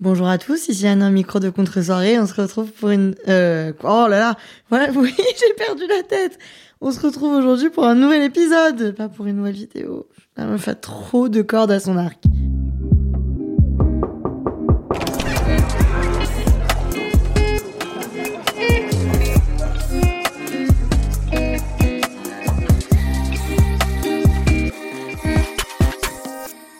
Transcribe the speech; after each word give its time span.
Bonjour 0.00 0.28
à 0.28 0.38
tous, 0.38 0.68
ici 0.68 0.86
Anna, 0.86 1.10
micro 1.10 1.40
de 1.40 1.50
contre-soirée. 1.50 2.20
On 2.20 2.26
se 2.26 2.40
retrouve 2.40 2.70
pour 2.70 2.90
une... 2.90 3.16
Euh, 3.26 3.72
oh 3.82 4.06
là 4.08 4.20
là, 4.20 4.36
voilà, 4.70 4.92
oui, 4.94 5.12
j'ai 5.12 5.54
perdu 5.54 5.88
la 5.88 6.04
tête. 6.04 6.38
On 6.80 6.92
se 6.92 7.00
retrouve 7.00 7.32
aujourd'hui 7.32 7.68
pour 7.68 7.84
un 7.84 7.96
nouvel 7.96 8.22
épisode, 8.22 8.94
pas 8.94 9.08
pour 9.08 9.26
une 9.26 9.38
nouvelle 9.38 9.56
vidéo. 9.56 10.06
La 10.36 10.44
meuf 10.44 10.68
a 10.68 10.76
trop 10.76 11.28
de 11.28 11.42
cordes 11.42 11.72
à 11.72 11.80
son 11.80 11.96
arc. 11.96 12.22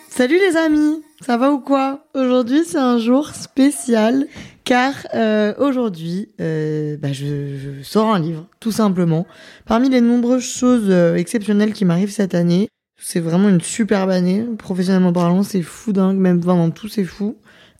Salut 0.08 0.38
les 0.38 0.56
amis, 0.56 1.02
ça 1.24 1.36
va 1.36 1.50
ou 1.50 1.60
quoi? 1.60 2.06
Aujourd'hui 2.14 2.62
c'est 2.64 2.78
un 2.78 2.98
jour 2.98 3.30
spécial 3.30 4.26
car 4.64 4.94
euh, 5.14 5.54
aujourd'hui 5.58 6.28
euh, 6.40 6.96
bah, 6.96 7.12
je, 7.12 7.82
sors 7.82 8.14
un 8.14 8.18
livre 8.18 8.46
tout 8.60 8.72
simplement. 8.72 9.26
Parmi 9.66 9.88
les 9.88 10.00
nombreuses 10.00 10.44
choses 10.44 10.88
euh, 10.88 11.16
exceptionnelles 11.16 11.72
qui 11.72 11.84
m'arrivent 11.84 12.12
cette 12.12 12.34
année, 12.34 12.68
c'est 13.00 13.20
vraiment 13.20 13.48
une 13.48 13.60
superbe 13.60 14.10
année, 14.10 14.44
professionnellement 14.58 15.12
parlant, 15.12 15.42
c'est 15.42 15.62
fou 15.62 15.92
dingue, 15.92 16.18
même 16.18 16.40
vraiment 16.40 16.70
tout 16.70 16.88
c'est 16.88 17.04
fou. 17.04 17.36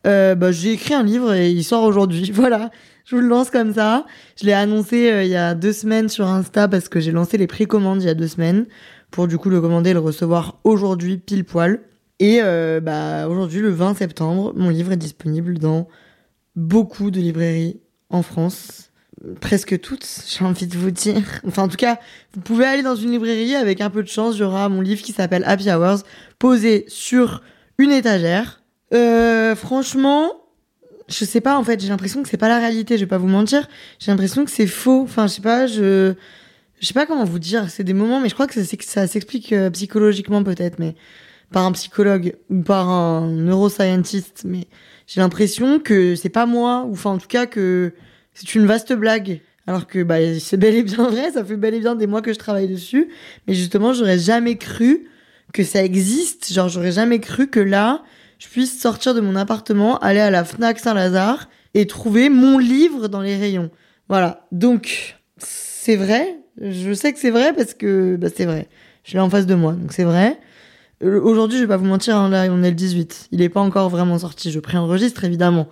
Euh, 0.07 0.35
bah, 0.35 0.53
j'ai 0.53 0.73
écrit 0.73 0.95
un 0.95 1.03
livre 1.03 1.35
et 1.35 1.51
il 1.51 1.65
sort 1.65 1.83
aujourd'hui, 1.83 2.31
voilà. 2.35 2.71
Je 3.05 3.17
vous 3.17 3.23
le 3.23 3.29
lance 3.29 3.51
comme 3.51 3.73
ça. 3.73 4.05
Je 4.41 4.47
l'ai 4.47 4.53
annoncé 4.53 5.11
euh, 5.11 5.25
il 5.25 5.31
y 5.31 5.37
a 5.37 5.55
deux 5.55 5.73
semaines 5.73 6.09
sur 6.09 6.27
Insta 6.27 6.69
parce 6.69 6.89
que 6.89 7.01
j'ai 7.01 7.11
lancé 7.11 7.39
les 7.39 7.47
précommandes 7.47 8.03
il 8.03 8.07
y 8.07 8.11
a 8.11 8.15
deux 8.15 8.29
semaines 8.29 8.67
pour 9.11 9.27
du 9.27 9.39
coup 9.39 9.49
le 9.49 9.61
commander 9.61 9.91
et 9.91 9.95
le 9.95 10.01
recevoir 10.01 10.61
aujourd'hui 10.65 11.17
pile 11.17 11.45
poil. 11.45 11.81
Et 12.21 12.41
euh, 12.43 12.81
bah, 12.81 13.29
aujourd'hui, 13.29 13.61
le 13.61 13.71
20 13.71 13.95
septembre, 13.95 14.53
mon 14.57 14.71
livre 14.71 14.93
est 14.93 14.97
disponible 14.97 15.59
dans 15.59 15.89
beaucoup 16.57 17.11
de 17.11 17.21
librairies 17.21 17.81
en 18.11 18.23
France. 18.23 18.91
Presque 19.41 19.81
toutes, 19.81 20.07
j'ai 20.29 20.45
envie 20.45 20.67
de 20.67 20.77
vous 20.77 20.91
dire. 20.91 21.41
Enfin, 21.47 21.65
en 21.65 21.69
tout 21.69 21.77
cas, 21.77 21.99
vous 22.35 22.41
pouvez 22.41 22.65
aller 22.65 22.83
dans 22.83 22.97
une 22.97 23.13
librairie 23.13 23.55
avec 23.55 23.81
un 23.81 23.91
peu 23.91 24.03
de 24.03 24.09
chance. 24.09 24.37
Il 24.37 24.41
y 24.41 24.45
aura 24.45 24.69
mon 24.69 24.81
livre 24.81 25.03
qui 25.03 25.13
s'appelle 25.13 25.45
Happy 25.47 25.71
Hours 25.71 26.03
posé 26.39 26.85
sur 26.89 27.43
une 27.79 27.93
étagère. 27.93 28.63
Euh, 28.95 29.55
franchement, 29.55 30.33
je 31.09 31.25
sais 31.25 31.41
pas, 31.41 31.57
en 31.57 31.65
fait, 31.65 31.81
j'ai 31.81 31.89
l'impression 31.89 32.23
que 32.23 32.29
c'est 32.29 32.37
pas 32.37 32.49
la 32.49 32.59
réalité, 32.59 32.97
je 32.97 33.05
vais 33.05 33.09
pas 33.09 33.19
vous 33.19 33.29
mentir. 33.29 33.69
J'ai 33.99 34.11
l'impression 34.11 34.45
que 34.45 34.51
c'est 34.51 34.67
faux. 34.67 35.03
Enfin, 35.03 35.29
je 35.29 35.35
sais 35.35 35.43
pas, 35.43 35.67
je, 35.69 36.15
je 36.81 36.87
sais 36.87 36.95
pas 36.95 37.07
comment 37.07 37.25
vous 37.25 37.39
dire. 37.39 37.71
C'est 37.71 37.85
des 37.85 37.95
moments, 37.95 38.21
mais 38.21 38.29
je 38.29 38.35
crois 38.35 38.49
que 38.49 38.55
ça, 38.55 38.77
ça 38.81 39.07
s'explique 39.07 39.53
euh, 39.53 39.71
psychologiquement 39.71 40.43
peut-être, 40.43 40.81
mais 40.81 40.97
par 41.53 41.65
un 41.65 41.73
psychologue 41.73 42.37
ou 42.51 42.63
par 42.63 42.89
un 42.89 43.29
neuroscientist, 43.29 44.43
mais 44.45 44.67
j'ai 45.07 45.21
l'impression 45.21 45.81
que 45.81 46.15
c'est 46.15 46.29
pas 46.29 46.47
moi, 46.47 46.85
ou 46.87 46.93
enfin 46.93 47.11
en 47.11 47.19
tout 47.19 47.29
cas 47.29 47.47
que 47.47 47.93
c'est 48.35 48.55
une 48.55 48.67
vaste 48.67 48.93
blague. 48.93 49.41
Alors 49.67 49.87
que 49.87 50.03
bah, 50.03 50.17
c'est 50.41 50.57
bel 50.57 50.75
et 50.75 50.83
bien 50.83 51.09
vrai, 51.09 51.31
ça 51.31 51.45
fait 51.45 51.57
bel 51.57 51.75
et 51.75 51.81
bien 51.81 51.95
des 51.95 52.07
mois 52.07 52.23
que 52.23 52.33
je 52.33 52.39
travaille 52.39 52.69
dessus, 52.69 53.09
mais 53.47 53.55
justement 53.55 53.93
j'aurais 53.93 54.19
jamais 54.19 54.57
cru 54.57 55.09
que 55.53 55.65
ça 55.65 55.83
existe, 55.85 56.53
genre 56.53 56.69
j'aurais 56.69 56.93
jamais 56.93 57.21
cru 57.21 57.49
que 57.49 57.61
là, 57.61 58.03
je 58.39 58.49
puisse 58.49 58.81
sortir 58.81 59.15
de 59.15 59.21
mon 59.21 59.37
appartement, 59.37 59.99
aller 59.99 60.21
à 60.21 60.31
la 60.31 60.45
Fnac 60.45 60.79
Saint-Lazare 60.79 61.49
et 61.75 61.87
trouver 61.87 62.29
mon 62.29 62.59
livre 62.59 63.09
dans 63.09 63.21
les 63.21 63.37
rayons. 63.37 63.71
Voilà, 64.09 64.47
donc 64.53 65.17
c'est 65.37 65.97
vrai, 65.97 66.39
je 66.61 66.93
sais 66.93 67.13
que 67.13 67.19
c'est 67.19 67.31
vrai 67.31 67.53
parce 67.53 67.75
que 67.75 68.17
bah, 68.17 68.29
c'est 68.35 68.47
vrai, 68.47 68.69
je 69.05 69.15
l'ai 69.15 69.21
en 69.21 69.29
face 69.31 69.47
de 69.47 69.55
moi, 69.55 69.73
donc 69.73 69.93
c'est 69.93 70.05
vrai. 70.05 70.39
Aujourd'hui, 71.01 71.59
je 71.59 71.63
vais 71.63 71.69
pas 71.69 71.77
vous 71.77 71.85
mentir, 71.85 72.17
hein, 72.17 72.29
là, 72.29 72.47
on 72.51 72.63
est 72.63 72.71
le 72.71 72.75
18. 72.75 73.29
Il 73.31 73.41
est 73.41 73.49
pas 73.49 73.61
encore 73.61 73.89
vraiment 73.89 74.19
sorti. 74.19 74.51
Je 74.51 74.59
préenregistre, 74.59 75.23
évidemment. 75.25 75.69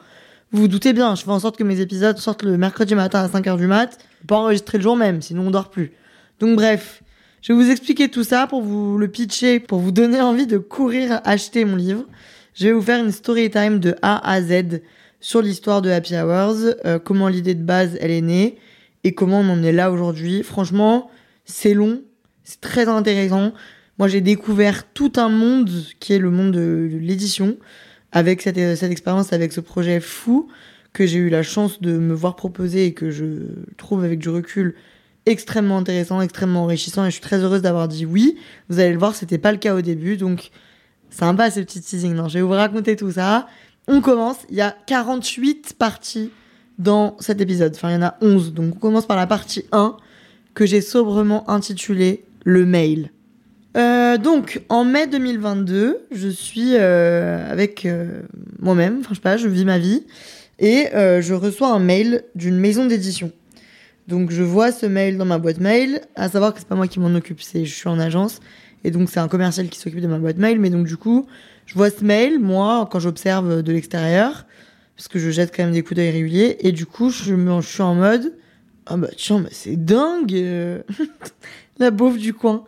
Vous 0.52 0.62
vous 0.62 0.68
doutez 0.68 0.92
bien, 0.92 1.16
je 1.16 1.24
fais 1.24 1.30
en 1.30 1.40
sorte 1.40 1.56
que 1.56 1.64
mes 1.64 1.80
épisodes 1.80 2.16
sortent 2.18 2.44
le 2.44 2.56
mercredi 2.56 2.94
matin 2.94 3.20
à 3.20 3.26
5h 3.26 3.56
du 3.56 3.66
mat. 3.66 3.98
Pas 4.28 4.36
enregistrer 4.36 4.78
le 4.78 4.82
jour 4.82 4.96
même, 4.96 5.20
sinon 5.20 5.48
on 5.48 5.50
dort 5.50 5.70
plus. 5.70 5.92
Donc 6.38 6.54
bref, 6.54 7.02
je 7.42 7.52
vais 7.52 7.60
vous 7.60 7.68
expliquer 7.68 8.08
tout 8.08 8.22
ça 8.22 8.46
pour 8.46 8.62
vous 8.62 8.96
le 8.96 9.08
pitcher, 9.08 9.58
pour 9.58 9.80
vous 9.80 9.90
donner 9.90 10.20
envie 10.20 10.46
de 10.46 10.58
courir 10.58 11.20
acheter 11.24 11.64
mon 11.64 11.74
livre. 11.74 12.04
Je 12.54 12.68
vais 12.68 12.72
vous 12.72 12.80
faire 12.80 13.04
une 13.04 13.10
story 13.10 13.50
time 13.50 13.80
de 13.80 13.96
A 14.02 14.30
à 14.30 14.40
Z 14.40 14.80
sur 15.20 15.42
l'histoire 15.42 15.82
de 15.82 15.90
Happy 15.90 16.14
Hours, 16.14 16.74
euh, 16.84 17.00
comment 17.00 17.26
l'idée 17.26 17.54
de 17.54 17.64
base 17.64 17.98
elle 18.00 18.12
est 18.12 18.20
née 18.20 18.58
et 19.02 19.14
comment 19.14 19.40
on 19.40 19.50
en 19.50 19.62
est 19.64 19.72
là 19.72 19.90
aujourd'hui. 19.90 20.44
Franchement, 20.44 21.10
c'est 21.44 21.74
long, 21.74 22.02
c'est 22.44 22.60
très 22.60 22.88
intéressant. 22.88 23.52
Moi, 23.98 24.08
j'ai 24.08 24.20
découvert 24.20 24.92
tout 24.92 25.12
un 25.16 25.28
monde 25.28 25.70
qui 26.00 26.12
est 26.12 26.18
le 26.18 26.30
monde 26.30 26.52
de, 26.52 26.88
l'édition 26.92 27.56
avec 28.12 28.42
cette, 28.42 28.56
cette 28.76 28.90
expérience, 28.90 29.32
avec 29.32 29.52
ce 29.52 29.60
projet 29.60 30.00
fou 30.00 30.48
que 30.92 31.06
j'ai 31.06 31.18
eu 31.18 31.28
la 31.28 31.42
chance 31.42 31.80
de 31.80 31.98
me 31.98 32.14
voir 32.14 32.36
proposer 32.36 32.86
et 32.86 32.94
que 32.94 33.10
je 33.10 33.24
trouve 33.76 34.04
avec 34.04 34.18
du 34.18 34.28
recul 34.28 34.74
extrêmement 35.26 35.76
intéressant, 35.76 36.20
extrêmement 36.20 36.62
enrichissant 36.62 37.04
et 37.04 37.08
je 37.08 37.12
suis 37.12 37.20
très 37.20 37.38
heureuse 37.40 37.62
d'avoir 37.62 37.88
dit 37.88 38.06
oui. 38.06 38.38
Vous 38.68 38.78
allez 38.78 38.92
le 38.92 38.98
voir, 38.98 39.14
c'était 39.14 39.38
pas 39.38 39.52
le 39.52 39.58
cas 39.58 39.74
au 39.74 39.82
début, 39.82 40.16
donc 40.16 40.50
sympa 41.10 41.50
ce 41.50 41.60
petit 41.60 41.80
teasing. 41.80 42.14
Non, 42.14 42.28
je 42.28 42.34
vais 42.34 42.42
vous 42.42 42.50
raconter 42.50 42.96
tout 42.96 43.12
ça. 43.12 43.46
On 43.88 44.00
commence, 44.00 44.38
il 44.50 44.56
y 44.56 44.62
a 44.62 44.74
48 44.86 45.74
parties 45.78 46.30
dans 46.78 47.16
cet 47.20 47.40
épisode, 47.40 47.72
enfin 47.74 47.90
il 47.90 47.94
y 47.94 47.96
en 47.96 48.02
a 48.02 48.16
11, 48.20 48.52
donc 48.52 48.76
on 48.76 48.78
commence 48.78 49.06
par 49.06 49.16
la 49.16 49.26
partie 49.26 49.64
1 49.72 49.96
que 50.54 50.66
j'ai 50.66 50.80
sobrement 50.80 51.48
intitulée 51.50 52.24
Le 52.44 52.66
mail. 52.66 53.10
Euh, 53.76 54.16
donc, 54.16 54.62
en 54.68 54.84
mai 54.84 55.06
2022, 55.06 56.06
je 56.10 56.28
suis 56.28 56.74
euh, 56.74 57.50
avec 57.50 57.84
euh, 57.84 58.22
moi-même, 58.58 58.98
enfin 59.00 59.10
je 59.10 59.14
sais 59.16 59.20
pas, 59.20 59.36
je 59.36 59.48
vis 59.48 59.66
ma 59.66 59.78
vie, 59.78 60.06
et 60.58 60.88
je 60.94 61.34
reçois 61.34 61.68
un 61.68 61.78
mail 61.78 62.24
d'une 62.34 62.56
maison 62.56 62.86
d'édition. 62.86 63.30
Donc 64.08 64.30
je 64.30 64.42
vois 64.42 64.72
ce 64.72 64.86
mail 64.86 65.18
dans 65.18 65.26
ma 65.26 65.38
boîte 65.38 65.58
mail, 65.58 66.00
à 66.14 66.28
savoir 66.30 66.54
que 66.54 66.60
c'est 66.60 66.68
pas 66.68 66.76
moi 66.76 66.86
qui 66.86 67.00
m'en 67.00 67.14
occupe, 67.14 67.42
c'est 67.42 67.66
je 67.66 67.74
suis 67.74 67.88
en 67.88 67.98
agence, 67.98 68.40
et 68.84 68.90
donc 68.90 69.10
c'est 69.10 69.20
un 69.20 69.28
commercial 69.28 69.68
qui 69.68 69.78
s'occupe 69.78 70.00
de 70.00 70.06
ma 70.06 70.18
boîte 70.18 70.38
mail, 70.38 70.58
mais 70.58 70.70
donc 70.70 70.86
du 70.86 70.96
coup, 70.96 71.26
je 71.66 71.74
vois 71.74 71.90
ce 71.90 72.02
mail, 72.02 72.38
moi, 72.38 72.88
quand 72.90 73.00
j'observe 73.00 73.62
de 73.62 73.72
l'extérieur, 73.72 74.46
parce 74.96 75.08
que 75.08 75.18
je 75.18 75.30
jette 75.30 75.54
quand 75.54 75.64
même 75.64 75.72
des 75.72 75.82
coups 75.82 75.96
d'œil 75.96 76.10
réguliers, 76.10 76.56
et 76.60 76.72
du 76.72 76.86
coup, 76.86 77.10
je, 77.10 77.60
suis 77.60 77.82
en 77.82 77.94
mode, 77.94 78.32
ah 78.86 78.96
bah 78.96 79.08
tiens, 79.14 79.40
bah, 79.40 79.48
c'est 79.52 79.76
dingue, 79.76 80.82
la 81.78 81.90
beauf 81.90 82.16
du 82.16 82.32
coin 82.32 82.64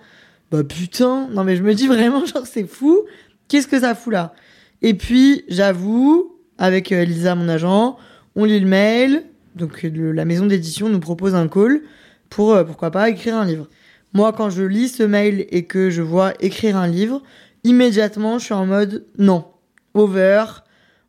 bah 0.51 0.65
putain, 0.65 1.29
non 1.29 1.45
mais 1.45 1.57
je 1.57 1.63
me 1.63 1.75
dis 1.75 1.87
vraiment 1.87 2.25
genre 2.25 2.47
c'est 2.47 2.67
fou, 2.67 3.03
qu'est-ce 3.49 3.67
que 3.67 3.81
ça 3.81 3.95
fout 3.95 4.13
là? 4.13 4.35
Et 4.83 4.95
puis 4.95 5.45
j'avoue, 5.49 6.37
avec 6.57 6.93
euh, 6.93 7.05
Lisa 7.05 7.35
mon 7.35 7.49
agent, 7.49 7.99
on 8.35 8.45
lit 8.45 8.61
le 8.61 8.67
mail, 8.67 9.25
donc 9.57 9.83
la 9.83 10.25
maison 10.25 10.47
d'édition 10.47 10.89
nous 10.89 11.01
propose 11.01 11.35
un 11.35 11.49
call 11.49 11.83
pour 12.31 12.53
euh, 12.55 12.65
pourquoi 12.65 12.91
pas 12.91 13.09
écrire 13.09 13.37
un 13.37 13.45
livre. 13.45 13.69
Moi 14.15 14.33
quand 14.33 14.51
je 14.51 14.63
lis 14.63 14.89
ce 14.89 15.03
mail 15.03 15.47
et 15.51 15.65
que 15.65 15.91
je 15.91 16.03
vois 16.03 16.33
écrire 16.41 16.77
un 16.77 16.87
livre, 16.87 17.23
immédiatement 17.65 18.39
je 18.39 18.47
suis 18.47 18.55
en 18.55 18.67
mode 18.67 19.05
non, 19.19 19.45
over, 19.95 20.45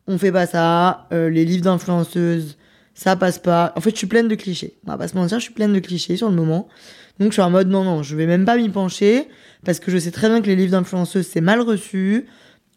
on 0.06 0.18
fait 0.18 0.32
pas 0.32 0.46
ça, 0.46 1.06
euh, 1.12 1.30
les 1.30 1.44
livres 1.44 1.64
d'influenceuses, 1.64 2.56
ça 2.94 3.16
passe 3.16 3.38
pas. 3.38 3.72
En 3.76 3.80
fait, 3.80 3.90
je 3.90 3.96
suis 3.96 4.06
pleine 4.06 4.28
de 4.28 4.34
clichés. 4.34 4.76
On 4.84 4.90
va 4.90 4.98
pas 4.98 5.08
se 5.08 5.16
mentir, 5.16 5.38
je 5.38 5.44
suis 5.44 5.54
pleine 5.54 5.72
de 5.72 5.78
clichés 5.78 6.16
sur 6.16 6.28
le 6.28 6.34
moment. 6.34 6.68
Donc 7.20 7.28
je 7.28 7.34
suis 7.34 7.42
en 7.42 7.50
mode 7.50 7.68
non, 7.68 7.84
non, 7.84 8.02
je 8.02 8.16
vais 8.16 8.26
même 8.26 8.46
pas 8.46 8.56
m'y 8.56 8.70
pencher 8.70 9.28
parce 9.64 9.78
que 9.78 9.90
je 9.90 9.98
sais 9.98 10.10
très 10.10 10.28
bien 10.28 10.40
que 10.40 10.46
les 10.46 10.56
livres 10.56 10.72
d'influenceuses 10.72 11.26
c'est 11.26 11.42
mal 11.42 11.60
reçu. 11.60 12.26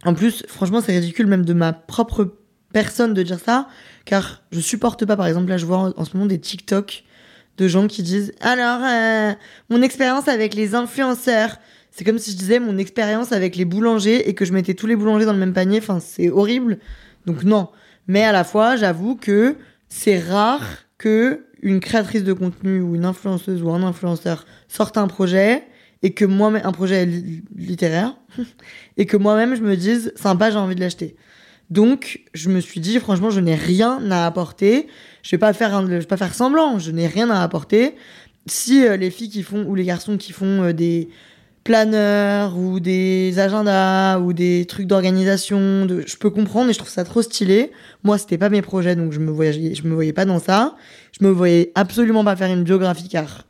En 0.04 0.14
plus, 0.14 0.44
franchement, 0.50 0.82
c'est 0.82 0.92
ridicule 0.92 1.28
même 1.28 1.46
de 1.46 1.54
ma 1.54 1.72
propre 1.72 2.36
personne 2.74 3.14
de 3.14 3.24
dire 3.24 3.40
ça 3.40 3.70
car 4.04 4.44
je 4.52 4.60
supporte 4.60 5.06
pas, 5.06 5.16
par 5.16 5.28
exemple, 5.28 5.48
là 5.48 5.58
je 5.58 5.66
vois 5.66 5.94
en, 5.96 6.06
ce 6.06 6.14
moment 6.14 6.26
des 6.28 6.40
TikTok 6.40 7.06
de 7.58 7.68
gens 7.70 7.88
qui 7.88 8.04
disent 8.04 8.34
alors 8.42 8.82
euh, 8.84 9.34
mon 9.70 9.82
expérience 9.82 10.28
avec 10.28 10.56
les 10.56 10.76
influenceurs. 10.76 11.58
C'est 11.92 12.04
comme 12.04 12.18
si 12.18 12.32
je 12.32 12.38
disais 12.38 12.60
mon 12.60 12.78
expérience 12.78 13.32
avec 13.32 13.56
les 13.56 13.66
boulangers 13.66 14.28
et 14.28 14.34
que 14.34 14.44
je 14.44 14.52
mettais 14.52 14.74
tous 14.74 14.88
les 14.88 14.96
boulangers 14.98 15.26
dans 15.26 15.34
le 15.34 15.40
même 15.40 15.54
panier. 15.54 15.78
Enfin, 15.78 16.00
c'est 16.02 16.30
horrible. 16.30 16.80
Donc 17.26 17.44
non. 17.44 17.70
Mais 18.08 18.24
à 18.24 18.34
la 18.34 18.44
fois, 18.44 18.76
j'avoue 18.76 19.16
que 19.16 19.56
c'est 19.88 20.20
rare 20.20 20.66
que 20.98 21.46
une 21.64 21.80
créatrice 21.80 22.24
de 22.24 22.34
contenu 22.34 22.82
ou 22.82 22.96
une 22.96 23.06
influenceuse 23.06 23.64
ou 23.64 23.72
un 23.72 23.82
influenceur 23.84 24.46
sorte 24.68 24.98
un 24.98 25.08
projet 25.08 25.64
et 26.04 26.14
que 26.14 26.26
moi-même, 26.26 26.62
un 26.66 26.74
projet 26.74 27.06
littéraire, 27.56 28.16
et 28.98 29.06
que 29.06 29.16
moi-même 29.16 29.56
je 29.56 29.62
me 29.62 29.76
dise, 29.76 30.12
sympa, 30.16 30.52
j'ai 30.52 30.58
envie 30.58 30.76
de 30.76 30.82
l'acheter. 30.82 31.16
Donc, 31.70 32.20
je 32.34 32.50
me 32.50 32.60
suis 32.60 32.82
dit, 32.82 33.00
franchement, 33.00 33.30
je 33.30 33.40
n'ai 33.40 33.56
rien 33.56 34.12
à 34.12 34.26
apporter. 34.26 34.88
Je 35.24 35.32
vais 35.32 35.40
pas 35.40 35.54
faire, 35.54 35.82
je 35.82 35.88
vais 35.88 36.06
pas 36.06 36.18
faire 36.18 36.36
semblant. 36.36 36.78
Je 36.78 36.92
n'ai 36.92 37.08
rien 37.08 37.30
à 37.30 37.42
apporter. 37.42 37.96
Si 38.46 38.86
euh, 38.86 38.98
les 38.98 39.10
filles 39.10 39.30
qui 39.30 39.42
font 39.42 39.64
ou 39.66 39.74
les 39.74 39.86
garçons 39.86 40.18
qui 40.18 40.34
font 40.34 40.64
euh, 40.64 40.74
des 40.74 41.10
planeurs 41.64 42.58
ou 42.58 42.80
des 42.80 43.40
agendas 43.40 44.20
ou 44.20 44.34
des 44.34 44.66
trucs 44.66 44.88
d'organisation, 44.88 45.86
de... 45.86 46.04
je 46.06 46.18
peux 46.18 46.30
comprendre 46.30 46.70
et 46.70 46.74
je 46.74 46.80
trouve 46.80 46.90
ça 46.90 47.04
trop 47.04 47.22
stylé. 47.22 47.72
Moi, 48.04 48.18
c'était 48.18 48.38
pas 48.38 48.50
mes 48.50 48.62
projets, 48.62 48.96
donc 48.96 49.14
je 49.14 49.20
me 49.20 49.32
voyais, 49.32 49.74
je 49.74 49.84
me 49.84 49.94
voyais 49.94 50.14
pas 50.14 50.26
dans 50.26 50.40
ça. 50.40 50.76
Je 51.18 51.26
me 51.26 51.32
voyais 51.32 51.72
absolument 51.76 52.24
pas 52.24 52.36
faire 52.36 52.52
une 52.52 52.64
biographie 52.64 53.08
car 53.08 53.46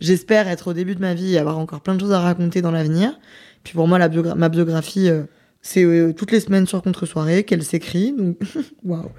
j'espère 0.00 0.48
être 0.48 0.68
au 0.68 0.72
début 0.72 0.94
de 0.94 1.00
ma 1.00 1.14
vie 1.14 1.34
et 1.34 1.38
avoir 1.38 1.58
encore 1.58 1.80
plein 1.80 1.94
de 1.94 2.00
choses 2.00 2.12
à 2.12 2.20
raconter 2.20 2.60
dans 2.60 2.70
l'avenir. 2.70 3.18
Puis 3.62 3.72
pour 3.74 3.88
moi, 3.88 3.98
la 3.98 4.08
ma 4.34 4.48
biographie, 4.50 5.08
euh, 5.08 5.22
c'est 5.62 5.84
euh, 5.84 6.12
toutes 6.12 6.32
les 6.32 6.40
semaines 6.40 6.66
sur 6.66 6.82
contre-soirée 6.82 7.44
qu'elle 7.44 7.62
s'écrit. 7.62 8.12
Donc, 8.12 8.36
waouh. 8.84 9.10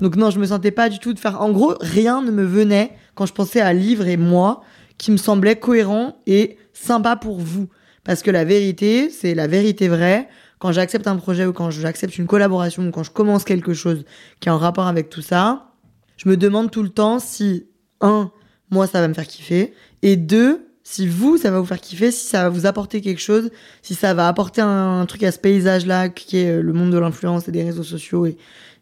Donc 0.00 0.16
non, 0.16 0.30
je 0.30 0.38
me 0.38 0.46
sentais 0.46 0.70
pas 0.70 0.90
du 0.90 0.98
tout 0.98 1.14
de 1.14 1.18
faire. 1.18 1.40
En 1.40 1.50
gros, 1.50 1.74
rien 1.80 2.20
ne 2.22 2.30
me 2.30 2.44
venait 2.44 2.92
quand 3.14 3.24
je 3.24 3.32
pensais 3.32 3.62
à 3.62 3.72
livre 3.72 4.06
et 4.06 4.18
moi 4.18 4.62
qui 4.98 5.10
me 5.10 5.16
semblait 5.16 5.56
cohérent 5.56 6.18
et 6.26 6.58
sympa 6.74 7.16
pour 7.16 7.38
vous. 7.38 7.68
Parce 8.04 8.22
que 8.22 8.30
la 8.30 8.44
vérité, 8.44 9.10
c'est 9.10 9.34
la 9.34 9.46
vérité 9.46 9.88
vraie. 9.88 10.28
Quand 10.58 10.72
j'accepte 10.72 11.06
un 11.06 11.16
projet 11.16 11.46
ou 11.46 11.52
quand 11.52 11.70
j'accepte 11.70 12.16
une 12.18 12.26
collaboration 12.26 12.86
ou 12.86 12.90
quand 12.90 13.02
je 13.02 13.10
commence 13.10 13.44
quelque 13.44 13.74
chose 13.74 14.04
qui 14.40 14.48
est 14.48 14.52
en 14.52 14.58
rapport 14.58 14.86
avec 14.86 15.08
tout 15.08 15.22
ça, 15.22 15.72
je 16.16 16.28
me 16.28 16.36
demande 16.36 16.70
tout 16.70 16.82
le 16.82 16.90
temps 16.90 17.18
si, 17.18 17.66
un, 18.00 18.30
moi, 18.70 18.86
ça 18.86 19.00
va 19.00 19.08
me 19.08 19.14
faire 19.14 19.26
kiffer, 19.26 19.74
et 20.02 20.16
deux, 20.16 20.68
si 20.82 21.06
vous, 21.06 21.38
ça 21.38 21.50
va 21.50 21.58
vous 21.58 21.66
faire 21.66 21.80
kiffer, 21.80 22.10
si 22.10 22.26
ça 22.26 22.44
va 22.44 22.48
vous 22.50 22.66
apporter 22.66 23.00
quelque 23.00 23.20
chose, 23.20 23.50
si 23.82 23.94
ça 23.94 24.14
va 24.14 24.28
apporter 24.28 24.60
un, 24.60 25.04
truc 25.06 25.22
à 25.22 25.32
ce 25.32 25.38
paysage-là 25.38 26.10
qui 26.10 26.38
est 26.38 26.60
le 26.60 26.72
monde 26.72 26.90
de 26.90 26.98
l'influence 26.98 27.48
et 27.48 27.52
des 27.52 27.62
réseaux 27.62 27.82
sociaux 27.82 28.26
et, 28.26 28.36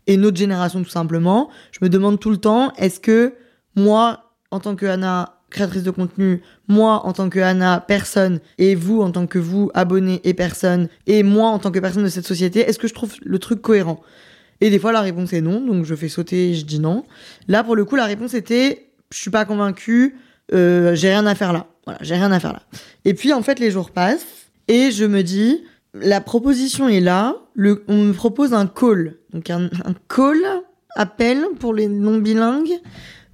et 0.09 0.17
notre 0.17 0.37
génération 0.37 0.83
tout 0.83 0.91
simplement, 0.91 1.49
je 1.71 1.79
me 1.83 1.89
demande 1.89 2.19
tout 2.19 2.31
le 2.31 2.39
temps, 2.39 2.73
est-ce 2.77 2.99
que 2.99 3.35
moi, 3.77 4.35
en 4.51 4.61
tant 4.61 4.75
que 4.77 4.87
Anna, 4.87 5.42
créatrice 5.53 5.83
de 5.83 5.91
contenu, 5.91 6.43
moi 6.67 7.07
en 7.07 7.13
tant 7.13 7.29
que 7.29 7.39
Anna, 7.39 7.85
personne, 7.87 8.41
et 8.59 8.75
vous 8.75 9.01
en 9.03 9.11
tant 9.13 9.27
que 9.27 9.39
vous, 9.39 9.71
abonné 9.75 10.21
et 10.25 10.35
personne, 10.35 10.89
et 11.07 11.23
moi 11.23 11.49
en 11.49 11.59
tant 11.59 11.71
que 11.71 11.79
personne 11.79 12.03
de 12.03 12.09
cette 12.09 12.27
société, 12.27 12.61
est-ce 12.61 12.79
que 12.79 12.89
je 12.89 12.95
trouve 12.95 13.15
le 13.23 13.39
truc 13.39 13.63
cohérent? 13.63 14.01
Et 14.61 14.71
des 14.71 14.79
fois 14.79 14.93
la 14.93 15.01
réponse 15.01 15.33
est 15.33 15.41
non, 15.41 15.61
donc 15.61 15.85
je 15.85 15.95
fais 15.95 16.09
sauter 16.09 16.51
et 16.51 16.55
je 16.55 16.65
dis 16.65 16.81
non. 16.81 17.05
Là 17.49 17.63
pour 17.63 17.77
le 17.77 17.85
coup 17.85 17.97
la 17.97 18.07
réponse 18.07 18.35
était, 18.35 18.91
je 19.13 19.19
suis 19.19 19.31
pas 19.31 19.45
convaincue, 19.45 20.17
euh, 20.53 20.95
j'ai 20.95 21.09
rien 21.11 21.27
à 21.27 21.35
faire 21.35 21.53
là. 21.53 21.67
Voilà, 21.85 21.99
j'ai 22.03 22.15
rien 22.15 22.31
à 22.31 22.39
faire 22.39 22.53
là. 22.53 22.63
Et 23.05 23.15
puis 23.15 23.33
en 23.33 23.43
fait 23.43 23.59
les 23.59 23.71
jours 23.71 23.91
passent 23.91 24.27
et 24.69 24.91
je 24.91 25.05
me 25.05 25.23
dis, 25.23 25.63
la 25.95 26.21
proposition 26.21 26.89
est 26.89 27.01
là, 27.01 27.37
on 27.89 28.05
me 28.05 28.13
propose 28.13 28.55
un 28.55 28.67
call, 28.67 29.17
donc 29.33 29.51
un, 29.51 29.65
un 29.85 29.95
call 30.09 30.39
appel 30.95 31.45
pour 31.59 31.75
les 31.75 31.89
non 31.89 32.19
bilingues 32.19 32.81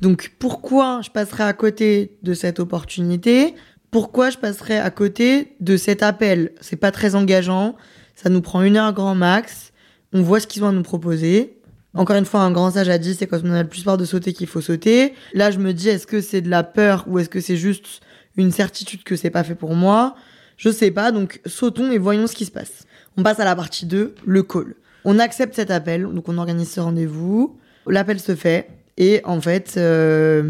donc 0.00 0.32
pourquoi 0.38 1.00
je 1.02 1.10
passerai 1.10 1.44
à 1.44 1.52
côté 1.52 2.18
de 2.22 2.34
cette 2.34 2.60
opportunité? 2.60 3.54
Pourquoi 3.90 4.30
je 4.30 4.38
passerai 4.38 4.78
à 4.78 4.90
côté 4.90 5.56
de 5.60 5.76
cet 5.76 6.02
appel? 6.02 6.52
C'est 6.60 6.76
pas 6.76 6.90
très 6.90 7.14
engageant, 7.14 7.74
ça 8.14 8.28
nous 8.28 8.40
prend 8.40 8.62
une 8.62 8.76
heure 8.76 8.92
grand 8.92 9.14
max, 9.14 9.72
on 10.12 10.22
voit 10.22 10.40
ce 10.40 10.46
qu'ils 10.46 10.64
ont 10.64 10.68
à 10.68 10.72
nous 10.72 10.82
proposer. 10.82 11.54
Encore 11.94 12.16
une 12.16 12.26
fois, 12.26 12.40
un 12.40 12.50
grand 12.50 12.72
sage 12.72 12.88
a 12.88 12.98
dit, 12.98 13.14
c'est 13.14 13.26
quand 13.26 13.40
on 13.44 13.52
a 13.52 13.62
le 13.62 13.68
plus 13.68 13.82
peur 13.82 13.96
de 13.96 14.04
sauter 14.04 14.32
qu'il 14.32 14.46
faut 14.46 14.60
sauter. 14.60 15.14
Là, 15.32 15.50
je 15.50 15.58
me 15.58 15.72
dis, 15.72 15.88
est-ce 15.88 16.06
que 16.06 16.20
c'est 16.20 16.42
de 16.42 16.50
la 16.50 16.62
peur 16.62 17.04
ou 17.08 17.18
est-ce 17.18 17.28
que 17.28 17.40
c'est 17.40 17.56
juste 17.56 18.00
une 18.36 18.52
certitude 18.52 19.02
que 19.04 19.16
c'est 19.16 19.30
pas 19.30 19.42
fait 19.42 19.54
pour 19.54 19.74
moi? 19.74 20.14
Je 20.58 20.70
sais 20.70 20.90
pas, 20.90 21.12
donc 21.12 21.40
sautons 21.46 21.90
et 21.90 21.98
voyons 21.98 22.26
ce 22.26 22.34
qui 22.34 22.44
se 22.44 22.50
passe. 22.50 22.84
On 23.16 23.22
passe 23.22 23.40
à 23.40 23.44
la 23.44 23.56
partie 23.56 23.86
2, 23.86 24.14
le 24.24 24.42
call. 24.42 24.74
On 25.04 25.18
accepte 25.18 25.54
cet 25.54 25.70
appel, 25.70 26.02
donc 26.02 26.28
on 26.28 26.36
organise 26.36 26.70
ce 26.70 26.80
rendez-vous. 26.80 27.58
L'appel 27.86 28.20
se 28.20 28.34
fait, 28.34 28.68
et 28.98 29.20
en 29.24 29.40
fait, 29.40 29.74
euh, 29.76 30.42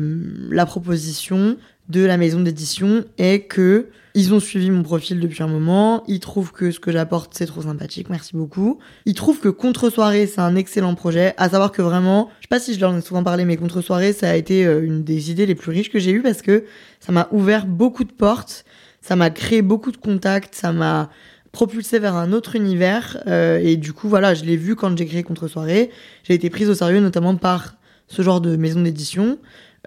la 0.50 0.66
proposition 0.66 1.58
de 1.90 2.04
la 2.04 2.16
maison 2.16 2.40
d'édition 2.40 3.04
est 3.18 3.40
que 3.40 3.88
ils 4.14 4.34
ont 4.34 4.40
suivi 4.40 4.70
mon 4.70 4.82
profil 4.82 5.20
depuis 5.20 5.42
un 5.42 5.46
moment, 5.46 6.02
ils 6.08 6.18
trouvent 6.18 6.50
que 6.50 6.70
ce 6.70 6.80
que 6.80 6.90
j'apporte 6.90 7.34
c'est 7.34 7.46
trop 7.46 7.62
sympathique, 7.62 8.08
merci 8.10 8.34
beaucoup. 8.34 8.78
Ils 9.04 9.14
trouvent 9.14 9.38
que 9.38 9.50
Contre 9.50 9.90
Soirée 9.90 10.26
c'est 10.26 10.40
un 10.40 10.56
excellent 10.56 10.94
projet, 10.94 11.34
à 11.36 11.50
savoir 11.50 11.72
que 11.72 11.82
vraiment, 11.82 12.30
je 12.38 12.44
sais 12.44 12.48
pas 12.48 12.58
si 12.58 12.74
je 12.74 12.80
leur 12.80 12.96
ai 12.96 13.00
souvent 13.02 13.22
parlé, 13.22 13.44
mais 13.44 13.56
Contre 13.56 13.82
Soirée 13.82 14.12
ça 14.14 14.30
a 14.30 14.34
été 14.34 14.66
euh, 14.66 14.82
une 14.82 15.04
des 15.04 15.30
idées 15.30 15.46
les 15.46 15.54
plus 15.54 15.70
riches 15.70 15.90
que 15.90 15.98
j'ai 15.98 16.10
eues 16.10 16.22
parce 16.22 16.42
que 16.42 16.64
ça 17.00 17.12
m'a 17.12 17.28
ouvert 17.32 17.66
beaucoup 17.66 18.04
de 18.04 18.12
portes, 18.12 18.64
ça 19.02 19.14
m'a 19.14 19.30
créé 19.30 19.62
beaucoup 19.62 19.92
de 19.92 19.98
contacts, 19.98 20.54
ça 20.54 20.72
m'a 20.72 21.10
propulsé 21.52 21.98
vers 21.98 22.16
un 22.16 22.32
autre 22.32 22.56
univers 22.56 23.22
euh, 23.26 23.60
et 23.62 23.76
du 23.76 23.92
coup 23.92 24.08
voilà, 24.08 24.34
je 24.34 24.44
l'ai 24.44 24.56
vu 24.56 24.74
quand 24.74 24.96
j'ai 24.96 25.06
créé 25.06 25.22
Contre 25.22 25.48
Soirée, 25.48 25.90
j'ai 26.24 26.34
été 26.34 26.50
prise 26.50 26.68
au 26.70 26.74
sérieux 26.74 27.00
notamment 27.00 27.36
par 27.36 27.77
ce 28.08 28.22
genre 28.22 28.40
de 28.40 28.56
maison 28.56 28.82
d'édition, 28.82 29.38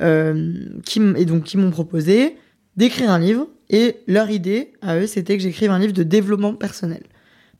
euh, 0.02 0.54
qui, 0.86 1.02
et 1.18 1.26
donc 1.26 1.44
qui 1.44 1.58
m'ont 1.58 1.72
proposé 1.72 2.38
d'écrire 2.78 3.12
un 3.12 3.20
livre. 3.20 3.48
Et 3.70 3.98
leur 4.08 4.30
idée 4.30 4.74
à 4.82 4.98
eux, 4.98 5.08
c'était 5.08 5.38
que 5.38 5.44
j'écrive 5.44 5.72
un 5.72 5.80
livre 5.80 5.94
de 5.94 6.04
développement 6.04 6.54
personnel. 6.54 7.04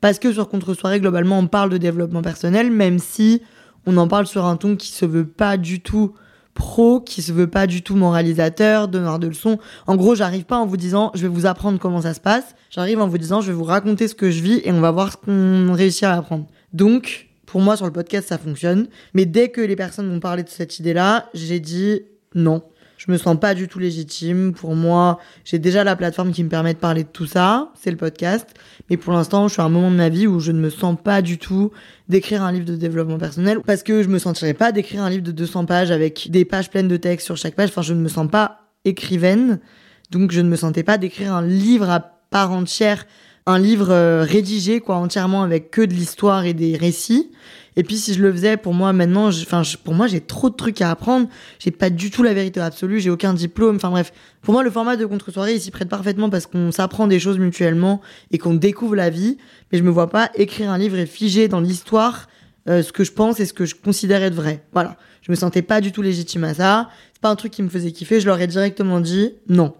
Parce 0.00 0.18
que 0.18 0.32
sur 0.32 0.48
Contre-soirée, 0.48 1.00
globalement, 1.00 1.38
on 1.38 1.46
parle 1.46 1.70
de 1.70 1.78
développement 1.78 2.22
personnel, 2.22 2.70
même 2.70 2.98
si 2.98 3.40
on 3.86 3.96
en 3.96 4.08
parle 4.08 4.26
sur 4.26 4.44
un 4.44 4.56
ton 4.56 4.76
qui 4.76 4.88
se 4.88 5.06
veut 5.06 5.26
pas 5.26 5.56
du 5.56 5.80
tout 5.80 6.14
pro, 6.54 7.00
qui 7.00 7.22
se 7.22 7.32
veut 7.32 7.46
pas 7.46 7.66
du 7.66 7.82
tout 7.82 7.96
moralisateur, 7.96 8.88
donneur 8.88 9.18
de 9.18 9.28
leçons. 9.28 9.58
En 9.86 9.96
gros, 9.96 10.14
j'arrive 10.14 10.44
pas 10.44 10.58
en 10.58 10.66
vous 10.66 10.76
disant 10.76 11.10
je 11.14 11.22
vais 11.22 11.28
vous 11.28 11.46
apprendre 11.46 11.78
comment 11.78 12.02
ça 12.02 12.14
se 12.14 12.20
passe. 12.20 12.54
J'arrive 12.70 13.00
en 13.00 13.08
vous 13.08 13.18
disant 13.18 13.40
je 13.40 13.48
vais 13.48 13.56
vous 13.56 13.64
raconter 13.64 14.08
ce 14.08 14.14
que 14.14 14.30
je 14.30 14.42
vis 14.42 14.60
et 14.64 14.72
on 14.72 14.80
va 14.80 14.90
voir 14.90 15.12
ce 15.12 15.16
qu'on 15.16 15.72
réussit 15.72 16.04
à 16.04 16.14
apprendre. 16.14 16.46
Donc, 16.72 17.31
pour 17.52 17.60
moi, 17.60 17.76
sur 17.76 17.84
le 17.84 17.92
podcast, 17.92 18.28
ça 18.28 18.38
fonctionne. 18.38 18.86
Mais 19.12 19.26
dès 19.26 19.50
que 19.50 19.60
les 19.60 19.76
personnes 19.76 20.06
m'ont 20.06 20.20
parlé 20.20 20.42
de 20.42 20.48
cette 20.48 20.78
idée-là, 20.78 21.28
j'ai 21.34 21.60
dit 21.60 22.00
non. 22.34 22.62
Je 22.96 23.12
me 23.12 23.18
sens 23.18 23.38
pas 23.38 23.52
du 23.52 23.68
tout 23.68 23.78
légitime. 23.78 24.54
Pour 24.54 24.74
moi, 24.74 25.18
j'ai 25.44 25.58
déjà 25.58 25.84
la 25.84 25.94
plateforme 25.94 26.32
qui 26.32 26.42
me 26.44 26.48
permet 26.48 26.72
de 26.72 26.78
parler 26.78 27.02
de 27.04 27.10
tout 27.10 27.26
ça. 27.26 27.70
C'est 27.74 27.90
le 27.90 27.98
podcast. 27.98 28.48
Mais 28.88 28.96
pour 28.96 29.12
l'instant, 29.12 29.48
je 29.48 29.52
suis 29.52 29.60
à 29.60 29.66
un 29.66 29.68
moment 29.68 29.90
de 29.90 29.96
ma 29.96 30.08
vie 30.08 30.26
où 30.26 30.40
je 30.40 30.50
ne 30.50 30.60
me 30.60 30.70
sens 30.70 30.96
pas 31.04 31.20
du 31.20 31.36
tout 31.36 31.72
d'écrire 32.08 32.42
un 32.42 32.52
livre 32.52 32.64
de 32.64 32.74
développement 32.74 33.18
personnel 33.18 33.58
parce 33.66 33.82
que 33.82 34.02
je 34.02 34.08
me 34.08 34.18
sentirais 34.18 34.54
pas 34.54 34.72
d'écrire 34.72 35.02
un 35.02 35.10
livre 35.10 35.24
de 35.24 35.32
200 35.32 35.66
pages 35.66 35.90
avec 35.90 36.30
des 36.30 36.46
pages 36.46 36.70
pleines 36.70 36.88
de 36.88 36.96
texte 36.96 37.26
sur 37.26 37.36
chaque 37.36 37.54
page. 37.54 37.68
Enfin, 37.68 37.82
je 37.82 37.92
ne 37.92 38.00
me 38.00 38.08
sens 38.08 38.30
pas 38.30 38.70
écrivaine. 38.86 39.60
Donc, 40.10 40.32
je 40.32 40.40
ne 40.40 40.48
me 40.48 40.56
sentais 40.56 40.84
pas 40.84 40.96
d'écrire 40.96 41.34
un 41.34 41.46
livre 41.46 41.90
à 41.90 42.00
part 42.30 42.50
entière 42.50 43.04
un 43.46 43.58
livre 43.58 43.90
euh, 43.90 44.22
rédigé 44.22 44.80
quoi 44.80 44.96
entièrement 44.96 45.42
avec 45.42 45.70
que 45.70 45.82
de 45.82 45.92
l'histoire 45.92 46.44
et 46.44 46.54
des 46.54 46.76
récits. 46.76 47.30
Et 47.74 47.84
puis 47.84 47.96
si 47.96 48.12
je 48.12 48.22
le 48.22 48.30
faisais 48.30 48.58
pour 48.58 48.74
moi 48.74 48.92
maintenant, 48.92 49.28
enfin 49.28 49.62
pour 49.82 49.94
moi 49.94 50.06
j'ai 50.06 50.20
trop 50.20 50.50
de 50.50 50.54
trucs 50.54 50.80
à 50.82 50.90
apprendre. 50.90 51.28
J'ai 51.58 51.70
pas 51.70 51.90
du 51.90 52.10
tout 52.10 52.22
la 52.22 52.34
vérité 52.34 52.60
absolue, 52.60 53.00
j'ai 53.00 53.10
aucun 53.10 53.32
diplôme. 53.32 53.76
Enfin 53.76 53.90
bref, 53.90 54.12
pour 54.42 54.52
moi 54.52 54.62
le 54.62 54.70
format 54.70 54.96
de 54.96 55.06
contre-soirée 55.06 55.58
s'y 55.58 55.70
prête 55.70 55.88
parfaitement 55.88 56.28
parce 56.28 56.46
qu'on 56.46 56.70
s'apprend 56.70 57.06
des 57.06 57.18
choses 57.18 57.38
mutuellement 57.38 58.00
et 58.30 58.38
qu'on 58.38 58.54
découvre 58.54 58.94
la 58.94 59.10
vie. 59.10 59.38
Mais 59.72 59.78
je 59.78 59.82
me 59.82 59.90
vois 59.90 60.10
pas 60.10 60.30
écrire 60.34 60.70
un 60.70 60.78
livre 60.78 60.96
et 60.96 61.06
figer 61.06 61.48
dans 61.48 61.60
l'histoire 61.60 62.28
euh, 62.68 62.82
ce 62.82 62.92
que 62.92 63.04
je 63.04 63.12
pense 63.12 63.40
et 63.40 63.46
ce 63.46 63.52
que 63.54 63.64
je 63.64 63.74
considère 63.74 64.22
être 64.22 64.34
vrai. 64.34 64.62
Voilà, 64.72 64.96
je 65.22 65.32
me 65.32 65.36
sentais 65.36 65.62
pas 65.62 65.80
du 65.80 65.92
tout 65.92 66.02
légitime 66.02 66.44
à 66.44 66.54
ça. 66.54 66.90
C'est 67.14 67.22
pas 67.22 67.30
un 67.30 67.36
truc 67.36 67.52
qui 67.52 67.62
me 67.62 67.68
faisait 67.68 67.90
kiffer. 67.90 68.20
Je 68.20 68.26
leur 68.26 68.40
ai 68.40 68.46
directement 68.46 69.00
dit 69.00 69.34
non. 69.48 69.74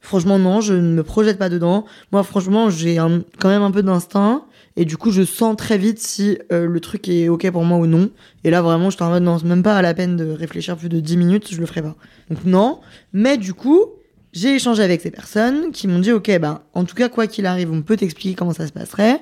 Franchement, 0.00 0.38
non, 0.38 0.60
je 0.60 0.74
ne 0.74 0.94
me 0.94 1.02
projette 1.02 1.38
pas 1.38 1.48
dedans. 1.48 1.84
Moi, 2.12 2.22
franchement, 2.22 2.70
j'ai 2.70 2.96
quand 2.96 3.48
même 3.48 3.62
un 3.62 3.70
peu 3.70 3.82
d'instinct. 3.82 4.44
Et 4.76 4.84
du 4.84 4.96
coup, 4.96 5.10
je 5.10 5.22
sens 5.22 5.56
très 5.56 5.76
vite 5.76 5.98
si 5.98 6.38
euh, 6.52 6.66
le 6.66 6.80
truc 6.80 7.08
est 7.08 7.28
OK 7.28 7.50
pour 7.50 7.64
moi 7.64 7.78
ou 7.78 7.86
non. 7.86 8.10
Et 8.44 8.50
là, 8.50 8.62
vraiment, 8.62 8.90
je 8.90 8.96
t'en 8.96 9.10
mode, 9.10 9.24
non, 9.24 9.38
même 9.44 9.64
pas 9.64 9.76
à 9.76 9.82
la 9.82 9.92
peine 9.92 10.16
de 10.16 10.30
réfléchir 10.30 10.76
plus 10.76 10.88
de 10.88 11.00
10 11.00 11.16
minutes, 11.16 11.48
je 11.50 11.58
le 11.58 11.66
ferai 11.66 11.82
pas. 11.82 11.96
Donc, 12.30 12.44
non. 12.44 12.78
Mais 13.12 13.36
du 13.38 13.54
coup, 13.54 13.86
j'ai 14.32 14.54
échangé 14.54 14.84
avec 14.84 15.00
ces 15.00 15.10
personnes 15.10 15.72
qui 15.72 15.88
m'ont 15.88 15.98
dit, 15.98 16.12
OK, 16.12 16.30
ben, 16.38 16.60
en 16.74 16.84
tout 16.84 16.94
cas, 16.94 17.08
quoi 17.08 17.26
qu'il 17.26 17.44
arrive, 17.46 17.72
on 17.72 17.82
peut 17.82 17.96
t'expliquer 17.96 18.36
comment 18.36 18.52
ça 18.52 18.68
se 18.68 18.72
passerait. 18.72 19.20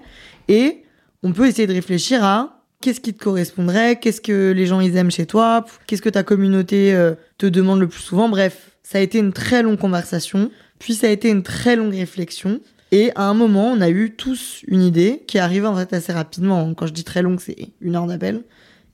Et 0.48 0.82
on 1.22 1.32
peut 1.32 1.46
essayer 1.46 1.66
de 1.66 1.72
réfléchir 1.72 2.22
à 2.22 2.64
qu'est-ce 2.82 3.00
qui 3.00 3.14
te 3.14 3.22
correspondrait, 3.24 3.98
qu'est-ce 3.98 4.20
que 4.20 4.52
les 4.52 4.66
gens 4.66 4.80
ils 4.80 4.94
aiment 4.96 5.10
chez 5.10 5.26
toi, 5.26 5.64
qu'est-ce 5.86 6.02
que 6.02 6.10
ta 6.10 6.22
communauté 6.22 6.94
euh, 6.94 7.14
te 7.38 7.46
demande 7.46 7.80
le 7.80 7.88
plus 7.88 8.02
souvent. 8.02 8.28
Bref, 8.28 8.72
ça 8.82 8.98
a 8.98 9.00
été 9.00 9.18
une 9.18 9.32
très 9.32 9.62
longue 9.62 9.78
conversation 9.78 10.50
puis 10.78 10.94
ça 10.94 11.06
a 11.06 11.10
été 11.10 11.28
une 11.28 11.42
très 11.42 11.76
longue 11.76 11.94
réflexion. 11.94 12.60
Et 12.92 13.10
à 13.16 13.24
un 13.24 13.34
moment, 13.34 13.72
on 13.72 13.80
a 13.80 13.90
eu 13.90 14.14
tous 14.14 14.62
une 14.68 14.82
idée 14.82 15.24
qui 15.26 15.38
est 15.38 15.40
arrivée 15.40 15.66
en 15.66 15.76
fait 15.76 15.92
assez 15.92 16.12
rapidement. 16.12 16.72
Quand 16.74 16.86
je 16.86 16.92
dis 16.92 17.04
très 17.04 17.22
longue, 17.22 17.40
c'est 17.40 17.72
une 17.80 17.96
heure 17.96 18.06
d'appel. 18.06 18.44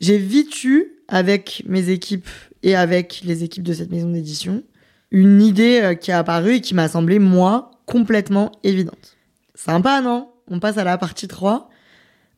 J'ai 0.01 0.19
vite 0.19 0.65
eu, 0.65 0.93
avec 1.09 1.63
mes 1.67 1.91
équipes 1.91 2.29
et 2.63 2.75
avec 2.75 3.21
les 3.25 3.45
équipes 3.45 3.65
de 3.65 3.75
cette 3.75 3.91
maison 3.91 4.11
d'édition, 4.11 4.63
une 5.11 5.43
idée 5.43 5.81
euh, 5.83 5.95
qui 5.95 6.11
a 6.11 6.19
apparu 6.19 6.55
et 6.55 6.61
qui 6.63 6.75
m'a 6.75 6.89
semblé, 6.89 7.19
moi, 7.19 7.71
complètement 7.85 8.51
évidente. 8.65 9.17
Sympa, 9.55 10.01
non? 10.01 10.31
On 10.49 10.59
passe 10.59 10.79
à 10.79 10.85
la 10.85 10.97
partie 10.97 11.29
3. 11.29 11.69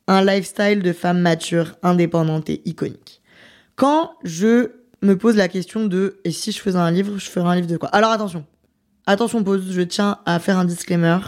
Un 0.09 0.25
lifestyle 0.25 0.83
de 0.83 0.93
femme 0.93 1.21
mature, 1.21 1.77
indépendante 1.83 2.51
et 2.51 2.61
iconique. 2.65 3.23
Quand 3.77 4.13
je 4.25 4.73
me 5.03 5.17
pose 5.17 5.37
la 5.37 5.49
question 5.49 5.87
de 5.87 6.19
et 6.25 6.31
si 6.31 6.53
je 6.53 6.61
faisais 6.61 6.79
un 6.79 6.91
livre, 6.91 7.19
je 7.19 7.31
ferais 7.31 7.49
un 7.49 7.55
livre 7.55 7.69
de 7.69 7.77
quoi? 7.77 7.89
Alors 7.91 8.11
attention, 8.11 8.45
attention 9.07 9.43
pause, 9.45 9.71
je 9.71 9.83
tiens 9.83 10.19
à 10.27 10.39
faire 10.39 10.59
un 10.59 10.65
disclaimer. 10.65 11.19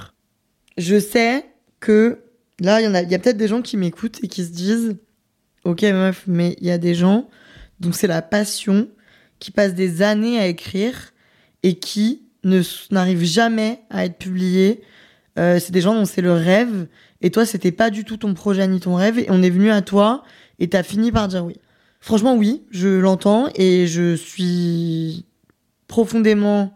Je 0.79 0.99
sais 0.99 1.45
que 1.81 2.21
là, 2.61 2.81
il 2.81 2.91
y 2.91 2.97
a, 2.97 3.03
y 3.03 3.15
a 3.15 3.19
peut-être 3.19 3.37
des 3.37 3.49
gens 3.49 3.63
qui 3.63 3.77
m'écoutent 3.77 4.23
et 4.23 4.29
qui 4.29 4.45
se 4.45 4.51
disent, 4.51 4.97
ok 5.65 5.83
meuf, 5.83 6.25
mais 6.27 6.57
il 6.61 6.67
y 6.67 6.71
a 6.71 6.79
des 6.79 6.95
gens 6.95 7.29
dont 7.81 7.93
c'est 7.93 8.07
la 8.07 8.23
passion, 8.23 8.89
qui 9.39 9.51
passent 9.51 9.75
des 9.75 10.03
années 10.03 10.39
à 10.39 10.47
écrire 10.47 11.13
et 11.63 11.79
qui 11.79 12.23
ne 12.45 12.63
n'arrivent 12.91 13.25
jamais 13.25 13.81
à 13.91 14.05
être 14.05 14.17
publiés. 14.17 14.83
Euh, 15.39 15.59
c'est 15.61 15.73
des 15.73 15.81
gens 15.81 15.95
dont 15.95 16.05
c'est 16.05 16.23
le 16.23 16.33
rêve 16.33 16.87
et 17.21 17.31
toi 17.31 17.45
c'était 17.45 17.73
pas 17.73 17.91
du 17.91 18.05
tout 18.05 18.17
ton 18.17 18.33
projet 18.33 18.67
ni 18.67 18.81
ton 18.81 18.95
rêve 18.95 19.19
et 19.19 19.27
on 19.29 19.43
est 19.43 19.51
venu 19.51 19.71
à 19.71 19.83
toi 19.83 20.23
et 20.59 20.69
t'as 20.69 20.83
fini 20.83 21.13
par 21.13 21.29
dire 21.29 21.45
oui. 21.45 21.57
Franchement 22.01 22.35
oui, 22.35 22.65
je 22.71 22.89
l'entends 22.89 23.49
et 23.55 23.87
je 23.87 24.15
suis 24.15 25.27
profondément 25.89 26.76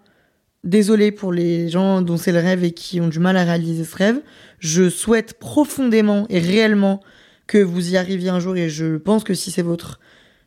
désolée 0.64 1.12
pour 1.12 1.32
les 1.32 1.68
gens 1.68 2.02
dont 2.02 2.16
c'est 2.16 2.32
le 2.32 2.38
rêve 2.38 2.64
et 2.64 2.72
qui 2.72 3.00
ont 3.00 3.08
du 3.08 3.18
mal 3.18 3.36
à 3.36 3.44
réaliser 3.44 3.84
ce 3.84 3.96
rêve. 3.96 4.20
Je 4.58 4.88
souhaite 4.90 5.38
profondément 5.38 6.26
et 6.28 6.38
réellement 6.38 7.00
que 7.46 7.58
vous 7.58 7.90
y 7.90 7.96
arriviez 7.96 8.28
un 8.28 8.40
jour 8.40 8.56
et 8.56 8.68
je 8.68 8.96
pense 8.96 9.24
que 9.24 9.34
si 9.34 9.50
c'est 9.50 9.62
votre 9.62 10.00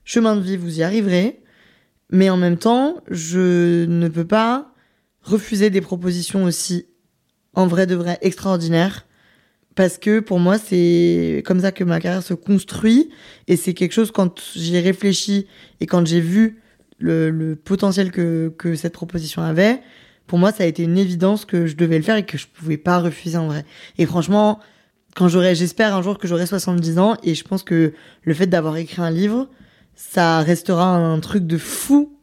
chemin 0.05 0.35
de 0.35 0.41
vie, 0.41 0.57
vous 0.57 0.79
y 0.79 0.83
arriverez. 0.83 1.41
Mais 2.11 2.29
en 2.29 2.37
même 2.37 2.57
temps, 2.57 3.01
je 3.09 3.85
ne 3.85 4.07
peux 4.07 4.27
pas 4.27 4.73
refuser 5.21 5.69
des 5.69 5.81
propositions 5.81 6.43
aussi 6.43 6.85
en 7.53 7.67
vrai 7.67 7.87
de 7.87 7.95
vrai 7.95 8.17
extraordinaires 8.21 9.05
parce 9.75 9.97
que 9.97 10.19
pour 10.19 10.39
moi 10.39 10.57
c'est 10.57 11.41
comme 11.45 11.61
ça 11.61 11.71
que 11.71 11.83
ma 11.83 11.99
carrière 11.99 12.21
se 12.23 12.33
construit 12.33 13.09
et 13.47 13.55
c'est 13.55 13.73
quelque 13.73 13.93
chose 13.93 14.11
quand 14.11 14.41
j'y 14.53 14.75
ai 14.75 14.81
réfléchi 14.81 15.47
et 15.79 15.85
quand 15.85 16.05
j'ai 16.05 16.19
vu 16.19 16.61
le, 16.99 17.55
potentiel 17.55 18.11
que, 18.11 18.53
que 18.57 18.75
cette 18.75 18.93
proposition 18.93 19.41
avait 19.41 19.81
pour 20.27 20.39
moi 20.39 20.51
ça 20.51 20.63
a 20.63 20.67
été 20.67 20.83
une 20.83 20.97
évidence 20.97 21.45
que 21.45 21.65
je 21.65 21.75
devais 21.75 21.97
le 21.97 22.03
faire 22.03 22.15
et 22.15 22.25
que 22.25 22.37
je 22.37 22.47
pouvais 22.47 22.77
pas 22.77 22.99
refuser 22.99 23.37
en 23.37 23.47
vrai 23.47 23.65
et 23.97 24.05
franchement 24.05 24.59
quand 25.15 25.27
j'aurai 25.27 25.55
j'espère 25.55 25.95
un 25.95 26.01
jour 26.01 26.17
que 26.17 26.27
j'aurai 26.27 26.45
70 26.45 26.99
ans 26.99 27.17
et 27.23 27.35
je 27.35 27.43
pense 27.43 27.63
que 27.63 27.93
le 28.23 28.33
fait 28.33 28.47
d'avoir 28.47 28.77
écrit 28.77 29.01
un 29.01 29.11
livre 29.11 29.47
ça 29.95 30.39
restera 30.39 30.85
un 30.85 31.19
truc 31.19 31.45
de 31.45 31.57
fou 31.57 32.13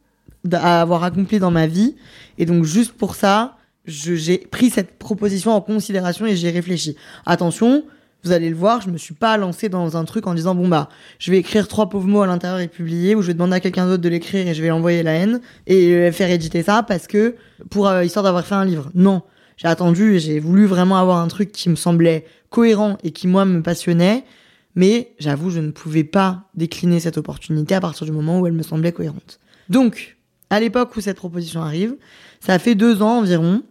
à 0.51 0.81
avoir 0.81 1.03
accompli 1.03 1.39
dans 1.39 1.51
ma 1.51 1.67
vie. 1.67 1.95
Et 2.37 2.45
donc, 2.45 2.63
juste 2.65 2.93
pour 2.93 3.15
ça, 3.15 3.57
j'ai 3.85 4.37
pris 4.37 4.69
cette 4.69 4.97
proposition 4.97 5.51
en 5.51 5.61
considération 5.61 6.25
et 6.25 6.35
j'ai 6.35 6.49
réfléchi. 6.49 6.95
Attention, 7.25 7.83
vous 8.23 8.31
allez 8.31 8.49
le 8.49 8.55
voir, 8.55 8.81
je 8.81 8.89
me 8.89 8.97
suis 8.97 9.13
pas 9.13 9.37
lancé 9.37 9.69
dans 9.69 9.97
un 9.97 10.05
truc 10.05 10.27
en 10.27 10.33
disant 10.33 10.55
bon 10.55 10.67
bah 10.67 10.89
je 11.19 11.31
vais 11.31 11.37
écrire 11.37 11.67
trois 11.67 11.89
pauvres 11.89 12.07
mots 12.07 12.21
à 12.21 12.27
l'intérieur 12.27 12.59
et 12.59 12.67
publier 12.67 13.15
ou 13.15 13.21
je 13.21 13.27
vais 13.27 13.33
demander 13.33 13.55
à 13.55 13.59
quelqu'un 13.59 13.87
d'autre 13.87 14.03
de 14.03 14.09
l'écrire 14.09 14.47
et 14.47 14.53
je 14.53 14.61
vais 14.61 14.69
l'envoyer 14.69 15.03
la 15.03 15.13
haine 15.13 15.41
et 15.67 16.11
faire 16.11 16.29
éditer 16.29 16.63
ça 16.63 16.83
parce 16.83 17.07
que 17.07 17.35
pour 17.69 17.87
euh, 17.87 18.03
histoire 18.03 18.23
d'avoir 18.23 18.45
fait 18.45 18.55
un 18.55 18.65
livre. 18.65 18.91
Non, 18.93 19.23
j'ai 19.57 19.67
attendu 19.67 20.15
et 20.15 20.19
j'ai 20.19 20.39
voulu 20.39 20.65
vraiment 20.65 20.97
avoir 20.97 21.17
un 21.17 21.27
truc 21.27 21.51
qui 21.51 21.69
me 21.69 21.75
semblait 21.75 22.25
cohérent 22.49 22.97
et 23.03 23.11
qui 23.11 23.27
moi 23.27 23.45
me 23.45 23.61
passionnait 23.61 24.23
mais 24.75 25.13
j'avoue, 25.19 25.49
je 25.49 25.59
ne 25.59 25.71
pouvais 25.71 26.03
pas 26.03 26.49
décliner 26.55 26.99
cette 26.99 27.17
opportunité 27.17 27.75
à 27.75 27.81
partir 27.81 28.05
du 28.05 28.11
moment 28.11 28.39
où 28.39 28.47
elle 28.47 28.53
me 28.53 28.63
semblait 28.63 28.91
cohérente. 28.91 29.39
Donc, 29.69 30.17
à 30.49 30.59
l'époque 30.59 30.95
où 30.95 31.01
cette 31.01 31.17
proposition 31.17 31.61
arrive, 31.61 31.95
ça 32.39 32.59
fait 32.59 32.75
deux 32.75 33.01
ans 33.01 33.19
environ 33.19 33.63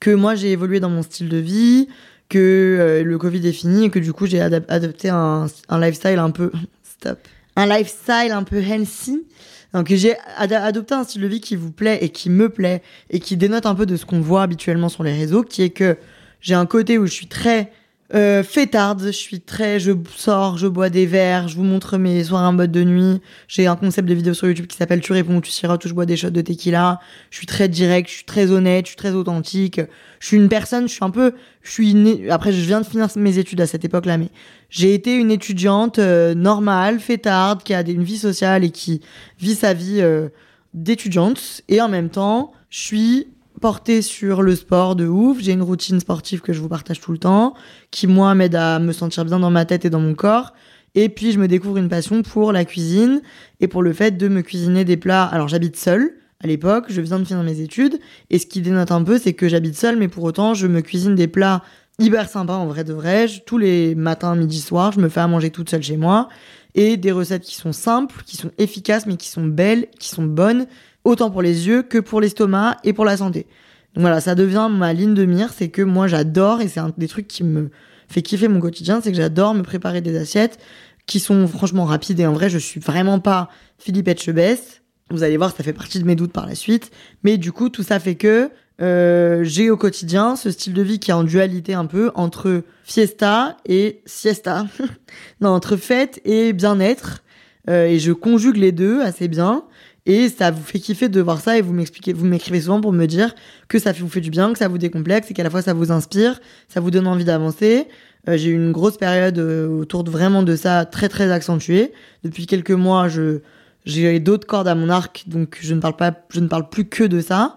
que 0.00 0.10
moi 0.10 0.34
j'ai 0.34 0.52
évolué 0.52 0.80
dans 0.80 0.90
mon 0.90 1.02
style 1.02 1.28
de 1.28 1.36
vie, 1.36 1.88
que 2.28 2.38
euh, 2.38 3.02
le 3.02 3.18
Covid 3.18 3.46
est 3.46 3.52
fini 3.52 3.86
et 3.86 3.90
que 3.90 3.98
du 3.98 4.12
coup 4.12 4.26
j'ai 4.26 4.40
adopté 4.40 5.08
un, 5.08 5.46
lifestyle 5.70 6.18
un 6.18 6.30
peu 6.30 6.50
stop, 6.82 7.18
un 7.56 7.66
lifestyle 7.66 8.32
un 8.32 8.42
peu 8.42 8.58
healthy. 8.58 9.24
Donc 9.72 9.92
j'ai 9.92 10.14
adopté 10.38 10.94
un 10.94 11.04
style 11.04 11.22
de 11.22 11.26
vie 11.26 11.40
qui 11.40 11.54
vous 11.54 11.70
plaît 11.70 11.98
et 12.00 12.08
qui 12.08 12.30
me 12.30 12.48
plaît 12.48 12.82
et 13.10 13.20
qui 13.20 13.36
dénote 13.36 13.66
un 13.66 13.74
peu 13.74 13.84
de 13.84 13.96
ce 13.96 14.06
qu'on 14.06 14.20
voit 14.20 14.42
habituellement 14.42 14.88
sur 14.88 15.02
les 15.02 15.12
réseaux, 15.12 15.42
qui 15.42 15.62
est 15.62 15.70
que 15.70 15.98
j'ai 16.40 16.54
un 16.54 16.66
côté 16.66 16.98
où 16.98 17.06
je 17.06 17.12
suis 17.12 17.26
très 17.26 17.72
euh, 18.14 18.44
fêtarde, 18.44 19.02
je 19.04 19.10
suis 19.10 19.40
très, 19.40 19.80
je 19.80 19.92
sors, 20.14 20.58
je 20.58 20.68
bois 20.68 20.90
des 20.90 21.06
verres, 21.06 21.48
je 21.48 21.56
vous 21.56 21.64
montre 21.64 21.98
mes 21.98 22.22
soirées 22.22 22.46
en 22.46 22.52
mode 22.52 22.70
de 22.70 22.84
nuit. 22.84 23.20
J'ai 23.48 23.66
un 23.66 23.74
concept 23.74 24.08
de 24.08 24.14
vidéo 24.14 24.32
sur 24.32 24.46
YouTube 24.46 24.66
qui 24.66 24.76
s'appelle 24.76 25.00
Tu 25.00 25.12
réponds, 25.12 25.40
tu 25.40 25.50
sirotes, 25.50 25.84
où 25.84 25.88
je 25.88 25.94
bois 25.94 26.06
des 26.06 26.16
shots 26.16 26.30
de 26.30 26.40
tequila. 26.40 27.00
Je 27.30 27.38
suis 27.38 27.46
très 27.46 27.68
direct, 27.68 28.08
je 28.08 28.14
suis 28.14 28.24
très 28.24 28.52
honnête, 28.52 28.86
je 28.86 28.90
suis 28.90 28.96
très 28.96 29.12
authentique. 29.12 29.80
Je 30.20 30.26
suis 30.26 30.36
une 30.36 30.48
personne, 30.48 30.88
je 30.88 30.92
suis 30.94 31.04
un 31.04 31.10
peu, 31.10 31.32
je 31.62 31.70
suis 31.70 32.30
après 32.30 32.52
je 32.52 32.60
viens 32.60 32.80
de 32.80 32.86
finir 32.86 33.08
mes 33.16 33.38
études 33.38 33.60
à 33.60 33.66
cette 33.66 33.84
époque-là, 33.84 34.18
mais 34.18 34.30
j'ai 34.70 34.94
été 34.94 35.14
une 35.14 35.30
étudiante 35.30 35.98
euh, 35.98 36.34
normale, 36.34 37.00
fêtarde, 37.00 37.62
qui 37.64 37.74
a 37.74 37.80
une 37.80 38.04
vie 38.04 38.18
sociale 38.18 38.64
et 38.64 38.70
qui 38.70 39.00
vit 39.40 39.54
sa 39.54 39.74
vie 39.74 40.00
euh, 40.00 40.28
d'étudiante. 40.74 41.62
Et 41.68 41.80
en 41.80 41.88
même 41.88 42.10
temps, 42.10 42.52
je 42.70 42.80
suis 42.80 43.28
porté 43.60 44.02
sur 44.02 44.42
le 44.42 44.54
sport 44.54 44.96
de 44.96 45.06
ouf. 45.06 45.38
J'ai 45.40 45.52
une 45.52 45.62
routine 45.62 46.00
sportive 46.00 46.40
que 46.40 46.52
je 46.52 46.60
vous 46.60 46.68
partage 46.68 47.00
tout 47.00 47.12
le 47.12 47.18
temps, 47.18 47.54
qui 47.90 48.06
moi 48.06 48.34
m'aide 48.34 48.54
à 48.54 48.78
me 48.78 48.92
sentir 48.92 49.24
bien 49.24 49.38
dans 49.38 49.50
ma 49.50 49.64
tête 49.64 49.84
et 49.84 49.90
dans 49.90 50.00
mon 50.00 50.14
corps. 50.14 50.52
Et 50.94 51.08
puis 51.08 51.32
je 51.32 51.38
me 51.38 51.48
découvre 51.48 51.76
une 51.76 51.88
passion 51.88 52.22
pour 52.22 52.52
la 52.52 52.64
cuisine 52.64 53.20
et 53.60 53.68
pour 53.68 53.82
le 53.82 53.92
fait 53.92 54.16
de 54.16 54.28
me 54.28 54.42
cuisiner 54.42 54.84
des 54.84 54.96
plats. 54.96 55.24
Alors 55.24 55.48
j'habite 55.48 55.76
seule 55.76 56.12
à 56.42 56.46
l'époque, 56.46 56.86
je 56.88 57.00
viens 57.00 57.18
de 57.18 57.24
finir 57.24 57.42
mes 57.42 57.60
études 57.60 57.98
et 58.28 58.38
ce 58.38 58.46
qui 58.46 58.60
dénote 58.60 58.92
un 58.92 59.02
peu 59.02 59.18
c'est 59.18 59.32
que 59.32 59.48
j'habite 59.48 59.76
seule 59.76 59.96
mais 59.96 60.08
pour 60.08 60.22
autant 60.24 60.52
je 60.52 60.66
me 60.66 60.82
cuisine 60.82 61.14
des 61.14 61.28
plats 61.28 61.62
hyper 61.98 62.28
sympas 62.28 62.56
en 62.56 62.66
vrai 62.66 62.84
de 62.84 62.92
vrai. 62.92 63.26
tous 63.46 63.56
les 63.56 63.94
matins, 63.94 64.34
midi, 64.34 64.60
soir, 64.60 64.92
je 64.92 65.00
me 65.00 65.08
fais 65.08 65.20
à 65.20 65.28
manger 65.28 65.50
toute 65.50 65.70
seule 65.70 65.82
chez 65.82 65.96
moi 65.96 66.28
et 66.76 66.96
des 66.96 67.10
recettes 67.10 67.42
qui 67.42 67.56
sont 67.56 67.72
simples, 67.72 68.22
qui 68.24 68.36
sont 68.36 68.52
efficaces 68.58 69.06
mais 69.06 69.16
qui 69.16 69.28
sont 69.28 69.44
belles, 69.44 69.88
qui 69.98 70.08
sont 70.08 70.22
bonnes 70.22 70.66
autant 71.02 71.30
pour 71.30 71.42
les 71.42 71.66
yeux 71.66 71.82
que 71.82 71.98
pour 71.98 72.20
l'estomac 72.20 72.76
et 72.84 72.92
pour 72.92 73.04
la 73.04 73.16
santé. 73.16 73.46
Donc 73.94 74.02
voilà, 74.02 74.20
ça 74.20 74.34
devient 74.34 74.68
ma 74.70 74.92
ligne 74.92 75.14
de 75.14 75.24
mire, 75.24 75.52
c'est 75.52 75.70
que 75.70 75.82
moi 75.82 76.06
j'adore, 76.06 76.60
et 76.60 76.68
c'est 76.68 76.80
un 76.80 76.92
des 76.96 77.08
trucs 77.08 77.26
qui 77.26 77.42
me 77.42 77.70
fait 78.08 78.22
kiffer 78.22 78.46
mon 78.46 78.60
quotidien, 78.60 79.00
c'est 79.00 79.10
que 79.10 79.16
j'adore 79.16 79.54
me 79.54 79.62
préparer 79.62 80.00
des 80.00 80.16
assiettes 80.16 80.58
qui 81.06 81.18
sont 81.18 81.48
franchement 81.48 81.84
rapides, 81.84 82.20
et 82.20 82.26
en 82.26 82.32
vrai 82.32 82.50
je 82.50 82.58
suis 82.58 82.80
vraiment 82.80 83.20
pas 83.20 83.48
Philippe 83.78 84.08
Etchebest. 84.08 84.82
Vous 85.10 85.22
allez 85.22 85.36
voir, 85.36 85.54
ça 85.56 85.62
fait 85.62 85.72
partie 85.72 86.00
de 86.00 86.04
mes 86.04 86.16
doutes 86.16 86.32
par 86.32 86.46
la 86.46 86.56
suite. 86.56 86.90
Mais 87.22 87.38
du 87.38 87.52
coup, 87.52 87.68
tout 87.68 87.84
ça 87.84 88.00
fait 88.00 88.16
que 88.16 88.50
euh, 88.82 89.42
j'ai 89.42 89.70
au 89.70 89.76
quotidien 89.76 90.36
ce 90.36 90.50
style 90.50 90.74
de 90.74 90.82
vie 90.82 90.98
qui 90.98 91.10
est 91.10 91.14
en 91.14 91.24
dualité 91.24 91.74
un 91.74 91.86
peu 91.86 92.10
entre 92.14 92.62
fiesta 92.84 93.56
et 93.66 94.02
siesta. 94.06 94.66
non, 95.40 95.50
entre 95.50 95.76
fête 95.76 96.20
et 96.24 96.52
bien-être. 96.52 97.22
Euh, 97.68 97.86
et 97.86 97.98
je 97.98 98.12
conjugue 98.12 98.56
les 98.56 98.72
deux 98.72 99.00
assez 99.00 99.28
bien. 99.28 99.64
Et 100.06 100.28
ça 100.28 100.52
vous 100.52 100.62
fait 100.62 100.78
kiffer 100.78 101.08
de 101.08 101.20
voir 101.20 101.40
ça 101.40 101.58
et 101.58 101.62
vous 101.62 101.72
m'expliquez, 101.72 102.12
vous 102.12 102.26
m'écrivez 102.26 102.60
souvent 102.60 102.80
pour 102.80 102.92
me 102.92 103.06
dire 103.06 103.34
que 103.66 103.80
ça 103.80 103.90
vous 103.90 104.08
fait 104.08 104.20
du 104.20 104.30
bien, 104.30 104.52
que 104.52 104.58
ça 104.58 104.68
vous 104.68 104.78
décomplexe 104.78 105.28
et 105.30 105.34
qu'à 105.34 105.42
la 105.42 105.50
fois 105.50 105.62
ça 105.62 105.74
vous 105.74 105.90
inspire, 105.90 106.40
ça 106.68 106.78
vous 106.78 106.92
donne 106.92 107.08
envie 107.08 107.24
d'avancer. 107.24 107.88
Euh, 108.28 108.36
j'ai 108.36 108.50
eu 108.50 108.54
une 108.54 108.70
grosse 108.70 108.98
période 108.98 109.36
euh, 109.38 109.66
autour 109.66 110.04
de 110.04 110.10
vraiment 110.10 110.44
de 110.44 110.54
ça 110.54 110.84
très 110.84 111.08
très 111.08 111.32
accentuée. 111.32 111.92
Depuis 112.22 112.46
quelques 112.46 112.70
mois, 112.70 113.08
je 113.08 113.40
j'ai 113.84 114.18
d'autres 114.18 114.46
cordes 114.46 114.68
à 114.68 114.74
mon 114.74 114.90
arc, 114.90 115.24
donc 115.28 115.58
je 115.60 115.74
ne 115.74 115.80
parle 115.80 115.96
pas, 115.96 116.12
je 116.30 116.40
ne 116.40 116.48
parle 116.48 116.68
plus 116.68 116.86
que 116.86 117.04
de 117.04 117.20
ça. 117.20 117.56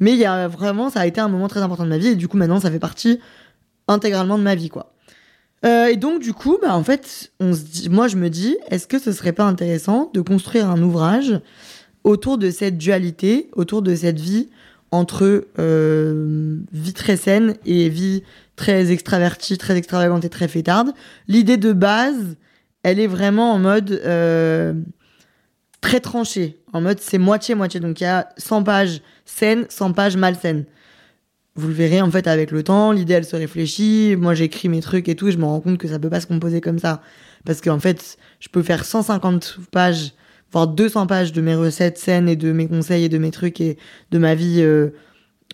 Mais 0.00 0.12
il 0.12 0.18
y 0.18 0.24
a 0.24 0.48
vraiment, 0.48 0.90
ça 0.90 1.00
a 1.00 1.06
été 1.06 1.20
un 1.20 1.28
moment 1.28 1.48
très 1.48 1.60
important 1.60 1.84
de 1.84 1.90
ma 1.90 1.98
vie 1.98 2.08
et 2.08 2.16
du 2.16 2.26
coup 2.26 2.36
maintenant 2.36 2.60
ça 2.60 2.70
fait 2.70 2.78
partie 2.78 3.20
intégralement 3.86 4.38
de 4.38 4.42
ma 4.42 4.54
vie 4.54 4.68
quoi. 4.68 4.92
Euh, 5.64 5.86
et 5.86 5.96
donc 5.96 6.20
du 6.20 6.32
coup, 6.32 6.58
bah 6.60 6.74
en 6.74 6.82
fait, 6.82 7.32
moi 7.90 8.08
je 8.08 8.16
me 8.16 8.30
dis, 8.30 8.56
est-ce 8.70 8.86
que 8.86 8.98
ce 8.98 9.12
serait 9.12 9.32
pas 9.32 9.44
intéressant 9.44 10.10
de 10.14 10.20
construire 10.20 10.70
un 10.70 10.80
ouvrage 10.82 11.38
autour 12.04 12.38
de 12.38 12.50
cette 12.50 12.78
dualité, 12.78 13.50
autour 13.52 13.82
de 13.82 13.94
cette 13.94 14.18
vie 14.18 14.48
entre 14.90 15.46
euh, 15.58 16.56
vie 16.72 16.94
très 16.94 17.16
saine 17.16 17.54
et 17.66 17.88
vie 17.90 18.22
très 18.56 18.90
extravertie, 18.90 19.58
très 19.58 19.76
extravagante 19.76 20.24
et 20.24 20.30
très 20.30 20.48
fêtarde? 20.48 20.92
L'idée 21.28 21.58
de 21.58 21.74
base, 21.74 22.36
elle 22.82 22.98
est 22.98 23.06
vraiment 23.06 23.52
en 23.52 23.58
mode 23.58 23.90
euh, 24.04 24.72
très 25.82 26.00
tranchée, 26.00 26.58
en 26.72 26.80
mode 26.80 26.98
c'est 27.00 27.18
moitié-moitié. 27.18 27.80
Donc 27.80 28.00
il 28.00 28.04
y 28.04 28.06
a 28.06 28.28
100 28.36 28.62
pages 28.64 29.02
saines, 29.24 29.66
100 29.68 29.92
pages 29.92 30.16
malsaines. 30.16 30.64
Vous 31.56 31.68
le 31.68 31.74
verrez 31.74 32.00
en 32.00 32.10
fait 32.10 32.26
avec 32.26 32.52
le 32.52 32.62
temps, 32.62 32.92
l'idée 32.92 33.14
elle 33.14 33.24
se 33.24 33.36
réfléchit, 33.36 34.16
moi 34.16 34.34
j'écris 34.34 34.68
mes 34.68 34.80
trucs 34.80 35.08
et 35.08 35.16
tout, 35.16 35.28
et 35.28 35.32
je 35.32 35.38
me 35.38 35.44
rends 35.44 35.60
compte 35.60 35.78
que 35.78 35.88
ça 35.88 35.98
peut 35.98 36.08
pas 36.08 36.20
se 36.20 36.26
composer 36.26 36.60
comme 36.60 36.78
ça. 36.78 37.02
Parce 37.44 37.60
qu'en 37.60 37.80
fait, 37.80 38.18
je 38.38 38.48
peux 38.48 38.62
faire 38.62 38.84
150 38.84 39.58
pages 39.70 40.14
voire 40.52 40.66
200 40.66 41.06
pages 41.06 41.32
de 41.32 41.40
mes 41.40 41.54
recettes 41.54 41.98
saines 41.98 42.28
et 42.28 42.36
de 42.36 42.52
mes 42.52 42.66
conseils 42.66 43.04
et 43.04 43.08
de 43.08 43.18
mes 43.18 43.30
trucs 43.30 43.60
et 43.60 43.78
de 44.10 44.18
ma 44.18 44.34
vie 44.34 44.60
euh, 44.60 44.90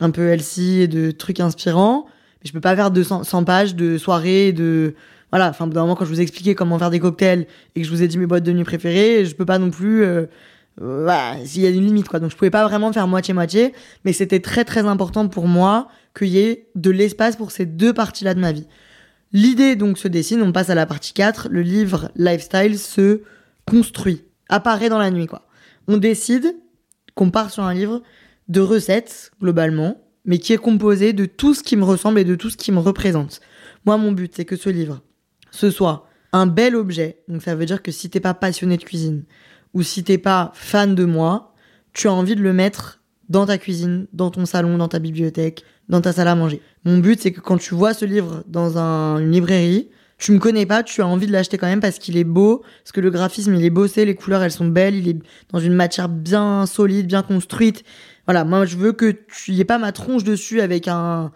un 0.00 0.10
peu 0.10 0.28
healthy 0.28 0.80
et 0.80 0.88
de 0.88 1.10
trucs 1.10 1.40
inspirants. 1.40 2.06
Mais 2.40 2.48
je 2.48 2.52
peux 2.52 2.60
pas 2.60 2.76
faire 2.76 2.90
200 2.90 3.24
100 3.24 3.44
pages 3.44 3.74
de 3.74 3.98
soirées 3.98 4.52
de 4.52 4.94
voilà, 5.32 5.50
enfin, 5.50 5.66
d'un 5.66 5.80
moment, 5.82 5.96
quand 5.96 6.04
je 6.04 6.10
vous 6.10 6.20
ai 6.20 6.22
expliqué 6.22 6.54
comment 6.54 6.78
faire 6.78 6.90
des 6.90 7.00
cocktails 7.00 7.46
et 7.74 7.80
que 7.80 7.86
je 7.86 7.92
vous 7.92 8.02
ai 8.02 8.08
dit 8.08 8.16
mes 8.16 8.26
boîtes 8.26 8.44
de 8.44 8.52
nuit 8.52 8.64
préférées, 8.64 9.24
je 9.24 9.34
peux 9.34 9.44
pas 9.44 9.58
non 9.58 9.70
plus, 9.70 10.04
euh, 10.04 10.26
voilà, 10.78 11.36
s'il 11.44 11.62
y 11.62 11.66
a 11.66 11.70
une 11.70 11.86
limite, 11.86 12.08
quoi. 12.08 12.20
Donc, 12.20 12.30
je 12.30 12.36
pouvais 12.36 12.50
pas 12.50 12.66
vraiment 12.66 12.92
faire 12.92 13.08
moitié-moitié, 13.08 13.72
mais 14.04 14.12
c'était 14.12 14.40
très, 14.40 14.64
très 14.64 14.86
important 14.86 15.28
pour 15.28 15.46
moi 15.46 15.88
qu'il 16.16 16.28
y 16.28 16.38
ait 16.38 16.68
de 16.74 16.90
l'espace 16.90 17.36
pour 17.36 17.50
ces 17.50 17.64
deux 17.64 17.94
parties-là 17.94 18.34
de 18.34 18.40
ma 18.40 18.52
vie. 18.52 18.66
L'idée, 19.32 19.74
donc, 19.74 19.98
se 19.98 20.08
dessine, 20.08 20.42
on 20.42 20.52
passe 20.52 20.70
à 20.70 20.74
la 20.74 20.86
partie 20.86 21.12
4, 21.12 21.48
le 21.50 21.62
livre 21.62 22.10
Lifestyle 22.16 22.78
se 22.78 23.22
construit 23.66 24.24
apparaît 24.48 24.88
dans 24.88 24.98
la 24.98 25.10
nuit, 25.10 25.26
quoi. 25.26 25.46
On 25.88 25.96
décide 25.96 26.56
qu'on 27.14 27.30
part 27.30 27.50
sur 27.50 27.62
un 27.62 27.74
livre 27.74 28.02
de 28.48 28.60
recettes, 28.60 29.32
globalement, 29.40 30.00
mais 30.24 30.38
qui 30.38 30.52
est 30.52 30.58
composé 30.58 31.12
de 31.12 31.24
tout 31.24 31.54
ce 31.54 31.62
qui 31.62 31.76
me 31.76 31.84
ressemble 31.84 32.18
et 32.18 32.24
de 32.24 32.34
tout 32.34 32.50
ce 32.50 32.56
qui 32.56 32.70
me 32.70 32.78
représente. 32.78 33.40
Moi, 33.86 33.96
mon 33.96 34.12
but, 34.12 34.32
c'est 34.34 34.44
que 34.44 34.56
ce 34.56 34.68
livre, 34.68 35.00
ce 35.50 35.70
soit 35.70 36.06
un 36.32 36.46
bel 36.46 36.76
objet. 36.76 37.22
Donc 37.28 37.42
ça 37.42 37.54
veut 37.54 37.66
dire 37.66 37.82
que 37.82 37.92
si 37.92 38.10
t'es 38.10 38.20
pas 38.20 38.34
passionné 38.34 38.76
de 38.76 38.84
cuisine 38.84 39.24
ou 39.76 39.82
si 39.82 40.02
t'es 40.02 40.16
pas 40.16 40.52
fan 40.54 40.94
de 40.94 41.04
moi, 41.04 41.52
tu 41.92 42.08
as 42.08 42.12
envie 42.12 42.34
de 42.34 42.40
le 42.40 42.54
mettre 42.54 43.02
dans 43.28 43.44
ta 43.44 43.58
cuisine, 43.58 44.06
dans 44.14 44.30
ton 44.30 44.46
salon, 44.46 44.78
dans 44.78 44.88
ta 44.88 44.98
bibliothèque, 44.98 45.64
dans 45.90 46.00
ta 46.00 46.14
salle 46.14 46.28
à 46.28 46.34
manger. 46.34 46.62
Mon 46.86 46.96
but, 46.96 47.20
c'est 47.20 47.30
que 47.30 47.40
quand 47.40 47.58
tu 47.58 47.74
vois 47.74 47.92
ce 47.92 48.06
livre 48.06 48.42
dans 48.48 48.78
une 48.78 49.30
librairie, 49.30 49.90
tu 50.16 50.32
me 50.32 50.38
connais 50.38 50.64
pas, 50.64 50.82
tu 50.82 51.02
as 51.02 51.06
envie 51.06 51.26
de 51.26 51.32
l'acheter 51.32 51.58
quand 51.58 51.66
même 51.66 51.80
parce 51.80 51.98
qu'il 51.98 52.16
est 52.16 52.24
beau, 52.24 52.62
parce 52.82 52.92
que 52.92 53.02
le 53.02 53.10
graphisme 53.10 53.54
il 53.54 53.62
est 53.66 53.70
bossé, 53.70 54.06
les 54.06 54.14
couleurs 54.14 54.42
elles 54.42 54.50
sont 54.50 54.66
belles, 54.66 54.94
il 54.94 55.08
est 55.10 55.18
dans 55.52 55.58
une 55.58 55.74
matière 55.74 56.08
bien 56.08 56.64
solide, 56.64 57.06
bien 57.06 57.20
construite. 57.20 57.84
Voilà, 58.24 58.44
moi 58.44 58.64
je 58.64 58.78
veux 58.78 58.92
que 58.92 59.10
tu 59.10 59.52
y 59.52 59.60
aies 59.60 59.66
pas 59.66 59.76
ma 59.76 59.92
tronche 59.92 60.24
dessus 60.24 60.62
avec 60.62 60.88
un, 60.88 61.32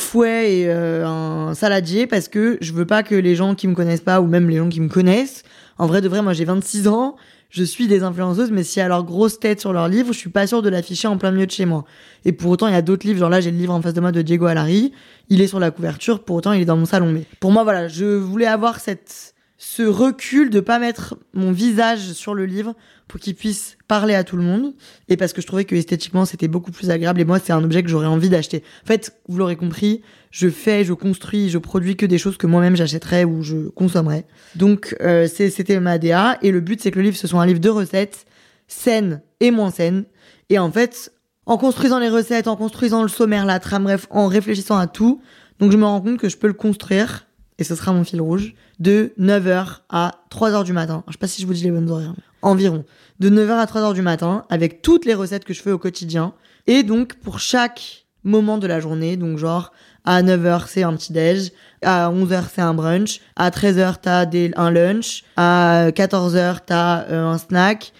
fouet 0.00 0.56
et 0.56 0.64
euh, 0.68 1.06
un 1.06 1.54
saladier 1.54 2.08
parce 2.08 2.26
que 2.26 2.58
je 2.60 2.72
veux 2.72 2.84
pas 2.84 3.04
que 3.04 3.14
les 3.14 3.36
gens 3.36 3.54
qui 3.54 3.68
me 3.68 3.76
connaissent 3.76 4.00
pas 4.00 4.20
ou 4.20 4.26
même 4.26 4.50
les 4.50 4.56
gens 4.56 4.68
qui 4.68 4.80
me 4.80 4.88
connaissent, 4.88 5.44
en 5.78 5.86
vrai 5.86 6.00
de 6.00 6.08
vrai, 6.08 6.22
moi 6.22 6.32
j'ai 6.32 6.44
26 6.44 6.88
ans, 6.88 7.16
je 7.56 7.64
suis 7.64 7.88
des 7.88 8.02
influenceuses, 8.02 8.50
mais 8.50 8.64
si 8.64 8.80
y 8.80 8.82
a 8.82 8.88
leur 8.88 9.02
grosse 9.02 9.40
tête 9.40 9.60
sur 9.60 9.72
leur 9.72 9.88
livre, 9.88 10.12
je 10.12 10.18
suis 10.18 10.28
pas 10.28 10.46
sûre 10.46 10.60
de 10.60 10.68
l'afficher 10.68 11.08
en 11.08 11.16
plein 11.16 11.30
milieu 11.30 11.46
de 11.46 11.50
chez 11.50 11.64
moi. 11.64 11.86
Et 12.26 12.32
pour 12.32 12.50
autant, 12.50 12.68
il 12.68 12.74
y 12.74 12.76
a 12.76 12.82
d'autres 12.82 13.06
livres, 13.06 13.18
genre 13.18 13.30
là 13.30 13.40
j'ai 13.40 13.50
le 13.50 13.56
livre 13.56 13.72
en 13.72 13.80
face 13.80 13.94
de 13.94 14.00
moi 14.02 14.12
de 14.12 14.20
Diego 14.20 14.44
Alari, 14.44 14.92
il 15.30 15.40
est 15.40 15.46
sur 15.46 15.58
la 15.58 15.70
couverture, 15.70 16.22
pour 16.22 16.36
autant 16.36 16.52
il 16.52 16.60
est 16.60 16.66
dans 16.66 16.76
mon 16.76 16.84
salon. 16.84 17.10
Mais 17.10 17.24
pour 17.40 17.52
moi, 17.52 17.64
voilà, 17.64 17.88
je 17.88 18.04
voulais 18.04 18.44
avoir 18.44 18.78
cette 18.78 19.34
ce 19.58 19.82
recul 19.82 20.50
de 20.50 20.60
pas 20.60 20.78
mettre 20.78 21.16
mon 21.32 21.50
visage 21.50 22.12
sur 22.12 22.34
le 22.34 22.44
livre 22.44 22.74
pour 23.08 23.20
qu'il 23.20 23.34
puisse 23.34 23.78
parler 23.88 24.14
à 24.14 24.22
tout 24.22 24.36
le 24.36 24.42
monde. 24.42 24.74
Et 25.08 25.16
parce 25.16 25.32
que 25.32 25.40
je 25.40 25.46
trouvais 25.46 25.64
que 25.64 25.74
esthétiquement 25.74 26.26
c'était 26.26 26.48
beaucoup 26.48 26.72
plus 26.72 26.90
agréable. 26.90 27.20
Et 27.20 27.24
moi 27.24 27.38
c'est 27.38 27.52
un 27.52 27.64
objet 27.64 27.82
que 27.82 27.88
j'aurais 27.88 28.06
envie 28.06 28.28
d'acheter. 28.28 28.62
En 28.84 28.86
fait, 28.86 29.18
vous 29.28 29.38
l'aurez 29.38 29.56
compris, 29.56 30.02
je 30.30 30.48
fais, 30.48 30.84
je 30.84 30.92
construis, 30.92 31.48
je 31.48 31.58
produis 31.58 31.96
que 31.96 32.06
des 32.06 32.18
choses 32.18 32.36
que 32.36 32.46
moi-même 32.46 32.76
j'achèterais 32.76 33.24
ou 33.24 33.42
je 33.42 33.68
consommerais. 33.68 34.26
Donc 34.56 34.94
euh, 35.00 35.26
c'était 35.26 35.80
ma 35.80 35.98
DA 35.98 36.38
et 36.42 36.50
le 36.50 36.60
but 36.60 36.80
c'est 36.80 36.90
que 36.90 36.98
le 36.98 37.04
livre 37.04 37.16
ce 37.16 37.26
soit 37.26 37.40
un 37.40 37.46
livre 37.46 37.60
de 37.60 37.70
recettes 37.70 38.26
saines 38.68 39.22
et 39.40 39.50
moins 39.50 39.70
saines 39.70 40.04
et 40.50 40.58
en 40.58 40.70
fait 40.70 41.12
en 41.46 41.58
construisant 41.58 42.00
les 42.00 42.08
recettes, 42.08 42.48
en 42.48 42.56
construisant 42.56 43.02
le 43.02 43.08
sommaire, 43.08 43.46
la 43.46 43.60
trame, 43.60 43.84
bref, 43.84 44.08
en 44.10 44.26
réfléchissant 44.26 44.76
à 44.76 44.88
tout, 44.88 45.22
donc 45.60 45.70
je 45.70 45.76
me 45.76 45.84
rends 45.84 46.00
compte 46.00 46.18
que 46.18 46.28
je 46.28 46.36
peux 46.36 46.48
le 46.48 46.52
construire 46.52 47.26
et 47.58 47.64
ce 47.64 47.74
sera 47.74 47.92
mon 47.92 48.04
fil 48.04 48.20
rouge, 48.20 48.54
de 48.78 49.12
9h 49.18 49.80
à 49.88 50.20
3h 50.30 50.64
du 50.64 50.72
matin. 50.72 51.04
Je 51.06 51.12
sais 51.12 51.18
pas 51.18 51.26
si 51.26 51.40
je 51.40 51.46
vous 51.46 51.54
dis 51.54 51.64
les 51.64 51.70
bonnes 51.70 51.90
horaires, 51.90 52.14
environ. 52.42 52.84
De 53.18 53.30
9h 53.30 53.52
à 53.52 53.64
3h 53.64 53.94
du 53.94 54.02
matin, 54.02 54.44
avec 54.50 54.82
toutes 54.82 55.04
les 55.04 55.14
recettes 55.14 55.44
que 55.44 55.54
je 55.54 55.62
fais 55.62 55.72
au 55.72 55.78
quotidien. 55.78 56.34
Et 56.66 56.82
donc, 56.82 57.14
pour 57.14 57.38
chaque 57.38 58.06
moment 58.24 58.58
de 58.58 58.66
la 58.66 58.80
journée, 58.80 59.16
donc 59.16 59.38
genre, 59.38 59.72
à 60.04 60.22
9h, 60.22 60.64
c'est 60.68 60.82
un 60.82 60.94
petit 60.94 61.12
déj. 61.12 61.52
À 61.88 62.10
11h, 62.10 62.46
c'est 62.52 62.62
un 62.62 62.74
brunch. 62.74 63.20
À 63.36 63.50
13h, 63.50 63.98
t'as 64.02 64.26
des, 64.26 64.50
un 64.56 64.72
lunch. 64.72 65.22
À 65.36 65.90
14h, 65.90 66.58
t'as 66.66 67.04
euh, 67.04 67.28
un 67.28 67.38
snack. 67.38 67.92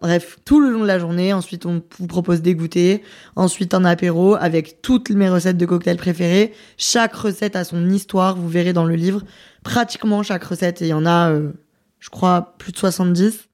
Bref, 0.00 0.38
tout 0.44 0.58
le 0.58 0.70
long 0.70 0.80
de 0.80 0.88
la 0.88 0.98
journée. 0.98 1.32
Ensuite, 1.32 1.64
on 1.64 1.82
vous 2.00 2.08
propose 2.08 2.42
des 2.42 2.56
goûters. 2.56 2.98
Ensuite, 3.36 3.74
un 3.74 3.84
apéro 3.84 4.34
avec 4.34 4.82
toutes 4.82 5.10
mes 5.10 5.28
recettes 5.28 5.56
de 5.56 5.66
cocktails 5.66 5.98
préférées. 5.98 6.52
Chaque 6.76 7.14
recette 7.14 7.54
a 7.54 7.62
son 7.62 7.88
histoire. 7.90 8.34
Vous 8.34 8.48
verrez 8.48 8.72
dans 8.72 8.86
le 8.86 8.96
livre. 8.96 9.22
Pratiquement 9.62 10.24
chaque 10.24 10.42
recette. 10.42 10.82
Et 10.82 10.86
il 10.86 10.88
y 10.88 10.92
en 10.92 11.06
a, 11.06 11.30
euh, 11.30 11.52
je 12.00 12.10
crois, 12.10 12.56
plus 12.58 12.72
de 12.72 12.78
70. 12.78 13.48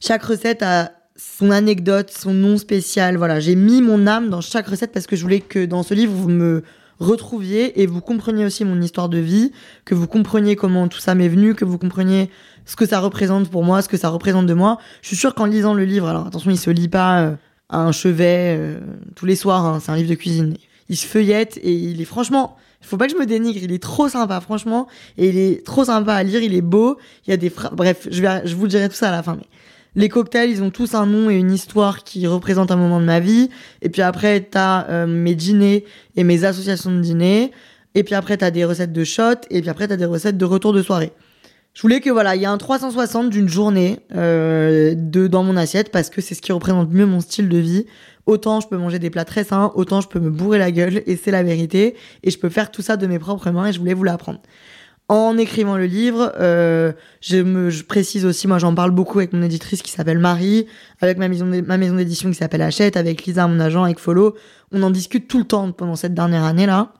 Chaque 0.00 0.22
recette 0.22 0.62
a 0.62 0.92
son 1.16 1.50
anecdote, 1.50 2.10
son 2.10 2.32
nom 2.32 2.56
spécial. 2.56 3.18
Voilà, 3.18 3.40
j'ai 3.40 3.56
mis 3.56 3.82
mon 3.82 4.06
âme 4.06 4.30
dans 4.30 4.40
chaque 4.40 4.68
recette 4.68 4.92
parce 4.92 5.06
que 5.06 5.16
je 5.16 5.22
voulais 5.22 5.40
que 5.40 5.66
dans 5.66 5.82
ce 5.82 5.92
livre, 5.92 6.14
vous 6.14 6.30
me 6.30 6.62
retrouviez 6.98 7.80
et 7.80 7.86
vous 7.86 8.00
compreniez 8.00 8.44
aussi 8.44 8.64
mon 8.64 8.80
histoire 8.80 9.08
de 9.08 9.18
vie, 9.18 9.52
que 9.84 9.94
vous 9.94 10.06
compreniez 10.06 10.56
comment 10.56 10.88
tout 10.88 11.00
ça 11.00 11.14
m'est 11.14 11.28
venu, 11.28 11.54
que 11.54 11.64
vous 11.64 11.78
compreniez 11.78 12.30
ce 12.64 12.76
que 12.76 12.86
ça 12.86 13.00
représente 13.00 13.48
pour 13.50 13.64
moi, 13.64 13.82
ce 13.82 13.88
que 13.88 13.96
ça 13.96 14.08
représente 14.08 14.46
de 14.46 14.54
moi. 14.54 14.78
Je 15.02 15.08
suis 15.08 15.16
sûre 15.16 15.34
qu'en 15.34 15.46
lisant 15.46 15.74
le 15.74 15.84
livre, 15.84 16.08
alors 16.08 16.26
attention, 16.26 16.50
il 16.50 16.58
se 16.58 16.70
lit 16.70 16.88
pas 16.88 17.20
euh, 17.20 17.34
à 17.68 17.80
un 17.80 17.92
chevet 17.92 18.56
euh, 18.58 18.80
tous 19.14 19.26
les 19.26 19.36
soirs, 19.36 19.64
hein, 19.64 19.78
c'est 19.80 19.92
un 19.92 19.96
livre 19.96 20.10
de 20.10 20.14
cuisine. 20.14 20.56
Il 20.88 20.96
se 20.96 21.06
feuillette 21.06 21.58
et 21.62 21.72
il 21.72 22.00
est 22.00 22.04
franchement, 22.04 22.56
faut 22.86 22.96
pas 22.96 23.06
que 23.06 23.12
je 23.12 23.18
me 23.18 23.26
dénigre, 23.26 23.60
il 23.62 23.72
est 23.72 23.82
trop 23.82 24.08
sympa, 24.08 24.40
franchement, 24.40 24.86
et 25.18 25.28
il 25.28 25.36
est 25.36 25.64
trop 25.64 25.84
sympa 25.84 26.14
à 26.14 26.22
lire, 26.22 26.40
il 26.42 26.54
est 26.54 26.60
beau, 26.60 26.98
il 27.26 27.30
y 27.30 27.32
a 27.32 27.36
des 27.36 27.52
bref, 27.72 28.06
je 28.10 28.22
vais, 28.22 28.42
je 28.46 28.54
vous 28.54 28.68
dirai 28.68 28.88
tout 28.88 28.94
ça 28.94 29.08
à 29.08 29.12
la 29.12 29.22
fin, 29.22 29.36
mais 29.36 29.46
les 29.96 30.10
cocktails, 30.10 30.50
ils 30.50 30.62
ont 30.62 30.70
tous 30.70 30.94
un 30.94 31.06
nom 31.06 31.30
et 31.30 31.34
une 31.34 31.50
histoire 31.50 32.04
qui 32.04 32.26
représentent 32.26 32.70
un 32.70 32.76
moment 32.76 33.00
de 33.00 33.06
ma 33.06 33.18
vie. 33.18 33.48
Et 33.80 33.88
puis 33.88 34.02
après, 34.02 34.40
t'as 34.42 34.86
euh, 34.90 35.06
mes 35.06 35.34
dîners 35.34 35.84
et 36.16 36.22
mes 36.22 36.44
associations 36.44 36.94
de 36.94 37.00
dîners. 37.00 37.50
Et 37.94 38.04
puis 38.04 38.14
après, 38.14 38.36
t'as 38.36 38.50
des 38.50 38.66
recettes 38.66 38.92
de 38.92 39.04
shots. 39.04 39.46
Et 39.50 39.62
puis 39.62 39.70
après, 39.70 39.88
t'as 39.88 39.96
des 39.96 40.04
recettes 40.04 40.36
de 40.36 40.44
retour 40.44 40.74
de 40.74 40.82
soirée. 40.82 41.12
Je 41.72 41.80
voulais 41.80 42.00
que 42.00 42.10
voilà, 42.10 42.36
il 42.36 42.42
y 42.42 42.46
a 42.46 42.50
un 42.50 42.58
360 42.58 43.30
d'une 43.30 43.48
journée 43.48 43.98
euh, 44.14 44.94
de 44.94 45.26
dans 45.26 45.42
mon 45.42 45.56
assiette 45.56 45.90
parce 45.90 46.10
que 46.10 46.20
c'est 46.20 46.34
ce 46.34 46.40
qui 46.40 46.52
représente 46.52 46.90
mieux 46.90 47.06
mon 47.06 47.20
style 47.20 47.48
de 47.48 47.58
vie. 47.58 47.86
Autant 48.26 48.60
je 48.60 48.68
peux 48.68 48.76
manger 48.76 48.98
des 48.98 49.10
plats 49.10 49.26
très 49.26 49.44
sains, 49.44 49.72
autant 49.74 50.00
je 50.00 50.08
peux 50.08 50.18
me 50.18 50.30
bourrer 50.30 50.58
la 50.58 50.72
gueule 50.72 51.02
et 51.06 51.16
c'est 51.16 51.30
la 51.30 51.42
vérité. 51.42 51.94
Et 52.22 52.30
je 52.30 52.38
peux 52.38 52.48
faire 52.48 52.70
tout 52.70 52.82
ça 52.82 52.96
de 52.96 53.06
mes 53.06 53.18
propres 53.18 53.50
mains 53.50 53.66
et 53.66 53.72
je 53.72 53.78
voulais 53.78 53.94
vous 53.94 54.04
l'apprendre 54.04 54.40
en 55.08 55.38
écrivant 55.38 55.76
le 55.76 55.86
livre, 55.86 56.32
euh, 56.40 56.92
je 57.20 57.36
me 57.36 57.70
je 57.70 57.84
précise 57.84 58.26
aussi, 58.26 58.48
moi 58.48 58.58
j'en 58.58 58.74
parle 58.74 58.90
beaucoup 58.90 59.18
avec 59.18 59.32
mon 59.32 59.42
éditrice 59.42 59.82
qui 59.82 59.92
s'appelle 59.92 60.18
Marie, 60.18 60.66
avec 61.00 61.16
ma 61.18 61.28
maison 61.28 61.46
ma 61.46 61.76
maison 61.76 61.94
d'édition 61.94 62.28
qui 62.28 62.34
s'appelle 62.34 62.62
Hachette, 62.62 62.96
avec 62.96 63.24
Lisa 63.24 63.46
mon 63.46 63.60
agent, 63.60 63.84
avec 63.84 64.00
Follow. 64.00 64.34
On 64.72 64.82
en 64.82 64.90
discute 64.90 65.28
tout 65.28 65.38
le 65.38 65.44
temps 65.44 65.70
pendant 65.70 65.94
cette 65.94 66.14
dernière 66.14 66.42
année 66.42 66.66
là. 66.66 66.92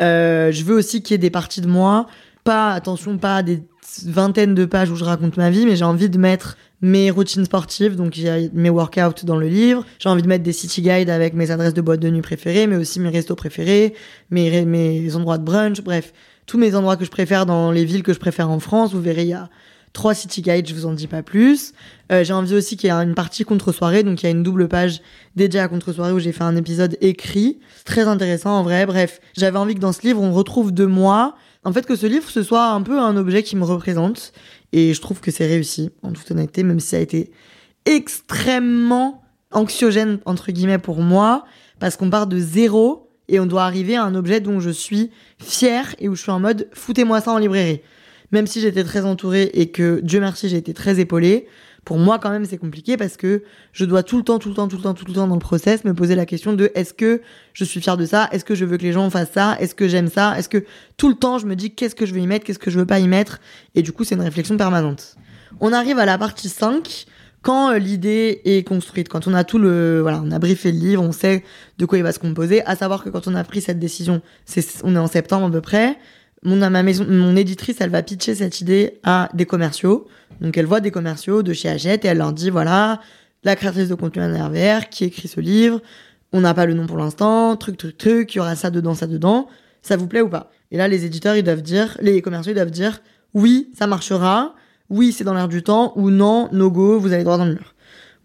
Euh, 0.00 0.50
je 0.50 0.64
veux 0.64 0.76
aussi 0.76 1.02
qu'il 1.02 1.12
y 1.12 1.16
ait 1.16 1.18
des 1.18 1.30
parties 1.30 1.60
de 1.60 1.66
moi, 1.66 2.06
pas 2.42 2.72
attention 2.72 3.18
pas 3.18 3.42
des 3.42 3.62
vingtaines 4.04 4.54
de 4.54 4.64
pages 4.64 4.90
où 4.90 4.96
je 4.96 5.04
raconte 5.04 5.36
ma 5.36 5.50
vie, 5.50 5.66
mais 5.66 5.76
j'ai 5.76 5.84
envie 5.84 6.08
de 6.08 6.18
mettre 6.18 6.56
mes 6.80 7.10
routines 7.10 7.44
sportives, 7.44 7.96
donc 7.96 8.18
mes 8.52 8.70
workouts 8.70 9.24
dans 9.24 9.36
le 9.36 9.48
livre. 9.48 9.84
J'ai 9.98 10.08
envie 10.08 10.22
de 10.22 10.28
mettre 10.28 10.44
des 10.44 10.52
city 10.52 10.82
guides 10.82 11.10
avec 11.10 11.34
mes 11.34 11.50
adresses 11.50 11.74
de 11.74 11.80
boîte 11.80 12.00
de 12.00 12.08
nuit 12.08 12.22
préférées, 12.22 12.66
mais 12.66 12.76
aussi 12.76 12.98
mes 12.98 13.08
restos 13.10 13.34
préférés, 13.34 13.94
mes 14.30 14.64
mes 14.64 15.14
endroits 15.16 15.38
de 15.38 15.44
brunch, 15.44 15.82
bref 15.82 16.12
tous 16.46 16.58
mes 16.58 16.74
endroits 16.74 16.96
que 16.96 17.04
je 17.04 17.10
préfère 17.10 17.46
dans 17.46 17.70
les 17.70 17.84
villes 17.84 18.02
que 18.02 18.12
je 18.12 18.18
préfère 18.18 18.50
en 18.50 18.60
France. 18.60 18.92
Vous 18.92 19.00
verrez, 19.00 19.22
il 19.22 19.28
y 19.28 19.34
a 19.34 19.50
trois 19.92 20.14
city 20.14 20.42
guides, 20.42 20.68
je 20.68 20.74
vous 20.74 20.86
en 20.86 20.92
dis 20.92 21.06
pas 21.06 21.22
plus. 21.22 21.72
Euh, 22.12 22.22
j'ai 22.22 22.32
envie 22.32 22.54
aussi 22.54 22.76
qu'il 22.76 22.88
y 22.88 22.92
ait 22.92 22.96
une 22.96 23.14
partie 23.14 23.44
contre-soirée, 23.44 24.02
donc 24.02 24.22
il 24.22 24.26
y 24.26 24.28
a 24.28 24.30
une 24.30 24.42
double 24.42 24.68
page 24.68 25.00
dédiée 25.36 25.60
à 25.60 25.68
contre-soirée 25.68 26.12
où 26.12 26.18
j'ai 26.18 26.32
fait 26.32 26.44
un 26.44 26.54
épisode 26.54 26.96
écrit. 27.00 27.58
Très 27.84 28.02
intéressant 28.02 28.50
en 28.50 28.62
vrai. 28.62 28.86
Bref, 28.86 29.20
j'avais 29.36 29.58
envie 29.58 29.74
que 29.74 29.80
dans 29.80 29.92
ce 29.92 30.02
livre, 30.02 30.20
on 30.20 30.32
retrouve 30.32 30.72
de 30.72 30.84
moi. 30.84 31.34
En 31.64 31.72
fait, 31.72 31.86
que 31.86 31.96
ce 31.96 32.06
livre, 32.06 32.28
ce 32.30 32.42
soit 32.42 32.68
un 32.68 32.82
peu 32.82 33.00
un 33.00 33.16
objet 33.16 33.42
qui 33.42 33.56
me 33.56 33.64
représente. 33.64 34.32
Et 34.72 34.94
je 34.94 35.00
trouve 35.00 35.20
que 35.20 35.30
c'est 35.30 35.46
réussi, 35.46 35.90
en 36.02 36.12
toute 36.12 36.30
honnêteté, 36.30 36.62
même 36.62 36.78
si 36.78 36.88
ça 36.88 36.98
a 36.98 37.00
été 37.00 37.32
extrêmement 37.86 39.22
anxiogène, 39.50 40.18
entre 40.26 40.52
guillemets, 40.52 40.78
pour 40.78 41.00
moi, 41.00 41.44
parce 41.78 41.96
qu'on 41.96 42.10
part 42.10 42.26
de 42.26 42.38
zéro 42.38 43.05
et 43.28 43.40
on 43.40 43.46
doit 43.46 43.64
arriver 43.64 43.96
à 43.96 44.04
un 44.04 44.14
objet 44.14 44.40
dont 44.40 44.60
je 44.60 44.70
suis 44.70 45.10
fière 45.38 45.94
et 45.98 46.08
où 46.08 46.14
je 46.14 46.22
suis 46.22 46.30
en 46.30 46.40
mode 46.40 46.68
foutez-moi 46.72 47.20
ça 47.20 47.32
en 47.32 47.38
librairie. 47.38 47.80
Même 48.32 48.46
si 48.46 48.60
j'étais 48.60 48.84
très 48.84 49.04
entourée 49.04 49.50
et 49.54 49.70
que 49.70 50.00
Dieu 50.02 50.20
merci 50.20 50.48
j'ai 50.48 50.56
été 50.56 50.74
très 50.74 50.98
épaulée, 51.00 51.46
pour 51.84 51.98
moi 51.98 52.18
quand 52.18 52.30
même 52.30 52.44
c'est 52.44 52.58
compliqué 52.58 52.96
parce 52.96 53.16
que 53.16 53.44
je 53.72 53.84
dois 53.84 54.02
tout 54.02 54.16
le 54.16 54.24
temps, 54.24 54.38
tout 54.38 54.48
le 54.48 54.54
temps, 54.54 54.68
tout 54.68 54.76
le 54.76 54.82
temps, 54.82 54.94
tout 54.94 55.04
le 55.06 55.12
temps 55.12 55.26
dans 55.28 55.34
le 55.34 55.40
process 55.40 55.84
me 55.84 55.94
poser 55.94 56.14
la 56.14 56.26
question 56.26 56.52
de 56.52 56.72
est-ce 56.74 56.92
que 56.92 57.22
je 57.52 57.64
suis 57.64 57.80
fière 57.80 57.96
de 57.96 58.06
ça, 58.06 58.28
est-ce 58.32 58.44
que 58.44 58.54
je 58.54 58.64
veux 58.64 58.76
que 58.76 58.82
les 58.82 58.92
gens 58.92 59.08
fassent 59.10 59.32
ça, 59.32 59.56
est-ce 59.60 59.74
que 59.74 59.86
j'aime 59.86 60.08
ça, 60.08 60.36
est-ce 60.38 60.48
que 60.48 60.64
tout 60.96 61.08
le 61.08 61.14
temps 61.14 61.38
je 61.38 61.46
me 61.46 61.54
dis 61.54 61.74
qu'est-ce 61.74 61.94
que 61.94 62.06
je 62.06 62.14
veux 62.14 62.20
y 62.20 62.26
mettre, 62.26 62.44
qu'est-ce 62.44 62.58
que 62.58 62.70
je 62.70 62.78
veux 62.78 62.86
pas 62.86 62.98
y 62.98 63.08
mettre? 63.08 63.40
Et 63.74 63.82
du 63.82 63.92
coup 63.92 64.04
c'est 64.04 64.14
une 64.14 64.22
réflexion 64.22 64.56
permanente. 64.56 65.16
On 65.60 65.72
arrive 65.72 65.98
à 65.98 66.04
la 66.04 66.18
partie 66.18 66.48
5 66.48 67.06
quand 67.46 67.70
euh, 67.70 67.78
l'idée 67.78 68.40
est 68.44 68.66
construite, 68.66 69.08
quand 69.08 69.28
on 69.28 69.34
a 69.34 69.44
tout 69.44 69.58
le, 69.58 70.00
voilà, 70.00 70.20
on 70.24 70.32
a 70.32 70.40
briefé 70.40 70.72
le 70.72 70.78
livre, 70.78 71.00
on 71.00 71.12
sait 71.12 71.44
de 71.78 71.86
quoi 71.86 71.96
il 71.96 72.02
va 72.02 72.10
se 72.10 72.18
composer, 72.18 72.66
à 72.66 72.74
savoir 72.74 73.04
que 73.04 73.08
quand 73.08 73.28
on 73.28 73.36
a 73.36 73.44
pris 73.44 73.60
cette 73.60 73.78
décision, 73.78 74.20
c'est, 74.46 74.64
on 74.82 74.96
est 74.96 74.98
en 74.98 75.06
septembre 75.06 75.46
à 75.46 75.50
peu 75.52 75.60
près, 75.60 75.96
mon, 76.42 77.36
éditrice, 77.36 77.76
elle 77.78 77.90
va 77.90 78.02
pitcher 78.02 78.34
cette 78.34 78.60
idée 78.60 78.98
à 79.04 79.28
des 79.32 79.46
commerciaux. 79.46 80.08
Donc 80.40 80.58
elle 80.58 80.66
voit 80.66 80.80
des 80.80 80.90
commerciaux 80.90 81.44
de 81.44 81.52
chez 81.52 81.68
Hachette 81.68 82.04
et 82.04 82.08
elle 82.08 82.18
leur 82.18 82.32
dit, 82.32 82.50
voilà, 82.50 83.00
la 83.44 83.54
créatrice 83.54 83.88
de 83.88 83.94
contenu 83.94 84.22
NRVR 84.22 84.88
qui 84.88 85.04
écrit 85.04 85.28
ce 85.28 85.40
livre, 85.40 85.80
on 86.32 86.40
n'a 86.40 86.52
pas 86.52 86.66
le 86.66 86.74
nom 86.74 86.86
pour 86.86 86.98
l'instant, 86.98 87.56
truc, 87.56 87.76
truc, 87.76 87.96
truc, 87.96 88.34
il 88.34 88.38
y 88.38 88.40
aura 88.40 88.56
ça 88.56 88.70
dedans, 88.70 88.94
ça 88.94 89.06
dedans, 89.06 89.46
ça 89.82 89.96
vous 89.96 90.08
plaît 90.08 90.20
ou 90.20 90.28
pas? 90.28 90.50
Et 90.72 90.76
là, 90.76 90.88
les 90.88 91.04
éditeurs, 91.04 91.36
ils 91.36 91.44
doivent 91.44 91.62
dire, 91.62 91.96
les 92.00 92.20
commerciaux, 92.22 92.50
ils 92.50 92.56
doivent 92.56 92.72
dire, 92.72 93.02
oui, 93.34 93.70
ça 93.78 93.86
marchera, 93.86 94.56
oui, 94.90 95.12
c'est 95.12 95.24
dans 95.24 95.34
l'air 95.34 95.48
du 95.48 95.62
temps, 95.62 95.92
ou 95.96 96.10
non, 96.10 96.48
no 96.52 96.70
go, 96.70 96.98
vous 96.98 97.12
allez 97.12 97.24
droit 97.24 97.38
dans 97.38 97.44
le 97.44 97.54
mur. 97.54 97.74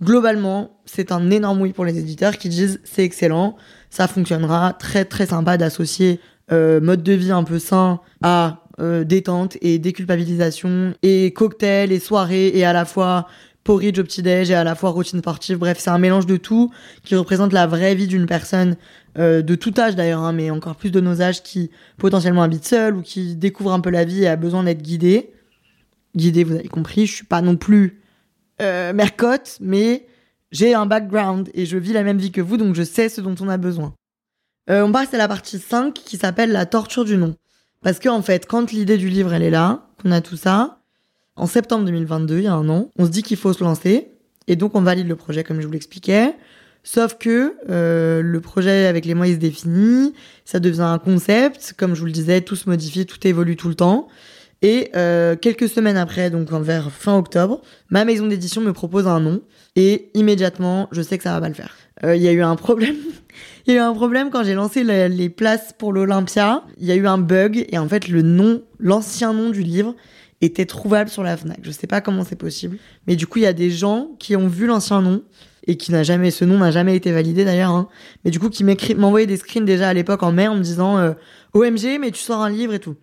Globalement, 0.01 0.79
c'est 0.85 1.11
un 1.11 1.29
énorme 1.29 1.61
oui 1.61 1.73
pour 1.73 1.85
les 1.85 1.99
éditeurs 1.99 2.37
qui 2.37 2.49
disent 2.49 2.79
c'est 2.83 3.03
excellent, 3.03 3.55
ça 3.89 4.07
fonctionnera, 4.07 4.73
très 4.73 5.05
très 5.05 5.27
sympa 5.27 5.57
d'associer 5.57 6.19
euh, 6.51 6.81
mode 6.81 7.03
de 7.03 7.13
vie 7.13 7.31
un 7.31 7.43
peu 7.43 7.59
sain 7.59 7.99
à 8.23 8.65
euh, 8.79 9.03
détente 9.03 9.57
et 9.61 9.77
déculpabilisation 9.77 10.95
et 11.03 11.33
cocktail 11.33 11.91
et 11.91 11.99
soirée 11.99 12.51
et 12.55 12.65
à 12.65 12.73
la 12.73 12.85
fois 12.85 13.27
porridge 13.63 13.99
au 13.99 14.03
petit-déj 14.03 14.49
et 14.49 14.55
à 14.55 14.63
la 14.63 14.73
fois 14.73 14.89
routine 14.89 15.19
sportive. 15.19 15.59
Bref, 15.59 15.77
c'est 15.79 15.91
un 15.91 15.99
mélange 15.99 16.25
de 16.25 16.37
tout 16.37 16.71
qui 17.03 17.15
représente 17.15 17.53
la 17.53 17.67
vraie 17.67 17.93
vie 17.93 18.07
d'une 18.07 18.25
personne 18.25 18.75
euh, 19.19 19.41
de 19.41 19.55
tout 19.55 19.73
âge 19.77 19.95
d'ailleurs, 19.95 20.21
hein, 20.21 20.33
mais 20.33 20.49
encore 20.49 20.75
plus 20.75 20.89
de 20.89 20.99
nos 20.99 21.21
âges 21.21 21.43
qui 21.43 21.69
potentiellement 21.97 22.41
habitent 22.41 22.65
seul 22.65 22.95
ou 22.95 23.01
qui 23.03 23.35
découvrent 23.35 23.73
un 23.73 23.81
peu 23.81 23.91
la 23.91 24.03
vie 24.03 24.23
et 24.23 24.27
a 24.27 24.35
besoin 24.35 24.63
d'être 24.63 24.81
guidé. 24.81 25.31
Guidé, 26.15 26.43
vous 26.43 26.55
avez 26.55 26.67
compris, 26.67 27.05
je 27.05 27.13
suis 27.13 27.25
pas 27.25 27.41
non 27.41 27.55
plus 27.55 28.01
euh, 28.61 28.93
mercotte, 28.93 29.57
mais 29.61 30.07
j'ai 30.51 30.73
un 30.73 30.85
background 30.85 31.49
et 31.53 31.65
je 31.65 31.77
vis 31.77 31.93
la 31.93 32.03
même 32.03 32.17
vie 32.17 32.31
que 32.31 32.41
vous, 32.41 32.57
donc 32.57 32.75
je 32.75 32.83
sais 32.83 33.09
ce 33.09 33.21
dont 33.21 33.35
on 33.39 33.47
a 33.47 33.57
besoin. 33.57 33.93
Euh, 34.69 34.83
on 34.83 34.91
passe 34.91 35.13
à 35.13 35.17
la 35.17 35.27
partie 35.27 35.59
5 35.59 35.93
qui 35.93 36.17
s'appelle 36.17 36.51
la 36.51 36.65
torture 36.65 37.05
du 37.05 37.17
nom. 37.17 37.35
Parce 37.81 37.99
que 37.99 38.09
en 38.09 38.21
fait, 38.21 38.45
quand 38.45 38.71
l'idée 38.71 38.97
du 38.97 39.09
livre 39.09 39.33
elle 39.33 39.43
est 39.43 39.49
là, 39.49 39.87
qu'on 40.01 40.11
a 40.11 40.21
tout 40.21 40.37
ça, 40.37 40.81
en 41.35 41.47
septembre 41.47 41.85
2022, 41.85 42.37
il 42.37 42.43
y 42.43 42.47
a 42.47 42.53
un 42.53 42.69
an, 42.69 42.89
on 42.99 43.05
se 43.05 43.09
dit 43.09 43.23
qu'il 43.23 43.37
faut 43.37 43.53
se 43.53 43.63
lancer 43.63 44.11
et 44.47 44.55
donc 44.55 44.75
on 44.75 44.81
valide 44.81 45.07
le 45.07 45.15
projet 45.15 45.43
comme 45.43 45.61
je 45.61 45.65
vous 45.65 45.73
l'expliquais. 45.73 46.35
Sauf 46.83 47.17
que 47.17 47.55
euh, 47.69 48.21
le 48.21 48.41
projet 48.41 48.87
avec 48.87 49.05
les 49.05 49.13
mois 49.13 49.27
il 49.27 49.35
se 49.35 49.39
définit, 49.39 50.13
ça 50.45 50.59
devient 50.59 50.81
un 50.81 50.97
concept, 50.97 51.73
comme 51.77 51.93
je 51.93 51.99
vous 51.99 52.07
le 52.07 52.11
disais, 52.11 52.41
tout 52.41 52.55
se 52.55 52.67
modifie, 52.67 53.05
tout 53.05 53.25
évolue 53.27 53.55
tout 53.55 53.69
le 53.69 53.75
temps. 53.75 54.07
Et 54.61 54.91
euh, 54.95 55.35
quelques 55.35 55.67
semaines 55.67 55.97
après, 55.97 56.29
donc 56.29 56.51
vers 56.51 56.91
fin 56.91 57.17
octobre, 57.17 57.61
ma 57.89 58.05
maison 58.05 58.27
d'édition 58.27 58.61
me 58.61 58.73
propose 58.73 59.07
un 59.07 59.19
nom 59.19 59.41
et 59.75 60.09
immédiatement, 60.13 60.87
je 60.91 61.01
sais 61.01 61.17
que 61.17 61.23
ça 61.23 61.33
va 61.33 61.41
pas 61.41 61.47
le 61.49 61.55
faire. 61.55 61.75
Euh, 62.03 62.15
Il 62.15 62.21
y 62.21 62.27
a 62.27 62.31
eu 62.31 62.41
un 62.41 62.55
problème. 62.55 62.95
Il 63.67 63.73
y 63.73 63.77
a 63.77 63.79
eu 63.79 63.83
un 63.83 63.93
problème 63.93 64.29
quand 64.29 64.43
j'ai 64.43 64.53
lancé 64.53 64.83
le- 64.83 65.07
les 65.07 65.29
places 65.29 65.73
pour 65.77 65.93
l'Olympia. 65.93 66.63
Il 66.79 66.85
y 66.85 66.91
a 66.91 66.95
eu 66.95 67.07
un 67.07 67.17
bug 67.17 67.65
et 67.69 67.77
en 67.77 67.87
fait 67.87 68.07
le 68.07 68.21
nom, 68.21 68.61
l'ancien 68.79 69.33
nom 69.33 69.49
du 69.49 69.61
livre 69.63 69.95
était 70.41 70.65
trouvable 70.65 71.09
sur 71.09 71.23
la 71.23 71.37
Fnac. 71.37 71.59
Je 71.63 71.71
sais 71.71 71.87
pas 71.87 72.01
comment 72.01 72.23
c'est 72.23 72.35
possible, 72.35 72.77
mais 73.07 73.15
du 73.15 73.27
coup 73.27 73.39
il 73.39 73.43
y 73.43 73.47
a 73.47 73.53
des 73.53 73.69
gens 73.71 74.09
qui 74.19 74.35
ont 74.35 74.47
vu 74.47 74.65
l'ancien 74.67 75.01
nom 75.01 75.21
et 75.67 75.77
qui 75.77 75.91
n'a 75.91 76.01
jamais, 76.03 76.31
ce 76.31 76.43
nom 76.45 76.57
n'a 76.57 76.71
jamais 76.71 76.95
été 76.95 77.11
validé 77.11 77.45
d'ailleurs, 77.45 77.69
hein, 77.71 77.87
mais 78.25 78.31
du 78.31 78.39
coup 78.39 78.49
qui 78.49 78.63
m'envoyaient 78.63 79.27
des 79.27 79.37
screens 79.37 79.63
déjà 79.65 79.89
à 79.89 79.93
l'époque 79.93 80.23
en 80.23 80.31
mai 80.31 80.47
en 80.47 80.55
me 80.55 80.61
disant 80.63 80.97
euh, 80.97 81.13
OMG 81.53 81.99
mais 81.99 82.09
tu 82.11 82.19
sors 82.21 82.41
un 82.41 82.49
livre 82.49 82.73
et 82.73 82.79
tout. 82.79 82.95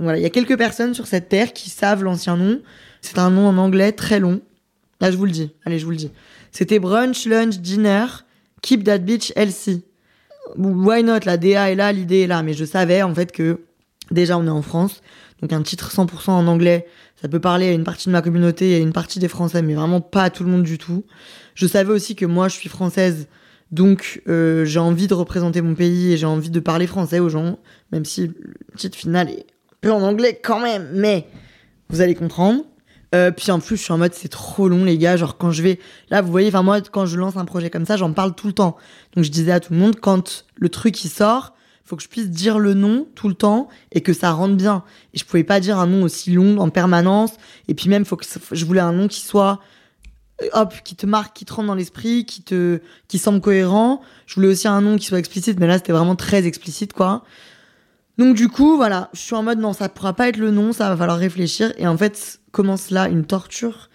Voilà, 0.00 0.18
il 0.18 0.22
y 0.22 0.26
a 0.26 0.30
quelques 0.30 0.56
personnes 0.56 0.94
sur 0.94 1.06
cette 1.06 1.28
terre 1.28 1.52
qui 1.52 1.68
savent 1.68 2.02
l'ancien 2.02 2.36
nom. 2.36 2.60
C'est 3.02 3.18
un 3.18 3.30
nom 3.30 3.46
en 3.46 3.58
anglais 3.58 3.92
très 3.92 4.18
long. 4.18 4.40
Là 5.00 5.10
je 5.10 5.16
vous 5.16 5.26
le 5.26 5.30
dis, 5.30 5.52
allez 5.64 5.78
je 5.78 5.84
vous 5.84 5.90
le 5.90 5.96
dis. 5.98 6.10
C'était 6.52 6.78
brunch, 6.78 7.26
lunch, 7.26 7.58
dinner, 7.58 8.06
keep 8.62 8.84
that 8.84 8.98
bitch 8.98 9.32
healthy. 9.36 9.84
Why 10.56 11.02
not 11.04 11.20
La 11.26 11.36
DA 11.36 11.70
est 11.70 11.74
là, 11.74 11.92
l'idée 11.92 12.20
est 12.20 12.26
là, 12.26 12.42
mais 12.42 12.54
je 12.54 12.64
savais 12.64 13.02
en 13.02 13.14
fait 13.14 13.30
que 13.30 13.60
déjà 14.10 14.36
on 14.38 14.46
est 14.46 14.50
en 14.50 14.62
France, 14.62 15.02
donc 15.42 15.52
un 15.52 15.62
titre 15.62 15.90
100% 15.90 16.30
en 16.30 16.46
anglais, 16.46 16.86
ça 17.20 17.28
peut 17.28 17.38
parler 17.38 17.68
à 17.68 17.72
une 17.72 17.84
partie 17.84 18.08
de 18.08 18.12
ma 18.12 18.22
communauté 18.22 18.70
et 18.70 18.76
à 18.76 18.78
une 18.78 18.92
partie 18.92 19.18
des 19.18 19.28
Français, 19.28 19.62
mais 19.62 19.74
vraiment 19.74 20.00
pas 20.00 20.24
à 20.24 20.30
tout 20.30 20.44
le 20.44 20.50
monde 20.50 20.64
du 20.64 20.78
tout. 20.78 21.04
Je 21.54 21.66
savais 21.66 21.92
aussi 21.92 22.16
que 22.16 22.26
moi 22.26 22.48
je 22.48 22.56
suis 22.56 22.68
française, 22.68 23.28
donc 23.70 24.22
euh, 24.28 24.64
j'ai 24.64 24.80
envie 24.80 25.06
de 25.06 25.14
représenter 25.14 25.60
mon 25.60 25.74
pays 25.74 26.12
et 26.12 26.16
j'ai 26.16 26.26
envie 26.26 26.50
de 26.50 26.60
parler 26.60 26.86
français 26.86 27.20
aux 27.20 27.28
gens, 27.28 27.58
même 27.92 28.04
si 28.04 28.28
le 28.28 28.34
titre 28.76 28.96
final 28.96 29.28
est 29.28 29.46
peu 29.80 29.92
en 29.92 30.02
anglais 30.02 30.40
quand 30.42 30.60
même, 30.60 30.90
mais 30.94 31.26
vous 31.88 32.00
allez 32.00 32.14
comprendre. 32.14 32.64
Euh, 33.12 33.32
puis 33.32 33.50
en 33.50 33.58
plus, 33.58 33.76
je 33.76 33.82
suis 33.82 33.92
en 33.92 33.98
mode 33.98 34.14
c'est 34.14 34.28
trop 34.28 34.68
long 34.68 34.84
les 34.84 34.96
gars, 34.96 35.16
genre 35.16 35.36
quand 35.36 35.50
je 35.50 35.62
vais 35.62 35.80
là, 36.10 36.22
vous 36.22 36.30
voyez, 36.30 36.48
enfin 36.48 36.62
moi 36.62 36.80
quand 36.80 37.06
je 37.06 37.16
lance 37.16 37.36
un 37.36 37.44
projet 37.44 37.68
comme 37.68 37.86
ça, 37.86 37.96
j'en 37.96 38.12
parle 38.12 38.34
tout 38.34 38.46
le 38.46 38.52
temps. 38.52 38.76
Donc 39.14 39.24
je 39.24 39.30
disais 39.30 39.52
à 39.52 39.60
tout 39.60 39.72
le 39.72 39.78
monde 39.78 39.96
quand 40.00 40.44
le 40.54 40.68
truc 40.68 41.04
il 41.04 41.08
sort, 41.08 41.54
faut 41.90 41.96
que 41.96 42.04
je 42.04 42.08
puisse 42.08 42.30
dire 42.30 42.60
le 42.60 42.74
nom 42.74 43.08
tout 43.16 43.26
le 43.26 43.34
temps 43.34 43.68
et 43.90 44.00
que 44.00 44.12
ça 44.12 44.30
rentre 44.30 44.54
bien. 44.54 44.84
Et 45.12 45.18
je 45.18 45.24
pouvais 45.24 45.42
pas 45.42 45.58
dire 45.58 45.80
un 45.80 45.88
nom 45.88 46.04
aussi 46.04 46.30
long 46.30 46.58
en 46.58 46.70
permanence. 46.70 47.32
Et 47.66 47.74
puis 47.74 47.88
même, 47.88 48.04
faut 48.04 48.16
que 48.16 48.24
je 48.52 48.64
voulais 48.64 48.80
un 48.80 48.92
nom 48.92 49.08
qui 49.08 49.22
soit 49.22 49.58
euh, 50.42 50.48
hop, 50.52 50.72
qui 50.84 50.94
te 50.94 51.04
marque, 51.04 51.36
qui 51.36 51.44
te 51.44 51.52
rentre 51.52 51.66
dans 51.66 51.74
l'esprit, 51.74 52.24
qui 52.26 52.42
te, 52.42 52.80
qui 53.08 53.18
semble 53.18 53.40
cohérent. 53.40 54.02
Je 54.26 54.36
voulais 54.36 54.46
aussi 54.46 54.68
un 54.68 54.80
nom 54.80 54.96
qui 54.98 55.06
soit 55.06 55.18
explicite, 55.18 55.58
mais 55.58 55.66
là 55.66 55.78
c'était 55.78 55.92
vraiment 55.92 56.14
très 56.14 56.46
explicite 56.46 56.92
quoi. 56.92 57.24
Donc 58.20 58.36
du 58.36 58.48
coup, 58.48 58.76
voilà, 58.76 59.08
je 59.14 59.20
suis 59.20 59.34
en 59.34 59.42
mode 59.42 59.60
non, 59.60 59.72
ça 59.72 59.88
pourra 59.88 60.12
pas 60.12 60.28
être 60.28 60.36
le 60.36 60.50
nom, 60.50 60.74
ça 60.74 60.90
va 60.90 60.96
falloir 60.98 61.16
réfléchir. 61.16 61.72
Et 61.78 61.86
en 61.86 61.96
fait, 61.96 62.38
commence 62.52 62.90
là 62.90 63.08
une 63.08 63.24
torture 63.24 63.88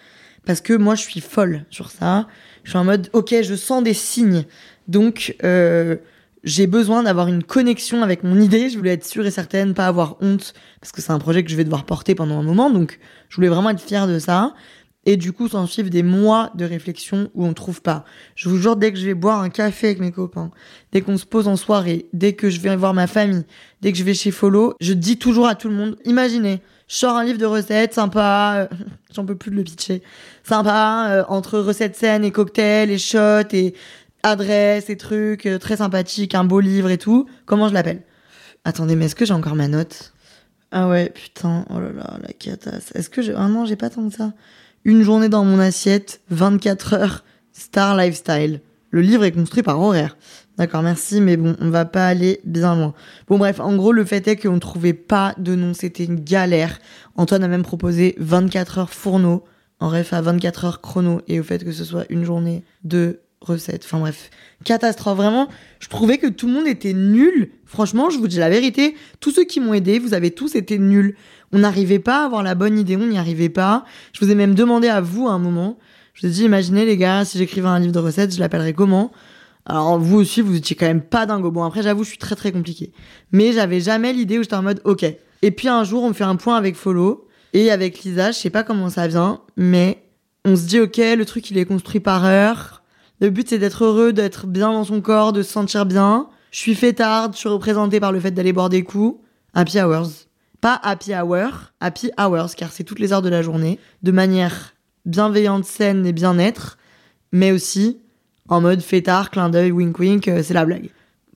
parce 0.47 0.61
que 0.61 0.73
moi 0.73 0.95
je 0.95 1.03
suis 1.03 1.21
folle 1.21 1.63
sur 1.69 1.91
ça. 1.91 2.27
Je 2.63 2.71
suis 2.71 2.79
en 2.79 2.85
mode 2.85 3.07
ok, 3.13 3.35
je 3.43 3.53
sens 3.53 3.83
des 3.83 3.93
signes, 3.93 4.45
donc 4.87 5.35
euh, 5.43 5.97
j'ai 6.43 6.65
besoin 6.65 7.03
d'avoir 7.03 7.27
une 7.27 7.43
connexion 7.43 8.01
avec 8.01 8.23
mon 8.23 8.41
idée. 8.41 8.71
Je 8.71 8.79
voulais 8.79 8.93
être 8.93 9.05
sûre 9.05 9.27
et 9.27 9.29
certaine, 9.29 9.75
pas 9.75 9.85
avoir 9.85 10.17
honte 10.21 10.55
parce 10.81 10.91
que 10.91 11.03
c'est 11.03 11.11
un 11.11 11.19
projet 11.19 11.43
que 11.43 11.51
je 11.51 11.55
vais 11.55 11.63
devoir 11.63 11.85
porter 11.85 12.15
pendant 12.15 12.39
un 12.39 12.43
moment, 12.43 12.71
donc 12.71 12.97
je 13.29 13.35
voulais 13.35 13.49
vraiment 13.49 13.69
être 13.69 13.79
fière 13.79 14.07
de 14.07 14.17
ça. 14.17 14.55
Et 15.05 15.17
du 15.17 15.33
coup, 15.33 15.47
s'en 15.47 15.67
suivent 15.67 15.89
des 15.91 16.03
mois 16.03 16.51
de 16.55 16.65
réflexion 16.65 17.29
où 17.35 17.45
on 17.45 17.53
trouve 17.53 17.81
pas. 17.81 18.05
Je 18.35 18.49
vous 18.49 18.57
jure, 18.57 18.75
dès 18.75 18.91
que 18.91 18.97
je 18.97 19.05
vais 19.05 19.13
boire 19.13 19.41
un 19.41 19.49
café 19.49 19.87
avec 19.87 19.99
mes 19.99 20.11
copains, 20.11 20.51
dès 20.91 21.01
qu'on 21.01 21.17
se 21.17 21.25
pose 21.25 21.47
en 21.47 21.55
soirée, 21.55 22.07
dès 22.13 22.33
que 22.33 22.49
je 22.49 22.59
vais 22.59 22.75
voir 22.75 22.93
ma 22.93 23.05
famille, 23.05 23.45
dès 23.81 23.91
que 23.91 23.97
je 23.97 24.03
vais 24.03 24.15
chez 24.15 24.31
Follow, 24.31 24.73
je 24.81 24.93
dis 24.93 25.17
toujours 25.17 25.47
à 25.47 25.55
tout 25.55 25.69
le 25.69 25.75
monde, 25.75 25.95
imaginez, 26.05 26.61
je 26.87 26.95
sors 26.95 27.15
un 27.15 27.23
livre 27.23 27.37
de 27.37 27.45
recettes 27.45 27.93
sympa, 27.93 28.67
euh, 28.71 28.75
j'en 29.15 29.25
peux 29.25 29.35
plus 29.35 29.51
de 29.51 29.55
le 29.55 29.63
pitcher, 29.63 30.01
sympa, 30.43 31.07
euh, 31.11 31.23
entre 31.27 31.59
recettes 31.59 31.95
saines 31.95 32.23
et 32.23 32.31
cocktails 32.31 32.89
et 32.89 32.97
shots 32.97 33.53
et 33.53 33.75
adresses 34.23 34.89
et 34.89 34.97
trucs, 34.97 35.45
euh, 35.45 35.59
très 35.59 35.77
sympathique, 35.77 36.33
un 36.33 36.45
beau 36.45 36.59
livre 36.59 36.89
et 36.89 36.97
tout. 36.97 37.27
Comment 37.45 37.69
je 37.69 37.73
l'appelle? 37.73 38.01
Attendez, 38.63 38.95
mais 38.95 39.05
est-ce 39.05 39.15
que 39.15 39.25
j'ai 39.25 39.33
encore 39.33 39.55
ma 39.55 39.67
note? 39.67 40.13
Ah 40.71 40.89
ouais, 40.89 41.09
putain, 41.09 41.65
oh 41.69 41.79
là 41.79 41.91
là, 41.91 42.17
la 42.21 42.33
catasse. 42.33 42.91
Est-ce 42.95 43.09
que 43.09 43.21
j'ai... 43.21 43.33
Ah 43.35 43.47
non, 43.47 43.65
j'ai 43.65 43.75
pas 43.75 43.89
tant 43.91 44.09
que 44.09 44.15
ça. 44.15 44.33
Une 44.87 45.01
journée 45.01 45.29
dans 45.29 45.43
mon 45.43 45.57
assiette, 45.57 46.21
24 46.29 46.93
heures, 46.93 47.23
Star 47.53 47.97
Lifestyle. 47.97 48.61
Le 48.91 49.01
livre 49.01 49.23
est 49.23 49.31
construit 49.31 49.63
par 49.63 49.81
horaire. 49.81 50.15
D'accord, 50.59 50.83
merci, 50.83 51.21
mais 51.21 51.37
bon, 51.37 51.55
on 51.59 51.71
va 51.71 51.85
pas 51.85 52.07
aller 52.07 52.39
bien 52.45 52.75
loin. 52.75 52.93
Bon, 53.27 53.39
bref, 53.39 53.59
en 53.59 53.75
gros, 53.75 53.91
le 53.91 54.05
fait 54.05 54.27
est 54.27 54.35
qu'on 54.35 54.59
trouvait 54.59 54.93
pas 54.93 55.33
de 55.39 55.55
nom, 55.55 55.73
c'était 55.73 56.05
une 56.05 56.19
galère. 56.19 56.79
Antoine 57.15 57.43
a 57.43 57.47
même 57.47 57.63
proposé 57.63 58.13
24 58.19 58.77
heures 58.77 58.93
fourneau, 58.93 59.43
en 59.79 59.89
ref 59.89 60.13
à 60.13 60.21
24 60.21 60.65
heures 60.65 60.81
chrono, 60.81 61.19
et 61.27 61.39
au 61.39 61.43
fait 61.43 61.63
que 61.63 61.71
ce 61.71 61.83
soit 61.83 62.05
une 62.09 62.23
journée 62.23 62.63
de 62.83 63.21
recettes. 63.41 63.83
Enfin 63.85 63.99
bref, 63.99 64.29
catastrophe. 64.63 65.17
Vraiment, 65.17 65.47
je 65.79 65.87
trouvais 65.87 66.17
que 66.17 66.27
tout 66.27 66.47
le 66.47 66.53
monde 66.53 66.67
était 66.67 66.93
nul. 66.93 67.51
Franchement, 67.65 68.09
je 68.09 68.17
vous 68.17 68.27
dis 68.27 68.37
la 68.37 68.49
vérité, 68.49 68.95
tous 69.19 69.31
ceux 69.31 69.43
qui 69.43 69.59
m'ont 69.59 69.73
aidé, 69.73 69.99
vous 69.99 70.13
avez 70.13 70.31
tous 70.31 70.55
été 70.55 70.77
nuls. 70.77 71.15
On 71.51 71.59
n'arrivait 71.59 71.99
pas 71.99 72.21
à 72.21 72.25
avoir 72.25 72.43
la 72.43 72.55
bonne 72.55 72.77
idée, 72.77 72.97
on 72.97 73.05
n'y 73.05 73.17
arrivait 73.17 73.49
pas. 73.49 73.85
Je 74.13 74.23
vous 74.23 74.31
ai 74.31 74.35
même 74.35 74.55
demandé 74.55 74.87
à 74.87 75.01
vous 75.01 75.27
à 75.27 75.31
un 75.31 75.39
moment. 75.39 75.77
Je 76.13 76.21
vous 76.21 76.33
ai 76.33 76.35
dit, 76.35 76.43
imaginez 76.45 76.85
les 76.85 76.97
gars, 76.97 77.25
si 77.25 77.37
j'écrivais 77.37 77.67
un 77.67 77.79
livre 77.79 77.93
de 77.93 77.99
recettes, 77.99 78.33
je 78.33 78.39
l'appellerais 78.39 78.73
comment? 78.73 79.11
Alors 79.65 79.97
vous 79.97 80.17
aussi, 80.17 80.41
vous 80.41 80.55
étiez 80.55 80.75
quand 80.75 80.85
même 80.85 81.01
pas 81.01 81.25
dingue. 81.25 81.43
Bon 81.51 81.63
après, 81.63 81.81
j'avoue, 81.81 82.03
je 82.03 82.09
suis 82.09 82.17
très 82.17 82.35
très 82.35 82.51
compliqué. 82.51 82.93
Mais 83.31 83.51
j'avais 83.51 83.79
jamais 83.79 84.13
l'idée 84.13 84.37
où 84.37 84.43
j'étais 84.43 84.55
en 84.55 84.61
mode 84.63 84.81
ok. 84.85 85.05
Et 85.41 85.51
puis 85.51 85.67
un 85.67 85.83
jour, 85.83 86.03
on 86.03 86.13
fait 86.13 86.23
un 86.23 86.35
point 86.35 86.55
avec 86.55 86.75
Follow 86.75 87.27
et 87.53 87.71
avec 87.71 88.03
Lisa. 88.03 88.31
Je 88.31 88.37
sais 88.37 88.49
pas 88.49 88.63
comment 88.63 88.89
ça 88.89 89.07
vient, 89.07 89.41
mais 89.57 90.03
on 90.45 90.55
se 90.55 90.65
dit 90.65 90.79
ok, 90.79 90.97
le 90.97 91.23
truc 91.25 91.49
il 91.49 91.57
est 91.57 91.65
construit 91.65 91.99
par 91.99 92.25
heure. 92.25 92.74
Le 93.21 93.29
but 93.29 93.49
c'est 93.49 93.59
d'être 93.59 93.85
heureux, 93.85 94.13
d'être 94.13 94.47
bien 94.47 94.71
dans 94.71 94.83
son 94.83 95.01
corps, 95.01 95.33
de 95.33 95.41
se 95.41 95.51
sentir 95.51 95.85
bien. 95.85 96.29
Je 96.51 96.59
suis 96.59 96.75
fêtarde, 96.75 97.33
je 97.33 97.39
suis 97.39 97.49
représentée 97.49 97.99
par 97.99 98.11
le 98.11 98.19
fait 98.19 98.31
d'aller 98.31 98.53
boire 98.53 98.69
des 98.69 98.83
coups. 98.83 99.19
Happy 99.53 99.79
hours. 99.79 100.27
Pas 100.61 100.79
happy 100.83 101.13
hour, 101.13 101.73
happy 101.79 102.11
hours, 102.17 102.55
car 102.55 102.71
c'est 102.71 102.83
toutes 102.83 102.99
les 102.99 103.13
heures 103.13 103.21
de 103.21 103.29
la 103.29 103.41
journée, 103.41 103.79
de 104.03 104.11
manière 104.11 104.73
bienveillante, 105.05 105.65
saine 105.65 106.05
et 106.05 106.13
bien-être, 106.13 106.77
mais 107.31 107.51
aussi 107.51 107.99
en 108.47 108.61
mode 108.61 108.81
fêtard, 108.81 109.31
clin 109.31 109.49
d'œil, 109.49 109.71
wink 109.71 109.97
wink, 109.99 110.27
euh, 110.27 110.43
c'est 110.43 110.53
la 110.53 110.65
blague. 110.65 110.89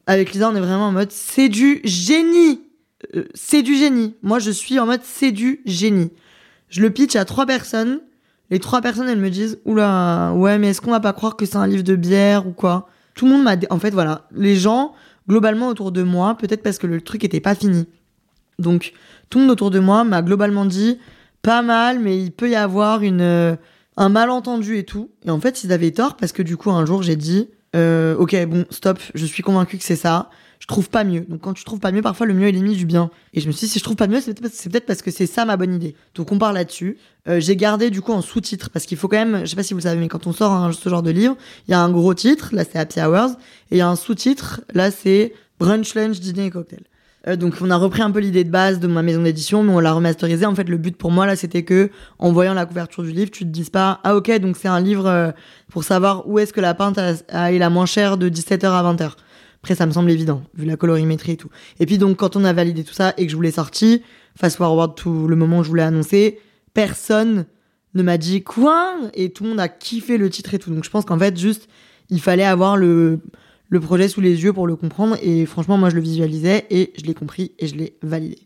Avec 0.06 0.32
Lisa, 0.32 0.50
on 0.50 0.56
est 0.56 0.60
vraiment 0.60 0.88
en 0.88 0.92
mode 0.92 1.12
c'est 1.12 1.50
du 1.50 1.82
génie. 1.84 2.62
Euh, 3.16 3.26
c'est 3.34 3.62
du 3.62 3.76
génie. 3.76 4.16
Moi, 4.22 4.40
je 4.40 4.52
suis 4.52 4.80
en 4.80 4.86
mode 4.86 5.02
c'est 5.04 5.32
du 5.32 5.62
génie. 5.66 6.12
Je 6.70 6.82
le 6.82 6.90
pitch 6.90 7.16
à 7.16 7.26
trois 7.26 7.46
personnes. 7.46 8.02
Les 8.52 8.60
trois 8.60 8.82
personnes, 8.82 9.08
elles 9.08 9.20
me 9.20 9.30
disent 9.30 9.60
oula, 9.66 10.34
ouais, 10.36 10.58
mais 10.58 10.70
est-ce 10.70 10.82
qu'on 10.82 10.92
va 10.92 11.00
pas 11.00 11.14
croire 11.14 11.36
que 11.36 11.46
c'est 11.46 11.58
un 11.58 11.68
livre 11.68 11.84
de 11.84 11.96
bière 11.96 12.48
ou 12.48 12.52
quoi? 12.52 12.88
Tout 13.14 13.26
le 13.26 13.32
monde 13.34 13.44
m'a, 13.44 13.56
en 13.70 13.80
fait, 13.80 13.92
voilà, 13.92 14.28
les 14.36 14.56
gens 14.56 14.94
globalement 15.28 15.68
autour 15.68 15.92
de 15.92 16.04
moi, 16.04 16.36
peut-être 16.36 16.64
parce 16.64 16.78
que 16.78 16.88
le 16.88 17.02
truc 17.02 17.24
était 17.24 17.40
pas 17.40 17.54
fini. 17.54 17.88
Donc, 18.58 18.94
tout 19.30 19.38
le 19.38 19.46
monde 19.46 19.52
autour 19.52 19.72
de 19.72 19.80
moi 19.80 20.04
m'a 20.04 20.22
globalement 20.22 20.66
dit 20.66 20.98
pas 21.42 21.62
mal, 21.62 22.00
mais 22.00 22.20
il 22.20 22.32
peut 22.32 22.50
y 22.50 22.56
avoir 22.56 23.04
une 23.04 23.22
euh, 23.22 23.56
un 23.98 24.10
malentendu 24.10 24.78
et 24.78 24.84
tout. 24.84 25.12
Et 25.26 25.30
en 25.30 25.40
fait, 25.40 25.64
ils 25.64 25.72
avaient 25.72 25.92
tort 25.92 26.16
parce 26.16 26.32
que 26.32 26.42
du 26.42 26.58
coup, 26.58 26.72
un 26.72 26.86
jour, 26.86 27.04
j'ai 27.04 27.16
dit 27.16 27.50
euh, 27.76 28.16
ok, 28.16 28.36
bon, 28.48 28.66
stop, 28.70 29.00
je 29.14 29.26
suis 29.26 29.44
convaincu 29.44 29.78
que 29.78 29.84
c'est 29.84 29.96
ça. 29.96 30.30
Je 30.60 30.68
trouve 30.68 30.90
pas 30.90 31.04
mieux. 31.04 31.22
Donc 31.22 31.42
quand 31.42 31.54
tu 31.54 31.64
trouves 31.64 31.80
pas 31.80 31.92
mieux, 31.92 32.02
parfois 32.02 32.26
le 32.26 32.34
mieux 32.34 32.48
est 32.48 32.52
mis 32.52 32.76
du 32.76 32.86
bien. 32.86 33.10
Et 33.34 33.42
je 33.42 33.48
me 33.48 33.52
suis 33.52 33.66
dit, 33.66 33.72
si 33.72 33.80
je 33.80 33.84
trouve 33.84 33.96
pas 33.96 34.08
mieux, 34.08 34.20
c'est 34.22 34.40
peut-être 34.40 34.86
parce 34.86 35.02
que 35.02 35.10
c'est 35.10 35.26
ça 35.26 35.46
ma 35.46 35.58
bonne 35.58 35.74
idée. 35.74 35.96
Donc 36.16 36.32
on 36.32 36.38
part 36.38 36.54
là-dessus. 36.54 36.98
Euh, 37.28 37.40
j'ai 37.40 37.56
gardé 37.56 37.90
du 37.90 38.02
coup 38.02 38.12
en 38.12 38.22
sous-titre 38.22 38.70
parce 38.70 38.86
qu'il 38.86 38.98
faut 38.98 39.08
quand 39.08 39.18
même, 39.18 39.42
je 39.42 39.46
sais 39.46 39.56
pas 39.56 39.64
si 39.64 39.74
vous 39.74 39.80
le 39.80 39.84
savez, 39.84 40.00
mais 40.00 40.08
quand 40.08 40.28
on 40.28 40.34
sort 40.34 40.74
ce 40.74 40.90
genre 40.90 41.04
de 41.04 41.12
livre, 41.12 41.38
il 41.68 41.72
y 41.72 41.74
a 41.74 41.80
un 41.80 41.92
gros 41.92 42.14
titre, 42.14 42.50
là 42.54 42.64
c'est 42.70 42.78
Happy 42.78 43.00
Hours, 43.02 43.32
et 43.72 43.76
il 43.76 43.78
y 43.78 43.82
a 43.82 43.88
un 43.88 43.96
sous-titre, 43.96 44.62
là 44.74 44.92
c'est 44.92 45.34
Brunch, 45.60 45.96
Lunch, 45.96 46.20
Dîner 46.20 46.46
et 46.46 46.50
Cocktail. 46.50 46.84
Euh, 47.28 47.36
donc 47.36 47.56
on 47.62 47.70
a 47.70 47.76
repris 47.76 48.02
un 48.02 48.12
peu 48.12 48.20
l'idée 48.20 48.44
de 48.44 48.50
base 48.50 48.80
de 48.80 48.88
ma 48.88 49.02
maison 49.02 49.22
d'édition, 49.22 49.64
mais 49.64 49.74
on 49.74 49.80
l'a 49.80 49.92
remasterisé. 49.92 50.46
En 50.46 50.56
fait, 50.56 50.70
le 50.70 50.78
but 50.78 50.96
pour 50.96 51.12
moi 51.12 51.26
là, 51.26 51.36
c'était 51.36 51.64
que 51.64 51.90
en 52.18 52.32
voyant 52.32 52.54
la 52.54 52.66
couverture 52.66 53.04
du 53.04 53.12
livre, 53.12 53.32
tu 53.32 53.44
te 53.44 53.50
dises 53.50 53.70
pas 53.70 54.00
ah 54.04 54.16
ok 54.16 54.40
donc 54.40 54.58
c'est 54.58 54.68
un 54.68 54.80
livre 54.80 55.08
euh, 55.08 55.32
pour 55.70 55.84
savoir 55.84 56.28
où 56.28 56.40
est-ce 56.40 56.54
que 56.54 56.62
la 56.62 56.74
pinte 56.74 56.98
a, 56.98 57.52
est 57.52 57.60
la 57.60 57.70
moins 57.70 57.86
chère 57.86 58.18
de 58.18 58.30
17h 58.30 58.66
à 58.66 58.94
20h. 58.94 59.12
Après 59.64 59.76
ça 59.76 59.86
me 59.86 59.92
semble 59.92 60.12
évident 60.12 60.44
vu 60.54 60.66
la 60.66 60.78
colorimétrie 60.78 61.34
et 61.34 61.38
tout. 61.38 61.50
Et 61.80 61.86
puis 61.86 61.98
donc 61.98 62.18
quand 62.18 62.36
on 62.36 62.44
a 62.44 62.54
validé 62.54 62.84
tout 62.84 62.94
ça 62.94 63.14
et 63.18 63.26
que 63.26 63.32
je 63.32 63.36
voulais 63.36 63.52
sortir, 63.52 64.00
fast 64.36 64.58
forward 64.58 64.96
tout 64.96 65.28
le 65.28 65.36
moment 65.36 65.60
où 65.60 65.64
je 65.64 65.70
voulais 65.70 65.84
annoncer, 65.84 66.40
personne 66.74 67.46
ne 67.94 68.04
m'a 68.04 68.18
dit 68.18 68.44
quoi 68.44 68.96
et 69.14 69.32
tout 69.32 69.44
le 69.44 69.50
monde 69.50 69.60
a 69.60 69.68
kiffé 69.68 70.18
le 70.18 70.30
titre 70.30 70.54
et 70.54 70.60
tout. 70.60 70.74
Donc 70.74 70.84
je 70.84 70.90
pense 70.90 71.06
qu'en 71.06 71.20
fait 71.20 71.38
juste 71.38 71.68
il 72.10 72.22
fallait 72.22 72.46
avoir 72.46 72.78
le 72.78 73.20
le 73.70 73.80
projet 73.80 74.08
sous 74.08 74.20
les 74.20 74.44
yeux 74.44 74.52
pour 74.52 74.68
le 74.68 74.76
comprendre. 74.76 75.16
Et 75.22 75.46
franchement, 75.46 75.78
moi, 75.78 75.90
je 75.90 75.96
le 75.96 76.02
visualisais 76.02 76.66
et 76.70 76.92
je 76.98 77.06
l'ai 77.06 77.14
compris 77.14 77.54
et 77.60 77.68
je 77.68 77.76
l'ai 77.76 77.96
validé. 78.02 78.40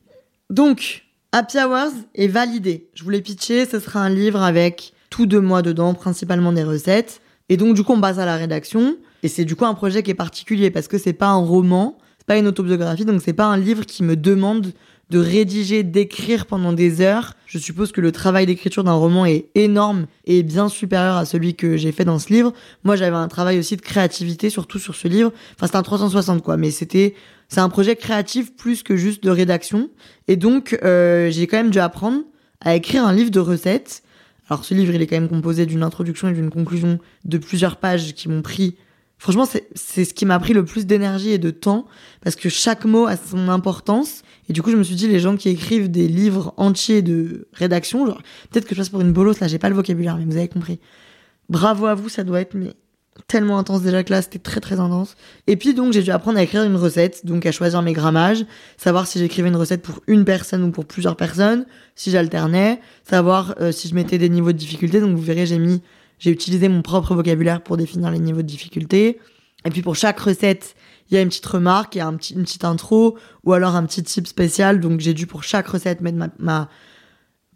Donc, 0.50 1.06
Happy 1.32 1.58
Hours 1.58 1.94
est 2.14 2.28
validé. 2.28 2.90
Je 2.94 3.04
voulais 3.04 3.22
pitcher, 3.22 3.66
ce 3.66 3.80
sera 3.80 4.02
un 4.02 4.10
livre 4.10 4.42
avec 4.42 4.94
tout 5.10 5.26
de 5.26 5.40
moi 5.40 5.62
dedans, 5.62 5.94
principalement 5.94 6.52
des 6.52 6.64
recettes. 6.64 7.22
Et 7.50 7.58
donc, 7.58 7.76
du 7.76 7.84
coup, 7.84 7.94
on 7.94 8.02
passe 8.02 8.20
à 8.20 8.26
la 8.26 8.36
rédaction. 8.36 8.98
Et 9.24 9.30
c'est 9.30 9.46
du 9.46 9.56
coup 9.56 9.66
un 9.66 9.74
projet 9.74 10.04
qui 10.04 10.12
est 10.12 10.16
particulier 10.16 10.70
parce 10.70 10.88
que 10.88 10.98
c'est 10.98 11.14
pas 11.14 11.30
un 11.30 11.38
roman, 11.38 11.98
c'est 12.20 12.28
pas 12.28 12.38
une 12.38 12.48
autobiographie, 12.48 13.06
donc 13.06 13.22
c'est 13.24 13.34
pas 13.34 13.46
un 13.46 13.58
livre 13.58 13.86
qui 13.86 14.04
me 14.04 14.16
demande 14.16 14.74
de 15.10 15.20
rédiger, 15.20 15.84
d'écrire 15.84 16.46
pendant 16.46 16.74
des 16.74 17.02
heures. 17.02 17.34
Je 17.46 17.58
suppose 17.58 17.92
que 17.92 18.02
le 18.02 18.12
travail 18.12 18.46
d'écriture 18.46 18.84
d'un 18.84 18.94
roman 18.94 19.26
est 19.26 19.46
énorme 19.56 20.08
et 20.26 20.44
bien 20.44 20.70
supérieur 20.70 21.16
à 21.16 21.26
celui 21.26 21.56
que 21.56 21.78
j'ai 21.78 21.92
fait 21.92 22.06
dans 22.06 22.20
ce 22.20 22.34
livre. 22.34 22.54
Moi, 22.84 22.96
j'avais 22.96 23.16
un 23.16 23.28
travail 23.28 23.60
aussi 23.60 23.76
de 23.76 23.82
créativité, 23.82 24.50
surtout 24.50 24.80
sur 24.80 24.96
ce 24.96 25.08
livre. 25.08 25.32
Enfin, 25.56 25.68
c'est 25.68 25.78
un 25.78 25.84
360 25.84 26.42
quoi, 26.42 26.58
mais 26.58 26.72
c'était 26.72 27.16
c'est 27.48 27.60
un 27.60 27.70
projet 27.70 27.96
créatif 27.96 28.56
plus 28.56 28.82
que 28.82 28.96
juste 28.96 29.24
de 29.24 29.30
rédaction. 29.30 29.90
Et 30.28 30.36
donc, 30.36 30.78
euh, 30.84 31.30
j'ai 31.30 31.46
quand 31.48 31.58
même 31.58 31.70
dû 31.70 31.80
apprendre 31.80 32.22
à 32.62 32.76
écrire 32.76 33.06
un 33.06 33.14
livre 33.14 33.30
de 33.30 33.40
recettes. 33.40 34.02
Alors, 34.50 34.66
ce 34.66 34.74
livre, 34.74 34.94
il 34.96 35.02
est 35.02 35.08
quand 35.08 35.20
même 35.20 35.30
composé 35.30 35.66
d'une 35.66 35.84
introduction 35.84 36.30
et 36.30 36.34
d'une 36.34 36.50
conclusion 36.50 37.00
de 37.26 37.38
plusieurs 37.38 37.78
pages 37.78 38.14
qui 38.16 38.28
m'ont 38.30 38.42
pris 38.42 38.76
Franchement, 39.24 39.46
c'est 39.46 40.04
ce 40.04 40.14
qui 40.14 40.26
m'a 40.26 40.38
pris 40.38 40.52
le 40.52 40.66
plus 40.66 40.86
d'énergie 40.86 41.30
et 41.30 41.38
de 41.38 41.50
temps 41.50 41.86
parce 42.20 42.36
que 42.36 42.50
chaque 42.50 42.84
mot 42.84 43.06
a 43.06 43.16
son 43.16 43.48
importance. 43.48 44.22
Et 44.50 44.54
du 44.54 44.62
coup, 44.62 44.70
je 44.70 44.76
me 44.76 44.84
suis 44.84 44.96
dit, 44.96 45.08
les 45.08 45.22
gens 45.22 45.38
qui 45.38 45.48
écrivent 45.48 45.90
des 45.90 46.10
livres 46.10 46.54
entiers 46.58 47.02
de 47.02 47.48
rédaction, 47.54 48.06
genre, 48.06 48.22
peut-être 48.52 48.66
que 48.66 48.76
je 48.76 48.82
passe 48.82 48.90
pour 48.90 49.00
une 49.00 49.14
bolos, 49.14 49.40
là, 49.40 49.48
j'ai 49.48 49.60
pas 49.60 49.70
le 49.70 49.76
vocabulaire, 49.76 50.18
mais 50.18 50.26
vous 50.26 50.36
avez 50.36 50.50
compris. 50.50 50.82
Bravo 51.48 51.86
à 51.86 51.96
vous, 51.96 52.10
ça 52.10 52.26
doit 52.26 52.42
être, 52.42 52.54
mais 52.54 52.74
tellement 53.30 53.58
intense 53.58 53.82
déjà 53.82 54.04
que 54.04 54.12
là, 54.12 54.22
c'était 54.22 54.40
très 54.40 54.60
très 54.60 54.82
intense. 54.82 55.16
Et 55.48 55.56
puis 55.56 55.74
donc, 55.74 55.94
j'ai 55.94 56.04
dû 56.04 56.12
apprendre 56.12 56.38
à 56.38 56.44
écrire 56.44 56.64
une 56.64 56.76
recette, 56.76 57.26
donc 57.26 57.46
à 57.46 57.54
choisir 57.54 57.82
mes 57.82 57.94
grammages, 57.94 58.46
savoir 58.76 59.08
si 59.08 59.20
j'écrivais 59.20 59.48
une 59.48 59.56
recette 59.56 59.84
pour 59.84 60.02
une 60.08 60.26
personne 60.26 60.64
ou 60.64 60.72
pour 60.72 60.84
plusieurs 60.84 61.16
personnes, 61.16 61.66
si 61.96 62.12
j'alternais, 62.12 62.82
savoir 63.10 63.56
euh, 63.62 63.72
si 63.72 63.88
je 63.88 63.96
mettais 63.96 64.18
des 64.18 64.28
niveaux 64.28 64.52
de 64.52 64.58
difficulté. 64.58 65.00
Donc 65.00 65.16
vous 65.16 65.24
verrez, 65.24 65.46
j'ai 65.46 65.60
mis 65.60 65.82
j'ai 66.20 66.32
utilisé 66.32 66.70
mon 66.70 66.82
propre 66.82 67.16
vocabulaire 67.16 67.62
pour 67.62 67.78
définir 67.78 68.12
les 68.12 68.20
niveaux 68.20 68.42
de 68.42 68.48
difficulté. 68.48 69.20
Et 69.66 69.70
puis 69.70 69.82
pour 69.82 69.96
chaque 69.96 70.20
recette, 70.20 70.76
il 71.10 71.16
y 71.16 71.18
a 71.18 71.22
une 71.22 71.30
petite 71.30 71.46
remarque, 71.46 71.96
il 71.96 72.00
y 72.00 72.02
a 72.02 72.06
une 72.08 72.18
petite 72.18 72.66
intro 72.66 73.18
ou 73.44 73.54
alors 73.54 73.76
un 73.76 73.86
petit 73.86 74.04
tip 74.04 74.28
spécial. 74.28 74.80
Donc 74.80 75.00
j'ai 75.00 75.14
dû 75.14 75.28
pour 75.28 75.44
chaque 75.44 75.68
recette 75.68 76.02
mettre 76.02 76.18
ma, 76.40 76.70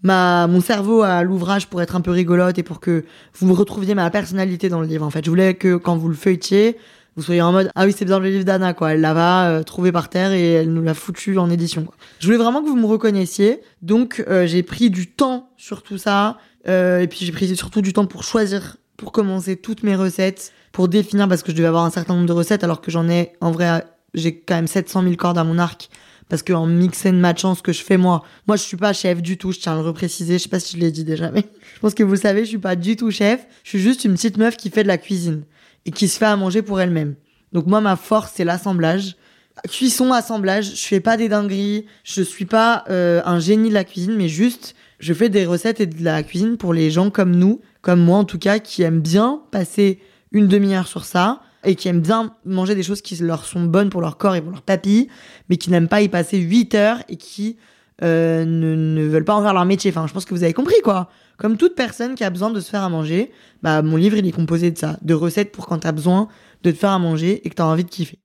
ma, 0.04 0.48
mon 0.48 0.62
cerveau 0.62 1.02
à 1.02 1.24
l'ouvrage 1.24 1.68
pour 1.68 1.82
être 1.82 1.96
un 1.96 2.02
peu 2.02 2.12
rigolote 2.12 2.58
et 2.58 2.64
pour 2.64 2.80
que 2.80 3.06
vous 3.40 3.54
retrouviez 3.54 3.96
ma 3.96 4.10
personnalité 4.10 4.70
dans 4.70 4.82
le 4.82 4.88
livre. 4.88 5.06
En 5.06 5.10
fait, 5.10 5.24
je 5.24 5.30
voulais 5.30 5.54
que 5.56 5.76
quand 5.76 5.98
vous 5.98 6.10
le 6.10 6.16
feuilletiez, 6.16 6.78
vous 7.18 7.24
soyez 7.24 7.42
en 7.42 7.52
mode 7.52 7.72
ah 7.76 7.86
oui 7.86 7.94
c'est 7.98 8.06
bien 8.06 8.20
le 8.20 8.30
livre 8.30 8.46
d'Anna 8.46 8.74
quoi 8.76 8.94
elle 8.94 9.02
l'a 9.02 9.50
euh, 9.50 9.64
trouvé 9.64 9.92
par 9.92 10.08
terre 10.08 10.32
et 10.34 10.54
elle 10.54 10.72
nous 10.72 10.84
l'a 10.84 10.94
foutu 10.94 11.40
en 11.40 11.50
édition 11.50 11.88
je 12.20 12.28
voulais 12.28 12.38
vraiment 12.38 12.62
que 12.62 12.68
vous 12.68 12.76
me 12.76 12.86
reconnaissiez 12.86 13.60
donc 13.82 14.24
euh, 14.30 14.46
j'ai 14.46 14.62
pris 14.62 14.92
du 14.92 15.08
temps 15.08 15.50
sur 15.58 15.82
tout 15.82 15.98
ça 15.98 16.38
euh, 16.68 17.00
et 17.00 17.08
puis 17.08 17.26
j'ai 17.26 17.32
pris 17.32 17.56
surtout 17.56 17.82
du 17.82 17.94
temps 17.94 18.06
pour 18.06 18.24
choisir, 18.24 18.78
pour 18.98 19.12
commencer 19.12 19.56
toutes 19.58 19.84
mes 19.84 19.96
recettes, 19.96 20.52
pour 20.72 20.88
définir, 20.88 21.28
parce 21.28 21.44
que 21.44 21.52
je 21.52 21.58
devais 21.58 21.68
avoir 21.68 21.86
un 21.86 21.90
certain 21.90 22.16
nombre 22.16 22.28
de 22.28 22.34
recettes, 22.34 22.64
alors 22.64 22.82
que 22.82 22.92
j'en 22.92 23.08
ai, 23.10 23.34
en 23.42 23.52
vrai, 23.52 23.86
j'ai 24.14 24.40
quand 24.40 24.56
même 24.56 24.68
700 24.68 25.04
000 25.04 25.16
cordes 25.16 25.38
à 25.38 25.44
mon 25.44 25.58
arc. 25.58 25.90
Parce 26.30 26.44
qu'en 26.44 26.66
mix 26.66 27.06
and 27.06 27.14
matchant 27.14 27.56
ce 27.56 27.62
que 27.62 27.72
je 27.72 27.82
fais 27.82 27.96
moi, 27.96 28.22
moi 28.48 28.58
je 28.58 28.64
suis 28.64 28.76
pas 28.76 28.92
chef 28.92 29.22
du 29.22 29.38
tout, 29.38 29.54
je 29.54 29.60
tiens 29.60 29.74
à 29.74 29.76
le 29.76 29.82
repréciser, 29.82 30.38
je 30.38 30.44
sais 30.44 30.50
pas 30.50 30.60
si 30.60 30.76
je 30.76 30.82
l'ai 30.82 30.92
dit 30.92 31.06
déjà, 31.06 31.32
mais 31.32 31.46
je 31.76 31.80
pense 31.80 31.94
que 31.94 32.04
vous 32.04 32.12
le 32.12 32.20
savez, 32.20 32.42
je 32.42 32.50
suis 32.50 32.58
pas 32.58 32.76
du 32.76 32.98
tout 32.98 33.12
chef, 33.12 33.48
je 33.64 33.70
suis 33.70 33.80
juste 33.80 34.04
une 34.04 34.16
petite 34.16 34.38
meuf 34.38 34.58
qui 34.58 34.70
fait 34.70 34.84
de 34.84 34.90
la 34.90 34.98
cuisine 34.98 35.44
et 35.86 35.92
qui 35.92 36.10
se 36.10 36.18
fait 36.18 36.26
à 36.26 36.36
manger 36.36 36.62
pour 36.62 36.82
elle-même. 36.82 37.16
Donc 37.54 37.66
moi 37.66 37.80
ma 37.80 37.96
force 37.96 38.34
c'est 38.36 38.44
l'assemblage, 38.44 39.16
cuisson, 39.70 40.12
assemblage, 40.12 40.76
je 40.76 40.86
fais 40.86 41.00
pas 41.00 41.16
des 41.16 41.30
dingueries, 41.30 41.86
je 42.04 42.22
suis 42.22 42.46
pas 42.46 42.84
euh, 42.90 43.22
un 43.24 43.40
génie 43.40 43.70
de 43.70 43.74
la 43.74 43.86
cuisine, 43.86 44.16
mais 44.18 44.28
juste 44.28 44.76
je 45.00 45.14
fais 45.14 45.30
des 45.30 45.46
recettes 45.46 45.80
et 45.80 45.86
de 45.86 46.04
la 46.04 46.24
cuisine 46.24 46.58
pour 46.58 46.74
les 46.74 46.90
gens 46.90 47.10
comme 47.10 47.36
nous, 47.36 47.62
comme 47.82 48.02
moi 48.02 48.18
en 48.18 48.24
tout 48.24 48.40
cas, 48.40 48.60
qui 48.60 48.82
aiment 48.84 49.02
bien 49.02 49.42
passer 49.52 50.00
une 50.32 50.48
demi-heure 50.48 50.88
sur 50.88 51.06
ça 51.06 51.42
et 51.64 51.76
qui 51.76 51.88
aiment 51.88 52.02
bien 52.02 52.36
manger 52.46 52.76
des 52.76 52.84
choses 52.84 53.02
qui 53.02 53.16
leur 53.18 53.46
sont 53.46 53.64
bonnes 53.64 53.90
pour 53.90 54.02
leur 54.02 54.18
corps 54.18 54.36
et 54.36 54.42
pour 54.42 54.52
leur 54.52 54.62
papille, 54.62 55.08
mais 55.50 55.58
qui 55.58 55.70
n'aiment 55.70 55.88
pas 55.88 56.02
y 56.02 56.10
passer 56.10 56.38
8 56.38 56.76
heures 56.76 57.00
et 57.10 57.18
qui 57.18 57.58
euh, 58.04 58.46
ne, 58.46 59.04
veulent 59.08 59.26
pas 59.26 59.36
en 59.36 59.42
faire 59.42 59.54
leur 59.54 59.66
métier. 59.66 59.92
Enfin, 59.92 60.08
je 60.08 60.14
pense 60.14 60.26
que 60.26 60.34
vous 60.34 60.44
avez 60.44 60.54
compris 60.54 60.82
quoi. 60.84 61.10
Comme 61.38 61.58
toute 61.58 61.76
personne 61.76 62.16
qui 62.16 62.24
a 62.24 62.30
besoin 62.30 62.50
de 62.50 62.60
se 62.60 62.70
faire 62.70 62.84
à 62.84 62.90
manger, 62.90 63.32
bah 63.62 63.82
mon 63.82 63.96
livre 63.96 64.18
il 64.18 64.28
est 64.28 64.32
composé 64.32 64.72
de 64.72 64.78
ça, 64.78 64.98
de 65.02 65.14
recettes 65.14 65.52
pour 65.52 65.68
quand 65.68 65.80
t'as 65.80 65.92
besoin 65.92 66.28
de 66.64 66.72
te 66.72 66.78
faire 66.78 66.92
à 66.92 67.00
manger 67.00 67.46
et 67.46 67.50
que 67.50 67.56
t'as 67.56 67.66
envie 67.66 67.84
de 67.84 67.90
kiffer. 67.90 68.20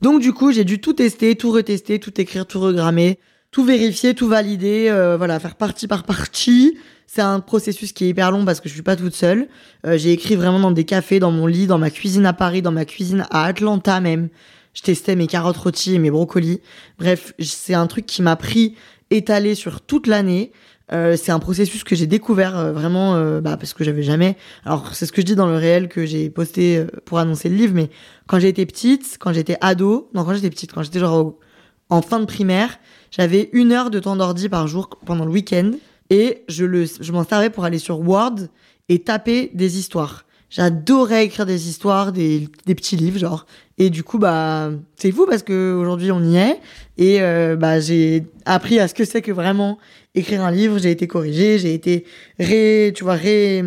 Donc 0.00 0.20
du 0.20 0.32
coup, 0.32 0.50
j'ai 0.50 0.64
dû 0.64 0.80
tout 0.80 0.94
tester, 0.94 1.36
tout 1.36 1.52
retester, 1.52 1.98
tout 1.98 2.18
écrire, 2.20 2.46
tout 2.46 2.60
regrammer, 2.60 3.18
tout 3.50 3.64
vérifier, 3.64 4.14
tout 4.14 4.28
valider, 4.28 4.88
euh, 4.88 5.16
voilà, 5.16 5.38
faire 5.40 5.56
partie 5.56 5.88
par 5.88 6.04
partie. 6.04 6.78
C'est 7.06 7.22
un 7.22 7.40
processus 7.40 7.92
qui 7.92 8.04
est 8.04 8.08
hyper 8.08 8.30
long 8.30 8.44
parce 8.44 8.60
que 8.60 8.68
je 8.68 8.74
suis 8.74 8.82
pas 8.82 8.94
toute 8.94 9.14
seule. 9.14 9.48
Euh, 9.84 9.98
j'ai 9.98 10.12
écrit 10.12 10.36
vraiment 10.36 10.60
dans 10.60 10.70
des 10.70 10.84
cafés, 10.84 11.18
dans 11.18 11.32
mon 11.32 11.46
lit, 11.46 11.66
dans 11.66 11.78
ma 11.78 11.90
cuisine 11.90 12.24
à 12.26 12.32
Paris, 12.32 12.62
dans 12.62 12.70
ma 12.70 12.84
cuisine 12.84 13.26
à 13.30 13.44
Atlanta 13.44 14.00
même. 14.00 14.28
Je 14.74 14.82
testais 14.82 15.16
mes 15.16 15.26
carottes 15.26 15.56
rôties 15.56 15.96
et 15.96 15.98
mes 15.98 16.12
brocolis. 16.12 16.60
Bref, 16.98 17.32
c'est 17.40 17.74
un 17.74 17.88
truc 17.88 18.06
qui 18.06 18.22
m'a 18.22 18.36
pris 18.36 18.76
étalé 19.10 19.56
sur 19.56 19.80
toute 19.80 20.06
l'année. 20.06 20.52
Euh, 20.92 21.16
c'est 21.16 21.32
un 21.32 21.40
processus 21.40 21.82
que 21.82 21.96
j'ai 21.96 22.06
découvert 22.06 22.72
vraiment 22.72 23.40
bah, 23.40 23.56
parce 23.56 23.74
que 23.74 23.82
j'avais 23.82 24.04
jamais. 24.04 24.36
Alors 24.64 24.94
c'est 24.94 25.06
ce 25.06 25.12
que 25.12 25.22
je 25.22 25.26
dis 25.26 25.34
dans 25.34 25.46
le 25.46 25.56
réel 25.56 25.88
que 25.88 26.06
j'ai 26.06 26.30
posté 26.30 26.84
pour 27.04 27.18
annoncer 27.18 27.48
le 27.48 27.56
livre, 27.56 27.74
mais 27.74 27.90
quand 28.28 28.38
j'étais 28.38 28.66
petite, 28.66 29.16
quand 29.18 29.32
j'étais 29.32 29.56
ado, 29.60 30.08
non 30.14 30.24
quand 30.24 30.34
j'étais 30.34 30.50
petite, 30.50 30.72
quand 30.72 30.84
j'étais 30.84 31.00
genre 31.00 31.34
en 31.90 32.02
fin 32.02 32.20
de 32.20 32.24
primaire, 32.24 32.78
j'avais 33.10 33.50
une 33.52 33.72
heure 33.72 33.90
de 33.90 33.98
temps 33.98 34.16
d'ordi 34.16 34.48
par 34.48 34.66
jour 34.66 34.88
pendant 35.04 35.24
le 35.24 35.30
week-end 35.30 35.72
et 36.08 36.44
je, 36.48 36.64
le, 36.64 36.84
je 36.86 37.12
m'en 37.12 37.24
servais 37.24 37.50
pour 37.50 37.64
aller 37.64 37.78
sur 37.78 38.00
Word 38.00 38.36
et 38.88 39.00
taper 39.00 39.50
des 39.54 39.78
histoires. 39.78 40.24
J'adorais 40.50 41.24
écrire 41.26 41.46
des 41.46 41.68
histoires, 41.68 42.10
des, 42.10 42.48
des, 42.66 42.74
petits 42.74 42.96
livres, 42.96 43.18
genre. 43.18 43.46
Et 43.78 43.88
du 43.88 44.02
coup, 44.02 44.18
bah, 44.18 44.72
c'est 44.96 45.12
fou 45.12 45.24
parce 45.24 45.44
que 45.44 45.74
aujourd'hui 45.74 46.10
on 46.10 46.22
y 46.24 46.36
est. 46.36 46.60
Et 46.98 47.22
euh, 47.22 47.54
bah, 47.54 47.78
j'ai 47.78 48.24
appris 48.46 48.80
à 48.80 48.88
ce 48.88 48.94
que 48.94 49.04
c'est 49.04 49.22
que 49.22 49.30
vraiment 49.30 49.78
écrire 50.16 50.42
un 50.42 50.50
livre. 50.50 50.78
J'ai 50.78 50.90
été 50.90 51.06
corrigée, 51.06 51.58
j'ai 51.58 51.72
été 51.72 52.04
ré, 52.40 52.92
tu 52.96 53.04
vois, 53.04 53.14
ré, 53.14 53.62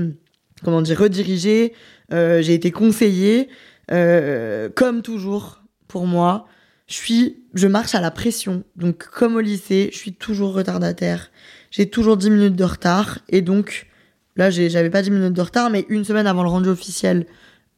comment 0.65 0.81
dire, 0.81 0.99
redirigée. 0.99 1.71
Euh, 2.11 2.41
j'ai 2.41 2.53
été 2.53 2.71
conseillée. 2.71 3.47
Euh, 3.91 4.67
comme 4.75 5.01
toujours, 5.01 5.61
pour 5.87 6.05
moi, 6.05 6.47
je 6.87 6.93
suis, 6.93 7.43
je 7.53 7.67
marche 7.67 7.95
à 7.95 8.01
la 8.01 8.11
pression. 8.11 8.63
Donc, 8.75 9.05
comme 9.07 9.35
au 9.35 9.39
lycée, 9.39 9.89
je 9.91 9.97
suis 9.97 10.13
toujours 10.13 10.53
retardataire. 10.53 11.31
J'ai 11.71 11.89
toujours 11.89 12.17
10 12.17 12.29
minutes 12.29 12.55
de 12.55 12.63
retard. 12.63 13.19
Et 13.29 13.41
donc, 13.41 13.87
là, 14.35 14.49
j'avais 14.49 14.89
pas 14.89 15.01
10 15.01 15.11
minutes 15.11 15.33
de 15.33 15.41
retard, 15.41 15.69
mais 15.69 15.85
une 15.89 16.03
semaine 16.03 16.27
avant 16.27 16.43
le 16.43 16.49
rendu 16.49 16.69
officiel, 16.69 17.25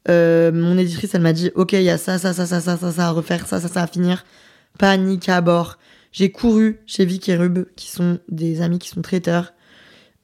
euh, 0.09 0.51
mon 0.51 0.77
éditrice, 0.77 1.13
elle 1.13 1.21
m'a 1.21 1.33
dit, 1.33 1.51
OK, 1.55 1.73
il 1.73 1.83
y 1.83 1.89
a 1.89 1.97
ça, 1.97 2.17
ça, 2.17 2.33
ça, 2.33 2.45
ça, 2.45 2.61
ça, 2.61 2.77
ça, 2.77 2.91
ça 2.91 3.07
à 3.07 3.11
refaire, 3.11 3.47
ça, 3.47 3.59
ça, 3.59 3.67
ça 3.67 3.83
à 3.83 3.87
finir. 3.87 4.25
Panique 4.77 5.29
à 5.29 5.41
bord. 5.41 5.77
J'ai 6.11 6.31
couru 6.31 6.79
chez 6.85 7.05
Vic 7.05 7.27
et 7.29 7.35
Rub, 7.35 7.65
qui 7.75 7.91
sont 7.91 8.19
des 8.29 8.61
amis 8.61 8.79
qui 8.79 8.89
sont 8.89 9.01
traiteurs, 9.01 9.53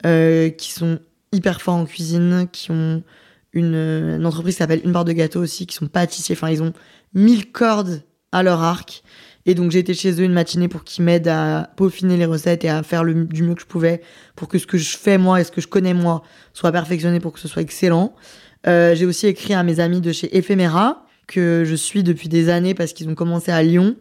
euh, 0.06 0.50
qui 0.50 0.72
sont 0.72 1.00
hyper 1.32 1.62
forts 1.62 1.76
en 1.76 1.86
cuisine, 1.86 2.48
qui 2.52 2.72
ont 2.72 3.04
une, 3.54 3.76
une 3.76 4.26
entreprise 4.26 4.56
qui 4.56 4.60
s'appelle 4.60 4.82
Une 4.84 4.91
barre 4.91 5.06
de 5.06 5.12
gâteau 5.12 5.41
aussi, 5.41 5.67
qui 5.67 5.76
sont 5.76 5.88
pâtissiers. 5.88 6.36
Enfin, 6.36 6.50
ils 6.50 6.63
ont 6.63 6.74
mille 7.13 7.52
cordes 7.52 8.02
à 8.32 8.44
leur 8.44 8.62
arc. 8.62 9.04
Et 9.46 9.56
donc 9.56 9.72
j'ai 9.72 9.80
été 9.80 9.94
chez 9.94 10.12
eux 10.22 10.24
une 10.24 10.34
matinée 10.34 10.67
pour 10.67 10.84
qu'ils 10.84 11.04
m'aident 11.04 11.28
à 11.28 11.72
peaufiner 11.76 12.15
les 12.17 12.26
recettes 12.26 12.63
et 12.63 12.70
à 12.70 12.84
faire 12.84 13.04
le, 13.04 13.26
du 13.26 13.44
mieux 13.44 13.56
que 13.56 13.62
je 13.62 13.65
pouvais 13.65 14.02
pour 14.36 14.48
que 14.48 14.60
ce 14.60 14.67
que 14.67 14.78
je 14.78 14.98
fais 14.98 15.17
moi 15.17 15.41
et 15.41 15.44
ce 15.44 15.52
que 15.52 15.62
je 15.62 15.67
connais 15.67 15.94
moi 15.94 16.22
soit 16.54 16.72
perfectionné 16.72 17.20
pour 17.20 17.34
que 17.34 17.39
ce 17.39 17.48
soit 17.48 17.62
excellent. 17.62 18.13
Euh, 18.67 18.94
j'ai 18.94 19.06
aussi 19.06 19.28
écrit 19.28 19.54
à 19.54 19.63
mes 19.63 19.80
amis 19.80 20.02
de 20.02 20.12
chez 20.12 20.38
Ephemera 20.38 21.08
que 21.28 21.63
je 21.65 21.76
suis 21.76 22.04
depuis 22.04 22.30
des 22.30 22.50
années 22.50 22.76
parce 22.76 22.94
qu'ils 22.94 23.10
ont 23.10 23.15
commencé 23.15 23.52
à 23.52 23.63
Lyon. 23.63 23.96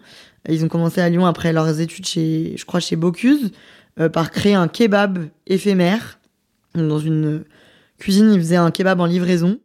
Ils 0.48 0.64
ont 0.64 0.68
commencé 0.68 1.00
à 1.00 1.08
Lyon 1.08 1.26
après 1.26 1.52
leurs 1.52 1.80
études 1.80 2.06
chez, 2.06 2.54
je 2.56 2.64
crois, 2.64 2.80
chez 2.80 2.96
Bocuse, 2.96 3.52
euh, 3.98 4.08
par 4.08 4.30
créer 4.30 4.54
un 4.54 4.68
kebab 4.68 5.26
éphémère. 5.46 6.18
Dans 6.74 6.98
une 6.98 7.44
cuisine, 7.98 8.32
ils 8.32 8.40
faisaient 8.40 8.56
un 8.56 8.70
kebab 8.70 9.00
en 9.00 9.06
livraison. 9.06 9.58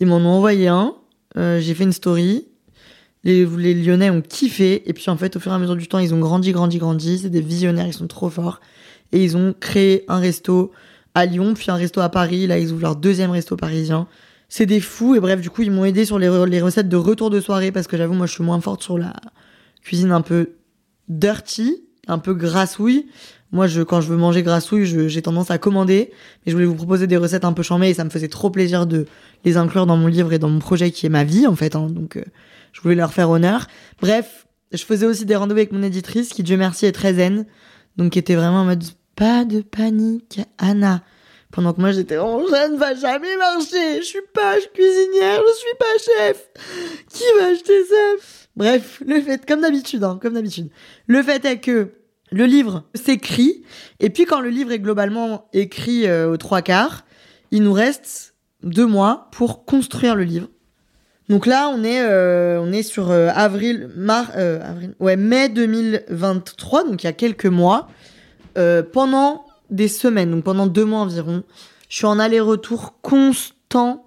Ils 0.00 0.06
m'en 0.06 0.16
ont 0.16 0.28
envoyé 0.28 0.68
un. 0.68 0.94
Euh, 1.36 1.60
j'ai 1.60 1.74
fait 1.74 1.84
une 1.84 1.92
story 1.92 2.48
Les, 3.24 3.44
les 3.44 3.74
Lyonnais 3.74 4.10
ont 4.10 4.22
kiffé. 4.22 4.88
Et 4.88 4.92
puis 4.92 5.10
en 5.10 5.16
fait, 5.16 5.36
au 5.36 5.40
fur 5.40 5.52
et 5.52 5.54
à 5.54 5.58
mesure 5.58 5.76
du 5.76 5.88
temps, 5.88 5.98
ils 5.98 6.14
ont 6.14 6.18
grandi, 6.20 6.52
grandi, 6.52 6.78
grandi. 6.78 7.18
C'est 7.18 7.30
des 7.30 7.40
visionnaires, 7.40 7.86
ils 7.86 7.92
sont 7.92 8.06
trop 8.06 8.30
forts. 8.30 8.60
Et 9.12 9.22
ils 9.24 9.36
ont 9.36 9.54
créé 9.58 10.04
un 10.08 10.18
resto 10.18 10.70
à 11.14 11.26
Lyon, 11.26 11.54
puis 11.54 11.70
un 11.70 11.74
resto 11.74 12.00
à 12.00 12.08
Paris. 12.08 12.46
Là, 12.46 12.58
ils 12.58 12.72
ouvrent 12.72 12.82
leur 12.82 12.96
deuxième 12.96 13.30
resto 13.30 13.56
parisien. 13.56 14.06
C'est 14.48 14.66
des 14.66 14.80
fous. 14.80 15.14
Et 15.14 15.20
bref, 15.20 15.40
du 15.40 15.50
coup, 15.50 15.62
ils 15.62 15.70
m'ont 15.70 15.84
aidé 15.84 16.04
sur 16.04 16.18
les, 16.18 16.28
re- 16.28 16.46
les 16.48 16.60
recettes 16.60 16.88
de 16.88 16.96
retour 16.96 17.30
de 17.30 17.40
soirée 17.40 17.72
parce 17.72 17.86
que 17.86 17.96
j'avoue, 17.96 18.14
moi, 18.14 18.26
je 18.26 18.32
suis 18.32 18.44
moins 18.44 18.60
forte 18.60 18.82
sur 18.82 18.98
la 18.98 19.14
cuisine 19.82 20.12
un 20.12 20.22
peu 20.22 20.50
dirty, 21.08 21.82
un 22.06 22.18
peu 22.18 22.34
grassouille. 22.34 23.06
Moi, 23.52 23.66
je, 23.66 23.82
quand 23.82 24.00
je 24.00 24.08
veux 24.08 24.16
manger 24.16 24.42
grassouille, 24.44 24.86
j'ai 25.08 25.22
tendance 25.22 25.50
à 25.50 25.58
commander. 25.58 26.10
Mais 26.46 26.52
je 26.52 26.56
voulais 26.56 26.66
vous 26.66 26.76
proposer 26.76 27.06
des 27.08 27.16
recettes 27.16 27.44
un 27.44 27.52
peu 27.52 27.62
chambées 27.64 27.88
et 27.90 27.94
ça 27.94 28.04
me 28.04 28.10
faisait 28.10 28.28
trop 28.28 28.50
plaisir 28.50 28.86
de 28.86 29.06
les 29.44 29.56
inclure 29.56 29.86
dans 29.86 29.96
mon 29.96 30.06
livre 30.06 30.32
et 30.32 30.38
dans 30.38 30.48
mon 30.48 30.60
projet 30.60 30.92
qui 30.92 31.06
est 31.06 31.10
ma 31.10 31.24
vie, 31.24 31.46
en 31.48 31.56
fait. 31.56 31.74
hein. 31.74 31.88
donc, 31.90 32.16
euh, 32.16 32.22
je 32.72 32.80
voulais 32.80 32.94
leur 32.94 33.12
faire 33.12 33.30
honneur. 33.30 33.66
Bref, 34.00 34.46
je 34.72 34.84
faisais 34.84 35.06
aussi 35.06 35.24
des 35.24 35.36
rendez-vous 35.36 35.58
avec 35.58 35.72
mon 35.72 35.82
éditrice 35.82 36.30
qui, 36.30 36.42
Dieu 36.42 36.56
merci, 36.56 36.86
est 36.86 36.92
très 36.92 37.14
zen. 37.14 37.46
Donc, 37.96 38.12
qui 38.12 38.18
était 38.18 38.36
vraiment 38.36 38.60
en 38.60 38.64
mode 38.64 38.84
pas 39.16 39.44
de 39.44 39.60
panique, 39.60 40.40
Anna. 40.58 41.02
Pendant 41.50 41.72
que 41.72 41.80
moi, 41.80 41.90
j'étais 41.90 42.16
oh, 42.16 42.46
ça 42.48 42.68
ne 42.68 42.76
va 42.76 42.94
jamais 42.94 43.36
marcher. 43.36 43.98
Je 43.98 44.04
suis 44.04 44.18
pas 44.32 44.54
cuisinière, 44.72 45.42
je 45.46 45.58
suis 45.58 45.76
pas 45.78 46.28
chef. 46.28 46.50
Qui 47.12 47.24
va 47.38 47.46
acheter 47.46 47.84
ça? 47.84 48.24
Bref, 48.56 49.02
le 49.04 49.20
fait, 49.20 49.44
comme 49.44 49.60
d'habitude, 49.60 50.04
hein, 50.04 50.18
comme 50.22 50.34
d'habitude. 50.34 50.70
Le 51.06 51.22
fait 51.22 51.44
est 51.44 51.58
que 51.58 51.90
le 52.30 52.46
livre 52.46 52.84
s'écrit, 52.94 53.64
et 53.98 54.10
puis 54.10 54.24
quand 54.24 54.40
le 54.40 54.50
livre 54.50 54.70
est 54.70 54.78
globalement 54.78 55.48
écrit 55.52 56.06
euh, 56.06 56.30
aux 56.30 56.36
trois 56.36 56.62
quarts, 56.62 57.04
il 57.50 57.64
nous 57.64 57.72
reste 57.72 58.34
deux 58.62 58.86
mois 58.86 59.28
pour 59.32 59.64
construire 59.64 60.14
le 60.14 60.22
livre. 60.22 60.48
Donc 61.30 61.46
là, 61.46 61.70
on 61.72 61.84
est, 61.84 62.02
euh, 62.02 62.60
on 62.60 62.72
est 62.72 62.82
sur 62.82 63.12
euh, 63.12 63.28
avril, 63.32 63.88
mar, 63.94 64.32
euh, 64.36 64.60
avril, 64.68 64.94
ouais, 64.98 65.14
mai 65.14 65.48
2023, 65.48 66.82
donc 66.82 67.04
il 67.04 67.06
y 67.06 67.08
a 67.08 67.12
quelques 67.12 67.46
mois. 67.46 67.88
Euh, 68.58 68.82
pendant 68.82 69.46
des 69.70 69.86
semaines, 69.86 70.32
donc 70.32 70.42
pendant 70.42 70.66
deux 70.66 70.84
mois 70.84 70.98
environ, 70.98 71.44
je 71.88 71.98
suis 71.98 72.06
en 72.06 72.18
aller-retour 72.18 73.00
constant 73.00 74.04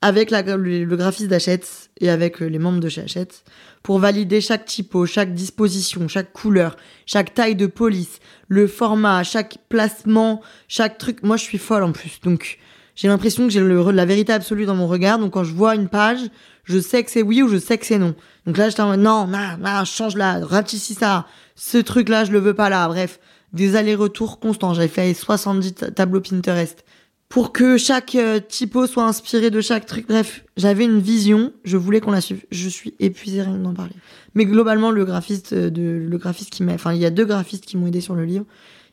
avec 0.00 0.30
le, 0.30 0.96
graphiste 0.96 1.28
d'Hachette 1.28 1.90
et 2.00 2.08
avec 2.08 2.40
les 2.40 2.58
membres 2.58 2.80
de 2.80 2.88
chez 2.88 3.02
Hachette 3.02 3.44
pour 3.82 3.98
valider 3.98 4.40
chaque 4.40 4.64
typo, 4.64 5.04
chaque 5.04 5.34
disposition, 5.34 6.08
chaque 6.08 6.32
couleur, 6.32 6.76
chaque 7.04 7.34
taille 7.34 7.54
de 7.54 7.66
police, 7.66 8.18
le 8.48 8.66
format, 8.66 9.24
chaque 9.24 9.58
placement, 9.68 10.40
chaque 10.68 10.96
truc. 10.96 11.22
Moi, 11.22 11.36
je 11.36 11.42
suis 11.42 11.58
folle 11.58 11.82
en 11.82 11.92
plus, 11.92 12.18
donc 12.22 12.58
j'ai 12.94 13.08
l'impression 13.08 13.44
que 13.44 13.50
j'ai 13.52 13.60
le- 13.60 13.90
la 13.90 14.04
vérité 14.04 14.32
absolue 14.32 14.66
dans 14.66 14.74
mon 14.74 14.86
regard. 14.86 15.18
Donc 15.18 15.32
quand 15.32 15.44
je 15.44 15.52
vois 15.54 15.74
une 15.74 15.88
page, 15.88 16.20
je 16.64 16.78
sais 16.78 17.02
que 17.02 17.10
c'est 17.10 17.22
oui 17.22 17.42
ou 17.42 17.48
je 17.48 17.56
sais 17.58 17.78
que 17.78 17.86
c'est 17.86 17.98
non. 17.98 18.14
Donc 18.46 18.56
là, 18.56 18.68
j'étais 18.68 18.82
en 18.82 18.88
mode 18.88 19.00
non, 19.00 19.26
non, 19.26 19.38
non, 19.60 19.84
change 19.84 20.16
là, 20.16 20.40
ratissis 20.44 20.94
ça. 20.94 21.26
Ce 21.56 21.78
truc-là, 21.78 22.24
je 22.24 22.32
le 22.32 22.38
veux 22.38 22.54
pas 22.54 22.68
là. 22.68 22.86
Bref, 22.88 23.18
des 23.52 23.76
allers-retours 23.76 24.38
constants. 24.40 24.74
J'avais 24.74 24.88
fait 24.88 25.12
70 25.14 25.74
ta- 25.74 25.90
tableaux 25.90 26.20
Pinterest 26.20 26.84
pour 27.28 27.52
que 27.52 27.78
chaque 27.78 28.14
euh, 28.14 28.40
typo 28.46 28.86
soit 28.86 29.04
inspiré 29.04 29.50
de 29.50 29.60
chaque 29.62 29.86
truc. 29.86 30.06
Bref, 30.06 30.44
j'avais 30.58 30.84
une 30.84 31.00
vision, 31.00 31.52
je 31.64 31.76
voulais 31.78 32.00
qu'on 32.00 32.10
la 32.10 32.20
suive. 32.20 32.44
Je 32.50 32.68
suis 32.68 32.94
épuisée 33.00 33.42
rien 33.42 33.56
d'en 33.56 33.72
parler. 33.74 33.94
Mais 34.34 34.44
globalement, 34.44 34.90
le 34.90 35.04
graphiste 35.06 35.52
euh, 35.54 35.70
de 35.70 35.82
le 36.08 36.18
graphiste 36.18 36.50
qui 36.50 36.62
m'a, 36.62 36.74
enfin, 36.74 36.92
il 36.92 37.00
y 37.00 37.06
a 37.06 37.10
deux 37.10 37.24
graphistes 37.24 37.64
qui 37.64 37.76
m'ont 37.78 37.86
aidé 37.86 38.00
sur 38.02 38.14
le 38.14 38.24
livre. 38.26 38.44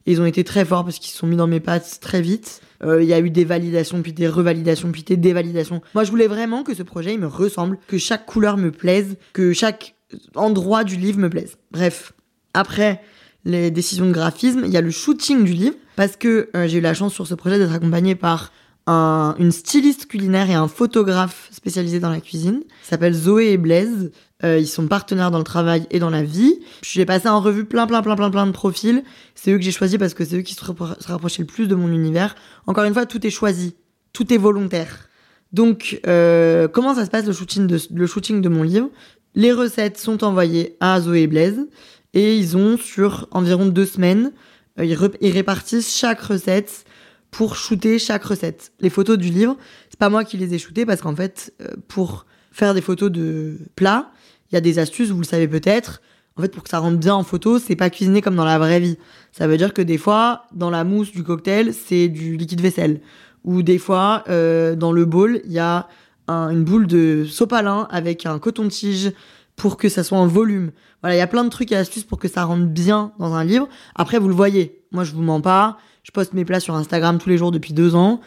Ils 0.05 0.21
ont 0.21 0.25
été 0.25 0.43
très 0.43 0.65
forts 0.65 0.83
parce 0.85 0.99
qu'ils 0.99 1.11
se 1.11 1.17
sont 1.17 1.27
mis 1.27 1.35
dans 1.35 1.47
mes 1.47 1.59
pattes 1.59 1.99
très 2.01 2.21
vite. 2.21 2.61
Euh, 2.83 3.03
Il 3.03 3.07
y 3.07 3.13
a 3.13 3.19
eu 3.19 3.29
des 3.29 3.45
validations, 3.45 4.01
puis 4.01 4.13
des 4.13 4.27
revalidations, 4.27 4.91
puis 4.91 5.03
des 5.03 5.17
dévalidations. 5.17 5.81
Moi, 5.93 6.03
je 6.03 6.11
voulais 6.11 6.27
vraiment 6.27 6.63
que 6.63 6.73
ce 6.73 6.83
projet 6.83 7.13
il 7.13 7.19
me 7.19 7.27
ressemble, 7.27 7.77
que 7.87 7.97
chaque 7.97 8.25
couleur 8.25 8.57
me 8.57 8.71
plaise, 8.71 9.17
que 9.33 9.53
chaque 9.53 9.95
endroit 10.35 10.83
du 10.83 10.95
livre 10.95 11.19
me 11.19 11.29
plaise. 11.29 11.57
Bref, 11.71 12.13
après 12.53 13.01
les 13.45 13.71
décisions 13.71 14.05
de 14.05 14.11
graphisme, 14.11 14.63
il 14.65 14.71
y 14.71 14.77
a 14.77 14.81
le 14.81 14.91
shooting 14.91 15.43
du 15.43 15.53
livre 15.53 15.75
parce 15.95 16.15
que 16.15 16.49
euh, 16.55 16.67
j'ai 16.67 16.79
eu 16.79 16.81
la 16.81 16.93
chance 16.93 17.13
sur 17.13 17.27
ce 17.27 17.35
projet 17.35 17.57
d'être 17.57 17.73
accompagnée 17.73 18.15
par 18.15 18.51
un- 18.89 19.35
une 19.37 19.51
styliste 19.51 20.07
culinaire 20.07 20.49
et 20.49 20.55
un 20.55 20.67
photographe 20.67 21.47
spécialisé 21.51 21.99
dans 21.99 22.09
la 22.09 22.21
cuisine. 22.21 22.63
S'appelle 22.83 23.13
Zoé 23.13 23.51
et 23.53 23.57
Blaise. 23.57 24.11
Euh, 24.43 24.57
ils 24.57 24.67
sont 24.67 24.87
partenaires 24.87 25.31
dans 25.31 25.37
le 25.37 25.43
travail 25.43 25.85
et 25.91 25.99
dans 25.99 26.09
la 26.09 26.23
vie. 26.23 26.59
J'ai 26.81 27.05
passé 27.05 27.27
en 27.27 27.41
revue 27.41 27.65
plein, 27.65 27.85
plein, 27.87 28.01
plein, 28.01 28.15
plein, 28.15 28.31
plein 28.31 28.47
de 28.47 28.51
profils. 28.51 29.03
C'est 29.35 29.51
eux 29.51 29.57
que 29.57 29.63
j'ai 29.63 29.71
choisis 29.71 29.97
parce 29.99 30.13
que 30.13 30.23
c'est 30.25 30.37
eux 30.37 30.41
qui 30.41 30.53
se, 30.53 30.63
rappro- 30.63 30.99
se 30.99 31.07
rapprochaient 31.07 31.41
le 31.41 31.47
plus 31.47 31.67
de 31.67 31.75
mon 31.75 31.91
univers. 31.91 32.35
Encore 32.65 32.85
une 32.85 32.93
fois, 32.93 33.05
tout 33.05 33.25
est 33.27 33.29
choisi. 33.29 33.75
Tout 34.13 34.33
est 34.33 34.37
volontaire. 34.37 35.09
Donc, 35.51 35.99
euh, 36.07 36.67
comment 36.67 36.95
ça 36.95 37.05
se 37.05 37.09
passe 37.09 37.25
le 37.25 37.33
shooting 37.33 37.67
de, 37.67 37.77
le 37.93 38.07
shooting 38.07 38.41
de 38.41 38.49
mon 38.49 38.63
livre? 38.63 38.89
Les 39.35 39.51
recettes 39.51 39.97
sont 39.97 40.23
envoyées 40.23 40.77
à 40.79 41.01
Zoé 41.01 41.23
et 41.23 41.27
Blaise 41.27 41.67
et 42.13 42.35
ils 42.35 42.55
ont 42.57 42.77
sur 42.77 43.27
environ 43.31 43.65
deux 43.67 43.85
semaines, 43.85 44.31
euh, 44.79 44.85
ils 45.21 45.31
répartissent 45.31 45.95
chaque 45.95 46.21
recette 46.21 46.85
pour 47.31 47.55
shooter 47.55 47.99
chaque 47.99 48.23
recette. 48.23 48.71
Les 48.79 48.89
photos 48.89 49.17
du 49.17 49.29
livre, 49.29 49.55
c'est 49.89 49.99
pas 49.99 50.09
moi 50.09 50.23
qui 50.23 50.37
les 50.37 50.53
ai 50.53 50.59
shootées 50.59 50.85
parce 50.85 51.01
qu'en 51.01 51.15
fait, 51.15 51.53
euh, 51.61 51.67
pour 51.87 52.25
faire 52.51 52.73
des 52.73 52.81
photos 52.81 53.11
de 53.11 53.57
plats, 53.75 54.11
il 54.51 54.55
y 54.55 54.57
a 54.57 54.61
des 54.61 54.79
astuces, 54.79 55.09
vous 55.09 55.19
le 55.19 55.25
savez 55.25 55.47
peut-être. 55.47 56.01
En 56.37 56.41
fait, 56.41 56.49
pour 56.49 56.63
que 56.63 56.69
ça 56.69 56.79
rentre 56.79 56.97
bien 56.97 57.13
en 57.15 57.23
photo, 57.23 57.59
c'est 57.59 57.75
pas 57.75 57.89
cuisiner 57.89 58.21
comme 58.21 58.35
dans 58.35 58.45
la 58.45 58.57
vraie 58.57 58.79
vie. 58.79 58.97
Ça 59.31 59.45
veut 59.47 59.57
dire 59.57 59.73
que 59.73 59.81
des 59.81 59.97
fois, 59.97 60.45
dans 60.53 60.69
la 60.69 60.83
mousse 60.83 61.11
du 61.11 61.23
cocktail, 61.23 61.73
c'est 61.73 62.07
du 62.07 62.37
liquide 62.37 62.61
vaisselle. 62.61 63.01
Ou 63.43 63.61
des 63.61 63.77
fois, 63.77 64.23
euh, 64.29 64.75
dans 64.75 64.91
le 64.91 65.05
bol, 65.05 65.41
il 65.45 65.51
y 65.51 65.59
a 65.59 65.87
un- 66.27 66.49
une 66.49 66.63
boule 66.63 66.87
de 66.87 67.25
sopalin 67.29 67.87
avec 67.91 68.25
un 68.25 68.39
coton-tige 68.39 69.11
pour 69.55 69.75
que 69.77 69.89
ça 69.89 70.03
soit 70.03 70.17
en 70.17 70.27
volume. 70.27 70.71
Voilà, 71.01 71.15
il 71.15 71.19
y 71.19 71.21
a 71.21 71.27
plein 71.27 71.43
de 71.43 71.49
trucs 71.49 71.71
et 71.71 71.75
astuces 71.75 72.03
pour 72.05 72.19
que 72.19 72.27
ça 72.27 72.43
rentre 72.45 72.65
bien 72.67 73.11
dans 73.19 73.33
un 73.33 73.43
livre. 73.43 73.67
Après, 73.95 74.17
vous 74.17 74.29
le 74.29 74.33
voyez. 74.33 74.81
Moi, 74.91 75.03
je 75.03 75.13
vous 75.13 75.21
mens 75.21 75.41
pas. 75.41 75.77
Je 76.03 76.11
poste 76.11 76.33
mes 76.33 76.45
plats 76.45 76.59
sur 76.59 76.75
Instagram 76.75 77.17
tous 77.17 77.29
les 77.29 77.37
jours 77.37 77.51
depuis 77.51 77.73
deux 77.73 77.95
ans. 77.95 78.21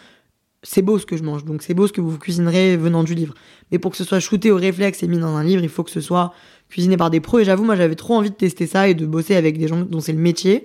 C'est 0.62 0.82
beau 0.82 0.98
ce 0.98 1.06
que 1.06 1.16
je 1.16 1.24
mange, 1.24 1.44
donc 1.44 1.62
c'est 1.62 1.74
beau 1.74 1.88
ce 1.88 1.92
que 1.92 2.00
vous 2.00 2.16
cuisinerez 2.18 2.76
venant 2.76 3.02
du 3.02 3.14
livre. 3.14 3.34
Mais 3.72 3.78
pour 3.78 3.90
que 3.90 3.96
ce 3.96 4.04
soit 4.04 4.20
shooté 4.20 4.52
au 4.52 4.56
réflexe 4.56 5.02
et 5.02 5.08
mis 5.08 5.18
dans 5.18 5.34
un 5.34 5.42
livre, 5.42 5.62
il 5.62 5.68
faut 5.68 5.82
que 5.82 5.90
ce 5.90 6.00
soit 6.00 6.32
cuisiné 6.68 6.96
par 6.96 7.10
des 7.10 7.20
pros. 7.20 7.40
Et 7.40 7.44
j'avoue, 7.44 7.64
moi, 7.64 7.74
j'avais 7.74 7.96
trop 7.96 8.14
envie 8.14 8.30
de 8.30 8.36
tester 8.36 8.68
ça 8.68 8.88
et 8.88 8.94
de 8.94 9.04
bosser 9.04 9.34
avec 9.34 9.58
des 9.58 9.66
gens 9.66 9.80
dont 9.80 10.00
c'est 10.00 10.12
le 10.12 10.20
métier. 10.20 10.64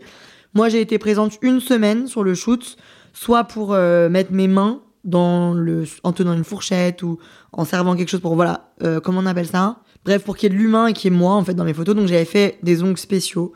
Moi, 0.53 0.69
j'ai 0.69 0.81
été 0.81 0.99
présente 0.99 1.39
une 1.41 1.59
semaine 1.59 2.05
sur 2.05 2.23
le 2.23 2.35
shoot, 2.35 2.77
soit 3.13 3.45
pour 3.45 3.73
euh, 3.73 4.07
mettre 4.07 4.31
mes 4.31 4.47
mains 4.47 4.81
dans 5.03 5.53
le, 5.53 5.85
en 6.03 6.13
tenant 6.13 6.33
une 6.33 6.43
fourchette 6.43 7.01
ou 7.01 7.17
en 7.51 7.65
servant 7.65 7.95
quelque 7.95 8.09
chose 8.09 8.21
pour, 8.21 8.35
voilà, 8.35 8.71
euh, 8.83 8.99
comment 8.99 9.21
on 9.21 9.25
appelle 9.25 9.47
ça? 9.47 9.79
Bref, 10.05 10.23
pour 10.23 10.37
qu'il 10.37 10.51
y 10.51 10.53
ait 10.53 10.55
de 10.55 10.61
l'humain 10.61 10.87
et 10.87 10.93
qu'il 10.93 11.11
y 11.11 11.15
ait 11.15 11.17
moi, 11.17 11.33
en 11.33 11.43
fait, 11.43 11.55
dans 11.55 11.63
mes 11.63 11.73
photos. 11.73 11.95
Donc, 11.95 12.07
j'avais 12.07 12.25
fait 12.25 12.59
des 12.61 12.83
ongles 12.83 12.97
spéciaux 12.99 13.53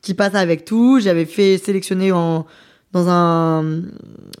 qui 0.00 0.14
passent 0.14 0.34
avec 0.34 0.64
tout. 0.64 0.98
J'avais 0.98 1.26
fait 1.26 1.58
sélectionner 1.58 2.10
en, 2.10 2.46
dans 2.94 3.08
un, 3.08 3.82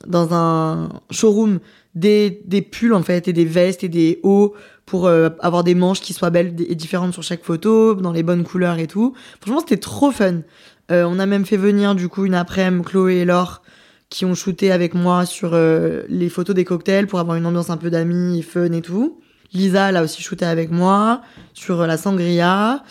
dans 0.06 0.32
un 0.32 0.88
showroom 1.10 1.58
des, 1.94 2.40
des 2.46 2.62
pulls, 2.62 2.94
en 2.94 3.02
fait, 3.02 3.28
et 3.28 3.32
des 3.32 3.44
vestes 3.44 3.84
et 3.84 3.88
des 3.88 4.20
hauts 4.22 4.54
pour 4.86 5.06
euh, 5.06 5.28
avoir 5.40 5.64
des 5.64 5.74
manches 5.74 6.00
qui 6.00 6.12
soient 6.12 6.30
belles 6.30 6.54
et 6.68 6.74
différentes 6.74 7.12
sur 7.12 7.22
chaque 7.22 7.42
photo, 7.42 7.94
dans 7.94 8.12
les 8.12 8.22
bonnes 8.22 8.44
couleurs 8.44 8.78
et 8.78 8.86
tout. 8.86 9.14
Franchement, 9.40 9.60
c'était 9.60 9.80
trop 9.80 10.12
fun. 10.12 10.42
Euh, 10.90 11.04
on 11.04 11.18
a 11.18 11.26
même 11.26 11.44
fait 11.44 11.56
venir, 11.56 11.94
du 11.96 12.08
coup, 12.08 12.24
une 12.24 12.34
après-midi, 12.34 12.84
Chloé 12.84 13.16
et 13.16 13.24
Laure, 13.24 13.62
qui 14.08 14.24
ont 14.24 14.34
shooté 14.34 14.70
avec 14.70 14.94
moi 14.94 15.26
sur 15.26 15.50
euh, 15.54 16.02
les 16.08 16.28
photos 16.28 16.54
des 16.54 16.64
cocktails 16.64 17.08
pour 17.08 17.18
avoir 17.18 17.36
une 17.36 17.46
ambiance 17.46 17.70
un 17.70 17.76
peu 17.76 17.90
d'amis, 17.90 18.42
fun 18.42 18.70
et 18.70 18.82
tout. 18.82 19.18
Lisa, 19.52 19.88
elle 19.88 19.96
a 19.96 20.04
aussi 20.04 20.22
shooté 20.22 20.44
avec 20.44 20.70
moi 20.70 21.22
sur 21.54 21.86
la 21.86 21.96
sangria. 21.96 22.84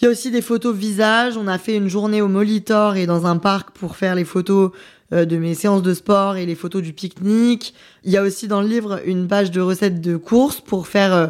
Il 0.00 0.04
y 0.04 0.08
a 0.08 0.10
aussi 0.10 0.30
des 0.30 0.40
photos 0.40 0.74
visage. 0.74 1.36
On 1.36 1.46
a 1.46 1.58
fait 1.58 1.76
une 1.76 1.88
journée 1.88 2.22
au 2.22 2.28
Molitor 2.28 2.96
et 2.96 3.06
dans 3.06 3.26
un 3.26 3.36
parc 3.36 3.72
pour 3.72 3.96
faire 3.96 4.14
les 4.14 4.24
photos 4.24 4.70
de 5.12 5.36
mes 5.36 5.54
séances 5.54 5.82
de 5.82 5.94
sport 5.94 6.36
et 6.36 6.46
les 6.46 6.54
photos 6.54 6.82
du 6.82 6.92
pique-nique. 6.92 7.74
Il 8.04 8.12
y 8.12 8.16
a 8.16 8.22
aussi 8.22 8.48
dans 8.48 8.60
le 8.60 8.68
livre 8.68 9.00
une 9.06 9.26
page 9.26 9.50
de 9.50 9.60
recettes 9.60 10.00
de 10.00 10.16
courses 10.16 10.60
pour 10.60 10.86
faire 10.86 11.12
euh, 11.12 11.26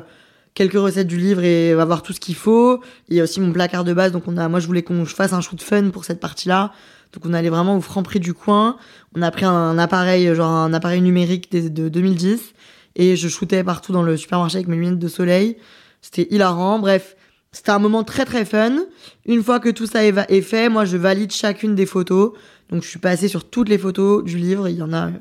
quelques 0.54 0.78
recettes 0.78 1.06
du 1.06 1.16
livre 1.16 1.42
et 1.42 1.72
avoir 1.72 2.02
tout 2.02 2.12
ce 2.12 2.20
qu'il 2.20 2.34
faut. 2.34 2.80
Il 3.08 3.16
y 3.16 3.20
a 3.20 3.24
aussi 3.24 3.40
mon 3.40 3.52
placard 3.52 3.84
de 3.84 3.94
base. 3.94 4.12
Donc 4.12 4.24
on 4.26 4.36
a, 4.36 4.48
moi 4.48 4.60
je 4.60 4.66
voulais 4.66 4.82
qu'on 4.82 5.04
fasse 5.06 5.32
un 5.32 5.40
shoot 5.40 5.62
fun 5.62 5.90
pour 5.90 6.04
cette 6.04 6.20
partie-là. 6.20 6.72
Donc 7.12 7.24
on 7.26 7.32
allait 7.32 7.48
vraiment 7.48 7.76
au 7.76 7.80
franc 7.80 8.02
prix 8.02 8.20
du 8.20 8.34
coin. 8.34 8.76
On 9.14 9.22
a 9.22 9.30
pris 9.30 9.44
un 9.44 9.78
appareil, 9.78 10.34
genre 10.34 10.50
un 10.50 10.72
appareil 10.72 11.00
numérique 11.00 11.50
de 11.50 11.88
2010 11.88 12.54
et 12.96 13.16
je 13.16 13.28
shootais 13.28 13.64
partout 13.64 13.92
dans 13.92 14.02
le 14.02 14.16
supermarché 14.16 14.56
avec 14.56 14.68
mes 14.68 14.76
lunettes 14.76 14.98
de 14.98 15.08
soleil. 15.08 15.56
C'était 16.02 16.28
hilarant. 16.30 16.78
Bref, 16.78 17.16
c'était 17.52 17.70
un 17.70 17.78
moment 17.78 18.04
très 18.04 18.24
très 18.24 18.44
fun. 18.44 18.84
Une 19.26 19.42
fois 19.42 19.60
que 19.60 19.68
tout 19.68 19.86
ça 19.86 20.04
est 20.04 20.42
fait, 20.42 20.68
moi 20.68 20.84
je 20.84 20.96
valide 20.96 21.32
chacune 21.32 21.74
des 21.74 21.86
photos. 21.86 22.32
Donc 22.70 22.82
je 22.82 22.88
suis 22.88 22.98
passée 22.98 23.28
sur 23.28 23.48
toutes 23.48 23.68
les 23.68 23.78
photos 23.78 24.24
du 24.24 24.36
livre. 24.38 24.68
Il 24.68 24.76
y 24.76 24.82
en 24.82 24.92
a 24.92 25.08
euh, 25.08 25.12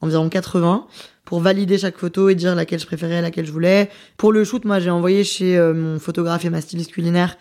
environ 0.00 0.28
80 0.28 0.86
pour 1.24 1.40
valider 1.40 1.78
chaque 1.78 1.98
photo 1.98 2.28
et 2.28 2.34
dire 2.34 2.54
laquelle 2.54 2.80
je 2.80 2.86
préférais, 2.86 3.22
laquelle 3.22 3.46
je 3.46 3.52
voulais. 3.52 3.90
Pour 4.16 4.32
le 4.32 4.44
shoot, 4.44 4.64
moi 4.64 4.80
j'ai 4.80 4.90
envoyé 4.90 5.24
chez 5.24 5.56
euh, 5.56 5.72
mon 5.74 5.98
photographe 5.98 6.44
et 6.44 6.50
ma 6.50 6.60
styliste 6.60 6.92
culinaire 6.92 7.36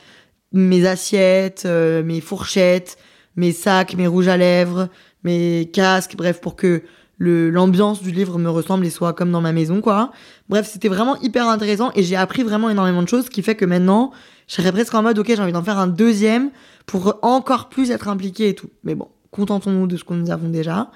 mes 0.54 0.86
assiettes, 0.86 1.64
euh, 1.66 2.04
mes 2.04 2.22
fourchettes, 2.22 2.98
mes 3.36 3.52
sacs, 3.52 3.96
mes 3.96 4.08
rouges 4.08 4.28
à 4.28 4.38
lèvres, 4.38 4.88
mes 5.24 5.70
casques, 5.74 6.16
bref, 6.16 6.40
pour 6.40 6.56
que 6.56 6.84
l'ambiance 7.20 8.02
du 8.02 8.12
livre 8.12 8.38
me 8.38 8.50
ressemble 8.50 8.86
et 8.86 8.90
soit 8.90 9.14
comme 9.14 9.32
dans 9.32 9.42
ma 9.42 9.54
maison, 9.54 9.82
quoi. 9.82 10.12
Bref, 10.50 10.70
c'était 10.72 10.90
vraiment 10.90 11.16
hyper 11.22 11.48
intéressant 11.48 11.92
et 11.96 12.04
j'ai 12.04 12.16
appris 12.16 12.44
vraiment 12.44 12.70
énormément 12.70 13.02
de 13.02 13.08
choses, 13.08 13.30
qui 13.30 13.42
fait 13.42 13.56
que 13.56 13.66
maintenant, 13.66 14.12
je 14.48 14.56
serais 14.56 14.72
presque 14.72 14.94
en 14.94 15.02
mode, 15.02 15.18
ok, 15.18 15.28
j'ai 15.28 15.40
envie 15.40 15.54
d'en 15.54 15.64
faire 15.64 15.80
un 15.80 15.88
deuxième 15.88 16.52
pour 16.86 17.18
encore 17.22 17.70
plus 17.70 17.92
être 17.92 18.10
impliqué 18.10 18.50
et 18.50 18.56
tout. 18.56 18.70
Mais 18.84 18.94
bon, 18.94 19.08
contentons-nous 19.34 19.88
de 19.88 19.98
ce 19.98 20.04
que 20.04 20.14
nous 20.14 20.32
avons 20.32 20.48
déjà. 20.48 20.92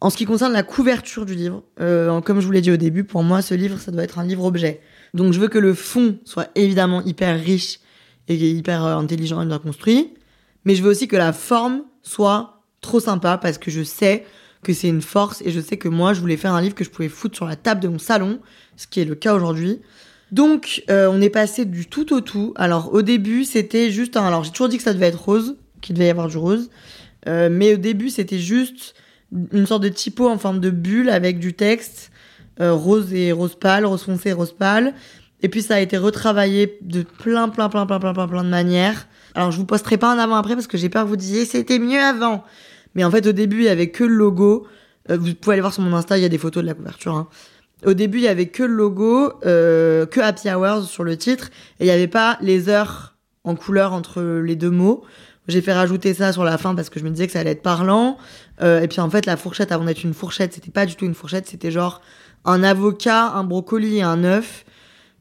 En 0.00 0.10
ce 0.10 0.18
qui 0.18 0.26
concerne 0.26 0.52
la 0.52 0.62
couverture 0.62 1.24
du 1.24 1.34
livre, 1.34 1.62
euh, 1.80 2.20
comme 2.20 2.40
je 2.40 2.46
vous 2.46 2.52
l'ai 2.52 2.60
dit 2.60 2.70
au 2.70 2.76
début, 2.76 3.04
pour 3.04 3.22
moi, 3.22 3.40
ce 3.40 3.54
livre, 3.54 3.78
ça 3.78 3.90
doit 3.90 4.02
être 4.02 4.18
un 4.18 4.24
livre-objet. 4.24 4.80
Donc, 5.14 5.32
je 5.32 5.40
veux 5.40 5.48
que 5.48 5.58
le 5.58 5.72
fond 5.72 6.18
soit 6.24 6.50
évidemment 6.54 7.02
hyper 7.04 7.40
riche 7.40 7.78
et 8.28 8.34
hyper 8.34 8.84
euh, 8.84 8.96
intelligent 8.96 9.40
et 9.40 9.46
bien 9.46 9.58
construit. 9.58 10.12
Mais 10.66 10.74
je 10.74 10.82
veux 10.82 10.90
aussi 10.90 11.08
que 11.08 11.16
la 11.16 11.32
forme 11.32 11.82
soit 12.02 12.60
trop 12.82 13.00
sympa 13.00 13.38
parce 13.38 13.56
que 13.56 13.70
je 13.70 13.82
sais 13.82 14.26
que 14.62 14.74
c'est 14.74 14.88
une 14.88 15.00
force 15.00 15.40
et 15.42 15.50
je 15.50 15.60
sais 15.60 15.78
que 15.78 15.88
moi, 15.88 16.12
je 16.12 16.20
voulais 16.20 16.36
faire 16.36 16.52
un 16.52 16.60
livre 16.60 16.74
que 16.74 16.84
je 16.84 16.90
pouvais 16.90 17.08
foutre 17.08 17.36
sur 17.36 17.46
la 17.46 17.56
table 17.56 17.80
de 17.80 17.88
mon 17.88 17.98
salon, 17.98 18.40
ce 18.76 18.86
qui 18.86 19.00
est 19.00 19.04
le 19.04 19.14
cas 19.14 19.34
aujourd'hui. 19.34 19.80
Donc, 20.32 20.82
euh, 20.90 21.08
on 21.10 21.20
est 21.20 21.30
passé 21.30 21.64
du 21.64 21.86
tout 21.86 22.12
au 22.12 22.20
tout. 22.20 22.52
Alors, 22.56 22.92
au 22.92 23.02
début, 23.02 23.44
c'était 23.44 23.90
juste 23.90 24.16
un... 24.16 24.26
Alors, 24.26 24.42
j'ai 24.42 24.50
toujours 24.50 24.68
dit 24.68 24.76
que 24.76 24.82
ça 24.82 24.92
devait 24.92 25.06
être 25.06 25.22
rose, 25.22 25.56
qu'il 25.80 25.94
devait 25.94 26.08
y 26.08 26.10
avoir 26.10 26.26
du 26.26 26.36
rose. 26.36 26.68
Euh, 27.26 27.48
mais 27.50 27.74
au 27.74 27.76
début, 27.76 28.10
c'était 28.10 28.38
juste 28.38 28.94
une 29.52 29.66
sorte 29.66 29.82
de 29.82 29.88
typo 29.88 30.28
en 30.28 30.38
forme 30.38 30.60
de 30.60 30.70
bulle 30.70 31.10
avec 31.10 31.38
du 31.38 31.54
texte 31.54 32.10
euh, 32.60 32.72
rose 32.72 33.12
et 33.12 33.32
rose 33.32 33.56
pâle, 33.56 33.84
rose 33.84 34.02
foncé 34.02 34.32
rose 34.32 34.52
pâle. 34.52 34.94
Et 35.42 35.48
puis, 35.48 35.62
ça 35.62 35.74
a 35.74 35.80
été 35.80 35.98
retravaillé 35.98 36.78
de 36.82 37.02
plein, 37.02 37.48
plein, 37.48 37.68
plein, 37.68 37.86
plein, 37.86 37.98
plein, 37.98 38.12
plein, 38.12 38.28
plein 38.28 38.44
de 38.44 38.48
manières. 38.48 39.06
Alors, 39.34 39.50
je 39.50 39.58
vous 39.58 39.66
posterai 39.66 39.98
pas 39.98 40.10
un 40.10 40.18
avant-après 40.18 40.54
parce 40.54 40.66
que 40.66 40.78
j'ai 40.78 40.88
peur 40.88 41.04
que 41.04 41.08
vous 41.08 41.16
disiez 41.16 41.44
c'était 41.44 41.78
mieux 41.78 42.00
avant. 42.00 42.44
Mais 42.94 43.04
en 43.04 43.10
fait, 43.10 43.26
au 43.26 43.32
début, 43.32 43.58
il 43.58 43.64
y 43.64 43.68
avait 43.68 43.90
que 43.90 44.04
le 44.04 44.14
logo. 44.14 44.66
vous 45.08 45.34
pouvez 45.34 45.54
aller 45.54 45.60
voir 45.60 45.74
sur 45.74 45.82
mon 45.82 45.94
Insta, 45.94 46.16
il 46.16 46.22
y 46.22 46.24
a 46.24 46.30
des 46.30 46.38
photos 46.38 46.62
de 46.62 46.66
la 46.66 46.74
couverture. 46.74 47.14
Hein. 47.14 47.28
Au 47.84 47.92
début, 47.92 48.18
il 48.18 48.24
y 48.24 48.28
avait 48.28 48.48
que 48.48 48.62
le 48.62 48.74
logo, 48.74 49.32
euh, 49.44 50.06
que 50.06 50.20
Happy 50.20 50.48
Hours 50.50 50.84
sur 50.84 51.04
le 51.04 51.16
titre, 51.16 51.50
et 51.78 51.84
il 51.84 51.86
n'y 51.86 51.92
avait 51.92 52.08
pas 52.08 52.38
les 52.40 52.68
heures 52.68 53.16
en 53.44 53.54
couleur 53.54 53.92
entre 53.92 54.22
les 54.22 54.56
deux 54.56 54.70
mots. 54.70 55.04
J'ai 55.48 55.62
fait 55.62 55.72
rajouter 55.72 56.14
ça 56.14 56.32
sur 56.32 56.44
la 56.44 56.58
fin 56.58 56.74
parce 56.74 56.90
que 56.90 56.98
je 56.98 57.04
me 57.04 57.10
disais 57.10 57.26
que 57.26 57.32
ça 57.32 57.40
allait 57.40 57.52
être 57.52 57.62
parlant. 57.62 58.18
Euh, 58.62 58.80
et 58.80 58.88
puis 58.88 59.00
en 59.00 59.10
fait, 59.10 59.26
la 59.26 59.36
fourchette, 59.36 59.72
avant 59.72 59.84
d'être 59.84 60.02
une 60.02 60.14
fourchette, 60.14 60.54
c'était 60.54 60.70
pas 60.70 60.86
du 60.86 60.96
tout 60.96 61.04
une 61.04 61.14
fourchette, 61.14 61.46
c'était 61.48 61.70
genre 61.70 62.00
un 62.44 62.62
avocat, 62.62 63.32
un 63.34 63.44
brocoli 63.44 63.98
et 63.98 64.02
un 64.02 64.24
œuf. 64.24 64.64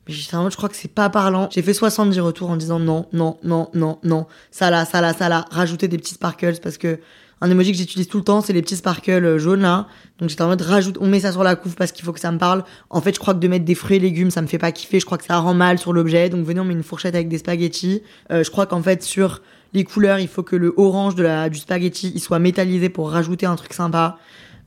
Mais 0.08 0.14
je 0.14 0.56
crois 0.56 0.70
que 0.70 0.76
c'est 0.76 0.94
pas 0.94 1.10
parlant. 1.10 1.50
J'ai 1.52 1.64
fait 1.64 1.74
70 1.74 2.20
retours 2.20 2.50
en 2.50 2.58
disant 2.58 2.80
non, 2.80 3.08
non, 3.12 3.38
non, 3.44 3.70
non, 3.74 3.98
non. 4.04 4.28
Ça 4.52 4.70
là, 4.70 4.86
ça 4.86 5.02
là, 5.02 5.14
ça 5.14 5.30
là. 5.30 5.46
Rajouter 5.50 5.88
des 5.88 5.98
petits 5.98 6.14
sparkles 6.14 6.60
parce 6.62 6.78
que 6.78 7.00
un 7.42 7.52
emoji 7.52 7.74
que 7.74 7.78
j'utilise 7.78 8.08
tout 8.08 8.20
le 8.20 8.24
temps, 8.24 8.42
c'est 8.42 8.54
les 8.54 8.62
petits 8.62 8.78
sparkles 8.78 9.38
jaunes 9.38 9.62
là. 9.62 9.88
Donc 10.20 10.30
j'étais 10.30 10.44
en 10.44 10.48
mode 10.48 10.62
rajoute, 10.62 10.98
on 11.02 11.08
met 11.08 11.20
ça 11.20 11.32
sur 11.32 11.44
la 11.44 11.56
couve 11.56 11.76
parce 11.76 11.92
qu'il 11.92 12.06
faut 12.06 12.14
que 12.14 12.20
ça 12.20 12.32
me 12.32 12.38
parle. 12.38 12.64
En 12.90 13.02
fait, 13.02 13.14
je 13.14 13.20
crois 13.20 13.34
que 13.34 13.40
de 13.40 13.48
mettre 13.48 13.66
des 13.66 13.76
fruits 13.76 13.98
et 13.98 14.00
légumes, 14.00 14.32
ça 14.32 14.42
me 14.42 14.48
fait 14.48 14.58
pas 14.58 14.72
kiffer. 14.72 15.00
Je 15.00 15.06
crois 15.06 15.18
que 15.18 15.26
ça 15.26 15.38
rend 15.40 15.54
mal 15.54 15.80
sur 15.80 15.92
l'objet. 15.92 16.30
Donc 16.30 16.46
venez, 16.46 16.60
on 16.60 16.66
met 16.66 16.74
une 16.74 16.84
fourchette 16.84 17.16
avec 17.16 17.28
des 17.28 17.40
spaghettis. 17.40 18.04
Euh, 18.32 18.44
je 18.44 18.52
crois 18.52 18.68
qu'en 18.68 18.82
fait 18.82 19.04
sur 19.04 19.42
les 19.76 19.84
couleurs, 19.84 20.20
il 20.20 20.28
faut 20.28 20.42
que 20.42 20.56
le 20.56 20.74
orange 20.78 21.16
de 21.16 21.24
la 21.24 21.50
du 21.50 21.60
spaghetti, 21.60 22.12
il 22.16 22.20
soit 22.20 22.40
métallisé 22.40 22.90
pour 22.90 23.12
rajouter 23.12 23.46
un 23.46 23.56
truc 23.56 23.74
sympa. 23.74 24.18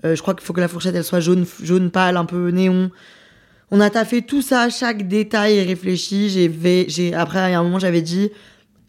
Euh, 0.05 0.15
je 0.15 0.23
crois 0.23 0.35
qu'il 0.35 0.45
faut 0.45 0.53
que 0.53 0.61
la 0.61 0.69
fourchette 0.69 0.95
elle 0.95 1.03
soit 1.03 1.21
jaune 1.21 1.47
jaune 1.63 1.91
pâle, 1.91 2.17
un 2.17 2.27
peu 2.27 2.51
néon. 2.51 2.91
On 3.71 3.81
a 3.81 3.91
taffé 3.91 4.23
tout 4.23 4.43
ça, 4.43 4.69
chaque 4.69 5.09
détail 5.09 5.57
est 5.57 5.65
réfléchi. 5.65 6.29
J'ai 6.29 6.87
j'ai 6.89 7.15
après 7.15 7.39
à 7.39 7.59
un 7.59 7.63
moment 7.63 7.79
j'avais 7.79 8.03
dit 8.03 8.31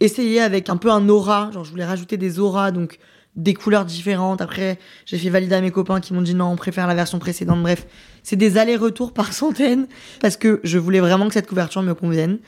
essayer 0.01 0.41
avec 0.41 0.69
un 0.69 0.77
peu 0.77 0.91
un 0.91 1.07
aura, 1.09 1.49
genre 1.51 1.63
je 1.63 1.71
voulais 1.71 1.85
rajouter 1.85 2.17
des 2.17 2.39
auras 2.39 2.71
donc 2.71 2.99
des 3.35 3.53
couleurs 3.53 3.85
différentes. 3.85 4.41
Après, 4.41 4.77
j'ai 5.05 5.17
fait 5.17 5.29
valider 5.29 5.55
à 5.55 5.61
mes 5.61 5.71
copains 5.71 6.01
qui 6.01 6.13
m'ont 6.13 6.21
dit 6.21 6.35
non, 6.35 6.47
on 6.51 6.55
préfère 6.57 6.87
la 6.87 6.95
version 6.95 7.19
précédente. 7.19 7.61
Bref, 7.61 7.87
c'est 8.23 8.35
des 8.35 8.57
allers-retours 8.57 9.13
par 9.13 9.31
centaines 9.41 9.87
parce 10.19 10.35
que 10.35 10.59
je 10.63 10.77
voulais 10.77 10.99
vraiment 10.99 11.27
que 11.27 11.33
cette 11.33 11.47
couverture 11.47 11.81
me 11.81 11.93
convienne. 11.93 12.39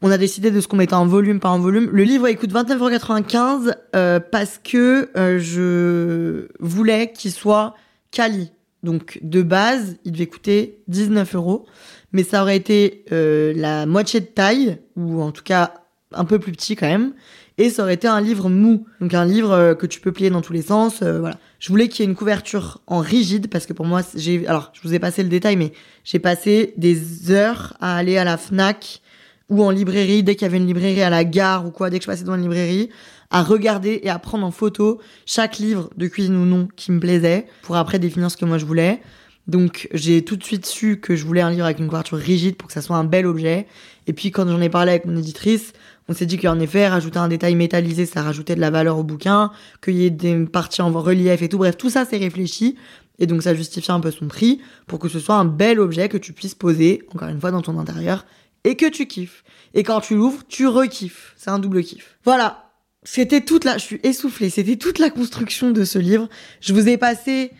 On 0.00 0.10
a 0.10 0.18
décidé 0.18 0.50
de 0.50 0.60
ce 0.60 0.68
qu'on 0.68 0.76
mettait 0.76 0.94
en 0.94 1.06
volume, 1.06 1.40
pas 1.40 1.48
en 1.48 1.58
volume. 1.58 1.90
Le 1.92 2.04
livre 2.04 2.28
il 2.28 2.36
coûte 2.36 2.52
29,95€ 2.52 3.74
euh, 3.96 4.20
parce 4.20 4.60
que 4.62 5.10
euh, 5.16 5.38
je 5.38 6.48
voulais 6.60 7.12
qu'il 7.12 7.32
soit 7.32 7.74
quali. 8.10 8.52
Donc 8.84 9.18
de 9.22 9.42
base, 9.42 9.96
il 10.04 10.12
devait 10.12 10.26
coûter 10.26 10.78
19 10.86 11.34
euros, 11.34 11.66
mais 12.12 12.22
ça 12.22 12.42
aurait 12.42 12.56
été 12.56 13.04
euh, 13.10 13.52
la 13.56 13.86
moitié 13.86 14.20
de 14.20 14.26
taille 14.26 14.78
ou 14.96 15.20
en 15.20 15.32
tout 15.32 15.42
cas 15.42 15.74
un 16.12 16.24
peu 16.24 16.38
plus 16.38 16.52
petit 16.52 16.76
quand 16.76 16.86
même 16.86 17.12
et 17.58 17.70
ça 17.70 17.82
aurait 17.82 17.94
été 17.94 18.06
un 18.06 18.20
livre 18.20 18.48
mou, 18.48 18.86
donc 19.00 19.12
un 19.14 19.24
livre 19.24 19.50
euh, 19.50 19.74
que 19.74 19.86
tu 19.86 20.00
peux 20.00 20.12
plier 20.12 20.30
dans 20.30 20.40
tous 20.40 20.52
les 20.52 20.62
sens, 20.62 21.02
euh, 21.02 21.18
voilà. 21.18 21.36
Je 21.58 21.68
voulais 21.70 21.88
qu'il 21.88 22.04
y 22.04 22.06
ait 22.06 22.10
une 22.10 22.16
couverture 22.16 22.80
en 22.86 23.00
rigide 23.00 23.48
parce 23.48 23.66
que 23.66 23.72
pour 23.72 23.84
moi, 23.84 24.02
j'ai, 24.14 24.46
alors 24.46 24.70
je 24.72 24.80
vous 24.80 24.94
ai 24.94 25.00
passé 25.00 25.24
le 25.24 25.28
détail, 25.28 25.56
mais 25.56 25.72
j'ai 26.04 26.20
passé 26.20 26.72
des 26.76 27.32
heures 27.32 27.76
à 27.80 27.96
aller 27.96 28.16
à 28.16 28.22
la 28.22 28.36
Fnac 28.36 29.02
ou 29.48 29.62
en 29.62 29.70
librairie 29.70 30.22
dès 30.22 30.34
qu'il 30.34 30.42
y 30.42 30.48
avait 30.48 30.58
une 30.58 30.66
librairie 30.66 31.02
à 31.02 31.10
la 31.10 31.24
gare 31.24 31.66
ou 31.66 31.70
quoi, 31.70 31.90
dès 31.90 31.98
que 31.98 32.04
je 32.04 32.08
passais 32.08 32.24
dans 32.24 32.34
une 32.34 32.42
librairie, 32.42 32.90
à 33.30 33.42
regarder 33.42 34.00
et 34.02 34.10
à 34.10 34.18
prendre 34.18 34.46
en 34.46 34.50
photo 34.50 35.00
chaque 35.26 35.58
livre 35.58 35.90
de 35.96 36.06
cuisine 36.06 36.36
ou 36.36 36.44
non 36.44 36.68
qui 36.76 36.92
me 36.92 37.00
plaisait 37.00 37.46
pour 37.62 37.76
après 37.76 37.98
définir 37.98 38.30
ce 38.30 38.36
que 38.36 38.44
moi 38.44 38.58
je 38.58 38.64
voulais. 38.64 39.00
Donc 39.46 39.88
j'ai 39.94 40.22
tout 40.22 40.36
de 40.36 40.44
suite 40.44 40.66
su 40.66 41.00
que 41.00 41.16
je 41.16 41.24
voulais 41.24 41.40
un 41.40 41.50
livre 41.50 41.64
avec 41.64 41.78
une 41.78 41.86
couverture 41.86 42.18
rigide 42.18 42.56
pour 42.56 42.68
que 42.68 42.74
ça 42.74 42.82
soit 42.82 42.96
un 42.96 43.04
bel 43.04 43.26
objet. 43.26 43.66
Et 44.06 44.12
puis 44.12 44.30
quand 44.30 44.46
j'en 44.46 44.60
ai 44.60 44.68
parlé 44.68 44.90
avec 44.90 45.06
mon 45.06 45.16
éditrice, 45.16 45.72
on 46.08 46.14
s'est 46.14 46.26
dit 46.26 46.38
qu'en 46.38 46.58
effet, 46.58 46.88
rajouter 46.88 47.18
un 47.18 47.28
détail 47.28 47.54
métallisé, 47.54 48.06
ça 48.06 48.22
rajoutait 48.22 48.54
de 48.54 48.60
la 48.60 48.70
valeur 48.70 48.98
au 48.98 49.04
bouquin, 49.04 49.50
qu'il 49.82 49.96
y 49.96 50.06
ait 50.06 50.10
des 50.10 50.46
parties 50.46 50.80
en 50.80 50.90
relief 50.90 51.42
et 51.42 51.48
tout. 51.50 51.58
Bref, 51.58 51.76
tout 51.76 51.90
ça, 51.90 52.06
c'est 52.06 52.16
réfléchi. 52.16 52.76
Et 53.18 53.26
donc, 53.26 53.42
ça 53.42 53.54
justifie 53.54 53.92
un 53.92 54.00
peu 54.00 54.10
son 54.10 54.26
prix 54.26 54.60
pour 54.86 54.98
que 54.98 55.08
ce 55.08 55.18
soit 55.18 55.34
un 55.34 55.44
bel 55.44 55.80
objet 55.80 56.08
que 56.08 56.16
tu 56.16 56.32
puisses 56.32 56.54
poser, 56.54 57.02
encore 57.14 57.28
une 57.28 57.40
fois, 57.40 57.50
dans 57.50 57.60
ton 57.60 57.78
intérieur 57.78 58.24
et 58.68 58.76
que 58.76 58.86
tu 58.86 59.06
kiffes. 59.06 59.44
Et 59.72 59.82
quand 59.82 60.00
tu 60.00 60.14
l'ouvres, 60.14 60.42
tu 60.46 60.66
rekiffes. 60.66 61.34
C'est 61.36 61.48
un 61.48 61.58
double 61.58 61.82
kiff. 61.82 62.18
Voilà. 62.24 62.70
C'était 63.02 63.40
toute 63.40 63.64
la, 63.64 63.78
je 63.78 63.84
suis 63.84 64.00
essoufflée. 64.02 64.50
C'était 64.50 64.76
toute 64.76 64.98
la 64.98 65.08
construction 65.08 65.70
de 65.70 65.84
ce 65.84 65.98
livre. 65.98 66.28
Je 66.60 66.74
vous 66.74 66.86
ai 66.86 66.98
passé 66.98 67.52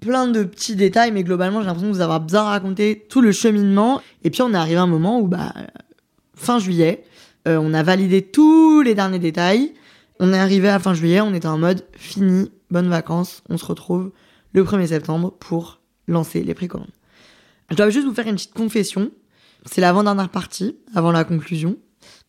plein 0.00 0.26
de 0.26 0.42
petits 0.42 0.74
détails, 0.74 1.12
mais 1.12 1.22
globalement, 1.22 1.60
j'ai 1.60 1.66
l'impression 1.66 1.90
de 1.90 1.94
vous 1.94 2.00
avoir 2.00 2.20
bien 2.20 2.42
raconté 2.42 3.04
tout 3.10 3.20
le 3.20 3.30
cheminement. 3.30 4.00
Et 4.22 4.30
puis, 4.30 4.40
on 4.40 4.54
est 4.54 4.56
arrivé 4.56 4.76
à 4.76 4.82
un 4.82 4.86
moment 4.86 5.20
où, 5.20 5.28
bah, 5.28 5.52
fin 6.34 6.58
juillet, 6.58 7.04
euh, 7.46 7.58
on 7.60 7.74
a 7.74 7.82
validé 7.82 8.22
tous 8.22 8.80
les 8.80 8.94
derniers 8.94 9.18
détails. 9.18 9.74
On 10.20 10.32
est 10.32 10.38
arrivé 10.38 10.70
à 10.70 10.78
fin 10.78 10.94
juillet, 10.94 11.20
on 11.20 11.34
était 11.34 11.48
en 11.48 11.58
mode 11.58 11.84
fini, 11.92 12.50
bonnes 12.70 12.88
vacances, 12.88 13.42
on 13.50 13.58
se 13.58 13.66
retrouve 13.66 14.12
le 14.54 14.64
1er 14.64 14.86
septembre 14.86 15.34
pour 15.38 15.80
lancer 16.08 16.42
les 16.42 16.54
précommandes. 16.54 16.88
Je 17.70 17.76
dois 17.76 17.90
juste 17.90 18.06
vous 18.06 18.14
faire 18.14 18.28
une 18.28 18.36
petite 18.36 18.54
confession. 18.54 19.10
C'est 19.64 19.80
l'avant-dernière 19.80 20.28
partie, 20.28 20.76
avant 20.94 21.12
la 21.12 21.24
conclusion. 21.24 21.76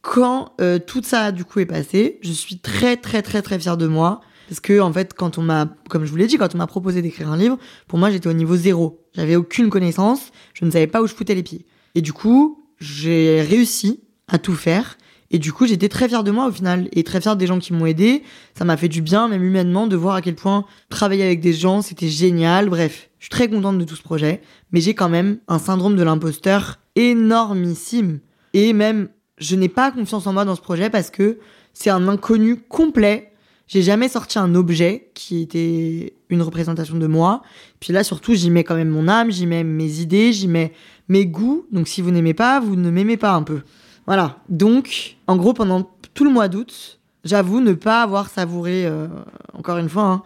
Quand 0.02 0.54
euh, 0.62 0.80
tout 0.80 1.02
ça 1.04 1.32
du 1.32 1.46
coup 1.46 1.60
est 1.60 1.66
passé, 1.66 2.20
je 2.22 2.32
suis 2.32 2.60
très 2.60 2.96
très 2.96 3.22
très 3.22 3.42
très 3.42 3.60
fière 3.60 3.78
de 3.78 3.88
moi. 3.88 4.22
Parce 4.48 4.60
que 4.60 4.80
en 4.80 4.94
fait, 4.94 5.16
quand 5.16 5.40
on 5.40 5.42
m'a, 5.42 5.68
comme 5.90 6.06
je 6.06 6.12
vous 6.12 6.18
l'ai 6.18 6.28
dit, 6.28 6.38
quand 6.38 6.54
on 6.54 6.60
m'a 6.60 6.68
proposé 6.68 7.02
d'écrire 7.02 7.32
un 7.32 7.38
livre, 7.38 7.58
pour 7.88 7.98
moi 7.98 8.12
j'étais 8.12 8.28
au 8.28 8.34
niveau 8.34 8.56
zéro. 8.56 9.04
J'avais 9.14 9.36
aucune 9.36 9.70
connaissance, 9.70 10.32
je 10.54 10.66
ne 10.66 10.72
savais 10.72 10.88
pas 10.88 11.02
où 11.02 11.08
je 11.08 11.16
foutais 11.16 11.34
les 11.34 11.44
pieds. 11.44 11.66
Et 11.96 12.02
du 12.02 12.14
coup, 12.14 12.64
j'ai 12.80 13.42
réussi 13.42 14.02
à 14.28 14.38
tout 14.38 14.54
faire. 14.54 14.98
Et 15.32 15.39
du 15.39 15.51
coup, 15.51 15.65
j'étais 15.65 15.89
très 15.89 16.07
fière 16.07 16.23
de 16.23 16.32
moi 16.32 16.47
au 16.47 16.51
final 16.51 16.88
et 16.91 17.03
très 17.03 17.19
fière 17.19 17.36
des 17.36 17.47
gens 17.47 17.59
qui 17.59 17.73
m'ont 17.73 17.86
aidé. 17.86 18.23
Ça 18.57 18.65
m'a 18.65 18.78
fait 18.78 18.88
du 18.88 19.01
bien, 19.01 19.28
même 19.28 19.43
humainement, 19.43 19.88
de 19.88 19.95
voir 19.95 20.15
à 20.15 20.21
quel 20.21 20.36
point 20.36 20.65
travailler 20.89 21.23
avec 21.23 21.41
des 21.41 21.53
gens, 21.53 21.82
c'était 21.82 22.09
génial. 22.09 22.69
Bref, 22.69 23.09
je 23.19 23.26
suis 23.26 23.32
très 23.32 23.49
contente 23.49 23.78
de 23.78 23.84
tout 23.84 23.95
ce 23.95 24.03
projet, 24.03 24.41
mais 24.71 24.82
j'ai 24.82 24.93
quand 24.93 25.09
même 25.09 25.39
un 25.47 25.59
syndrome 25.59 25.95
de 25.95 26.03
l'imposteur 26.03 26.80
énormissime. 26.95 28.19
Et 28.53 28.73
même, 28.73 29.09
je 29.38 29.55
n'ai 29.55 29.69
pas 29.69 29.91
confiance 29.91 30.28
en 30.28 30.34
moi 30.34 30.45
dans 30.45 30.55
ce 30.55 30.61
projet 30.61 30.89
parce 30.89 31.09
que 31.09 31.39
c'est 31.73 31.89
un 31.89 32.07
inconnu 32.07 32.57
complet. 32.57 33.32
J'ai 33.67 33.82
jamais 33.82 34.09
sorti 34.09 34.38
un 34.38 34.53
objet 34.53 35.09
qui 35.15 35.41
était 35.41 36.13
une 36.30 36.43
représentation 36.43 36.97
de 36.97 37.07
moi. 37.07 37.41
Puis 37.80 37.93
là, 37.93 38.03
surtout, 38.03 38.36
j'y 38.36 38.51
mets 38.51 38.63
quand 38.63 38.76
même 38.76 38.89
mon 38.89 39.07
âme, 39.07 39.32
j'y 39.32 39.47
mets 39.47 39.63
mes 39.63 40.01
idées, 40.01 40.32
j'y 40.32 40.47
mets 40.47 40.71
mes 41.09 41.26
goûts. 41.26 41.65
Donc 41.71 41.88
si 41.88 42.01
vous 42.01 42.11
n'aimez 42.11 42.36
pas, 42.36 42.59
vous 42.59 42.76
ne 42.76 42.91
m'aimez 42.91 43.17
pas 43.17 43.34
un 43.34 43.41
peu. 43.41 43.61
Voilà. 44.06 44.38
Donc, 44.49 45.18
en 45.28 45.36
gros, 45.36 45.53
pendant 45.53 45.89
tout 46.14 46.24
le 46.24 46.30
mois 46.30 46.47
d'août, 46.47 46.99
j'avoue 47.24 47.60
ne 47.60 47.74
pas 47.74 48.01
avoir 48.01 48.30
savouré, 48.30 48.86
euh, 48.86 49.08
encore 49.53 49.78
une 49.78 49.89
fois, 49.89 50.03
hein, 50.03 50.24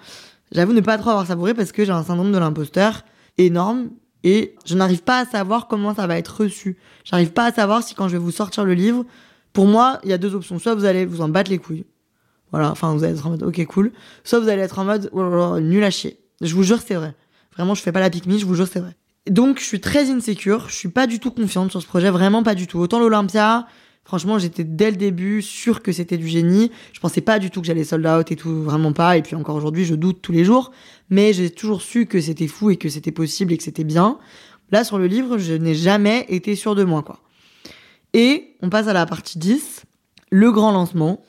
j'avoue 0.51 0.73
ne 0.73 0.81
pas 0.81 0.97
trop 0.97 1.11
avoir 1.11 1.25
savouré 1.25 1.53
parce 1.53 1.71
que 1.71 1.85
j'ai 1.85 1.91
un 1.91 2.03
syndrome 2.03 2.31
de 2.31 2.37
l'imposteur 2.37 3.03
énorme 3.37 3.89
et 4.23 4.55
je 4.65 4.75
n'arrive 4.75 5.03
pas 5.03 5.19
à 5.19 5.25
savoir 5.25 5.67
comment 5.67 5.95
ça 5.95 6.07
va 6.07 6.17
être 6.17 6.41
reçu. 6.41 6.77
J'arrive 7.05 7.31
pas 7.31 7.45
à 7.45 7.51
savoir 7.51 7.83
si 7.83 7.95
quand 7.95 8.07
je 8.07 8.13
vais 8.13 8.23
vous 8.23 8.31
sortir 8.31 8.65
le 8.65 8.73
livre, 8.73 9.05
pour 9.53 9.65
moi, 9.65 9.99
il 10.03 10.09
y 10.09 10.13
a 10.13 10.17
deux 10.17 10.35
options. 10.35 10.59
Soit 10.59 10.75
vous 10.75 10.85
allez 10.85 11.05
vous 11.05 11.21
en 11.21 11.29
battre 11.29 11.49
les 11.49 11.57
couilles. 11.57 11.85
Voilà, 12.51 12.71
enfin, 12.71 12.93
vous 12.93 13.03
allez 13.03 13.13
être 13.13 13.27
en 13.27 13.31
mode, 13.31 13.43
ok, 13.43 13.65
cool. 13.67 13.91
Soit 14.23 14.39
vous 14.39 14.49
allez 14.49 14.61
être 14.61 14.79
en 14.79 14.85
mode, 14.85 15.09
oh 15.13 15.59
nul 15.59 15.83
à 15.83 15.91
chier. 15.91 16.19
Je 16.41 16.53
vous 16.55 16.63
jure, 16.63 16.79
c'est 16.85 16.95
vrai. 16.95 17.15
Vraiment, 17.55 17.75
je 17.75 17.81
fais 17.81 17.91
pas 17.91 17.99
la 17.99 18.09
pique 18.09 18.23
je 18.29 18.45
vous 18.45 18.55
jure, 18.55 18.67
c'est 18.67 18.79
vrai. 18.79 18.95
Donc 19.27 19.59
je 19.59 19.65
suis 19.65 19.81
très 19.81 20.09
insécure, 20.09 20.69
je 20.69 20.75
suis 20.75 20.89
pas 20.89 21.07
du 21.07 21.19
tout 21.19 21.31
confiante 21.31 21.71
sur 21.71 21.81
ce 21.81 21.87
projet, 21.87 22.09
vraiment 22.09 22.43
pas 22.43 22.55
du 22.55 22.67
tout. 22.67 22.79
Autant 22.79 22.99
l'Olympia, 22.99 23.67
Franchement, 24.09 24.39
j'étais 24.39 24.63
dès 24.63 24.89
le 24.89 24.97
début 24.97 25.43
sûr 25.43 25.83
que 25.83 25.91
c'était 25.91 26.17
du 26.17 26.27
génie. 26.27 26.71
Je 26.93 26.99
pensais 26.99 27.21
pas 27.21 27.37
du 27.37 27.51
tout 27.51 27.61
que 27.61 27.67
j'allais 27.67 27.83
sold 27.83 28.07
out 28.07 28.31
et 28.31 28.35
tout, 28.35 28.63
vraiment 28.63 28.91
pas. 28.91 29.17
Et 29.17 29.21
puis 29.21 29.35
encore 29.35 29.55
aujourd'hui, 29.55 29.85
je 29.85 29.93
doute 29.93 30.23
tous 30.23 30.31
les 30.31 30.43
jours. 30.43 30.71
Mais 31.11 31.31
j'ai 31.31 31.51
toujours 31.51 31.83
su 31.83 32.07
que 32.07 32.19
c'était 32.19 32.47
fou 32.47 32.71
et 32.71 32.77
que 32.77 32.89
c'était 32.89 33.11
possible 33.11 33.53
et 33.53 33.57
que 33.57 33.63
c'était 33.63 33.83
bien. 33.83 34.17
Là, 34.71 34.83
sur 34.83 34.97
le 34.97 35.05
livre, 35.05 35.37
je 35.37 35.53
n'ai 35.53 35.75
jamais 35.75 36.25
été 36.29 36.55
sûr 36.55 36.73
de 36.73 36.83
moi, 36.83 37.03
quoi. 37.03 37.19
Et 38.13 38.55
on 38.63 38.71
passe 38.71 38.87
à 38.87 38.93
la 38.93 39.05
partie 39.05 39.37
10, 39.37 39.83
le 40.31 40.51
grand 40.51 40.71
lancement. 40.71 41.21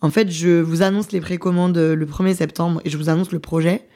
En 0.00 0.10
fait, 0.10 0.30
je 0.30 0.60
vous 0.60 0.82
annonce 0.82 1.10
les 1.10 1.20
précommandes 1.20 1.76
le 1.76 2.06
1er 2.06 2.36
septembre 2.36 2.80
et 2.84 2.90
je 2.90 2.96
vous 2.98 3.08
annonce 3.08 3.32
le 3.32 3.40
projet. 3.40 3.88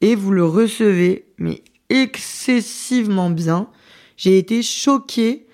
Et 0.00 0.14
vous 0.14 0.30
le 0.30 0.46
recevez, 0.46 1.26
mais 1.36 1.64
excessivement 1.90 3.28
bien. 3.30 3.68
J'ai 4.16 4.38
été 4.38 4.62
choquée 4.62 5.46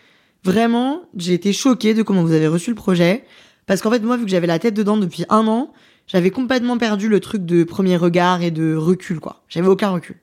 Vraiment, 0.46 1.02
j'ai 1.16 1.34
été 1.34 1.52
choquée 1.52 1.92
de 1.92 2.04
comment 2.04 2.22
vous 2.22 2.30
avez 2.30 2.46
reçu 2.46 2.70
le 2.70 2.76
projet. 2.76 3.24
Parce 3.66 3.82
qu'en 3.82 3.90
fait, 3.90 3.98
moi, 3.98 4.16
vu 4.16 4.24
que 4.24 4.30
j'avais 4.30 4.46
la 4.46 4.60
tête 4.60 4.74
dedans 4.74 4.96
depuis 4.96 5.24
un 5.28 5.48
an, 5.48 5.72
j'avais 6.06 6.30
complètement 6.30 6.78
perdu 6.78 7.08
le 7.08 7.18
truc 7.18 7.44
de 7.44 7.64
premier 7.64 7.96
regard 7.96 8.42
et 8.42 8.52
de 8.52 8.76
recul, 8.76 9.18
quoi. 9.18 9.42
J'avais 9.48 9.66
aucun 9.66 9.90
recul. 9.90 10.14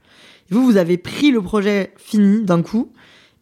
Vous, 0.50 0.64
vous 0.64 0.78
avez 0.78 0.98
pris 0.98 1.32
le 1.32 1.42
projet 1.42 1.94
fini 1.98 2.42
d'un 2.46 2.62
coup 2.62 2.94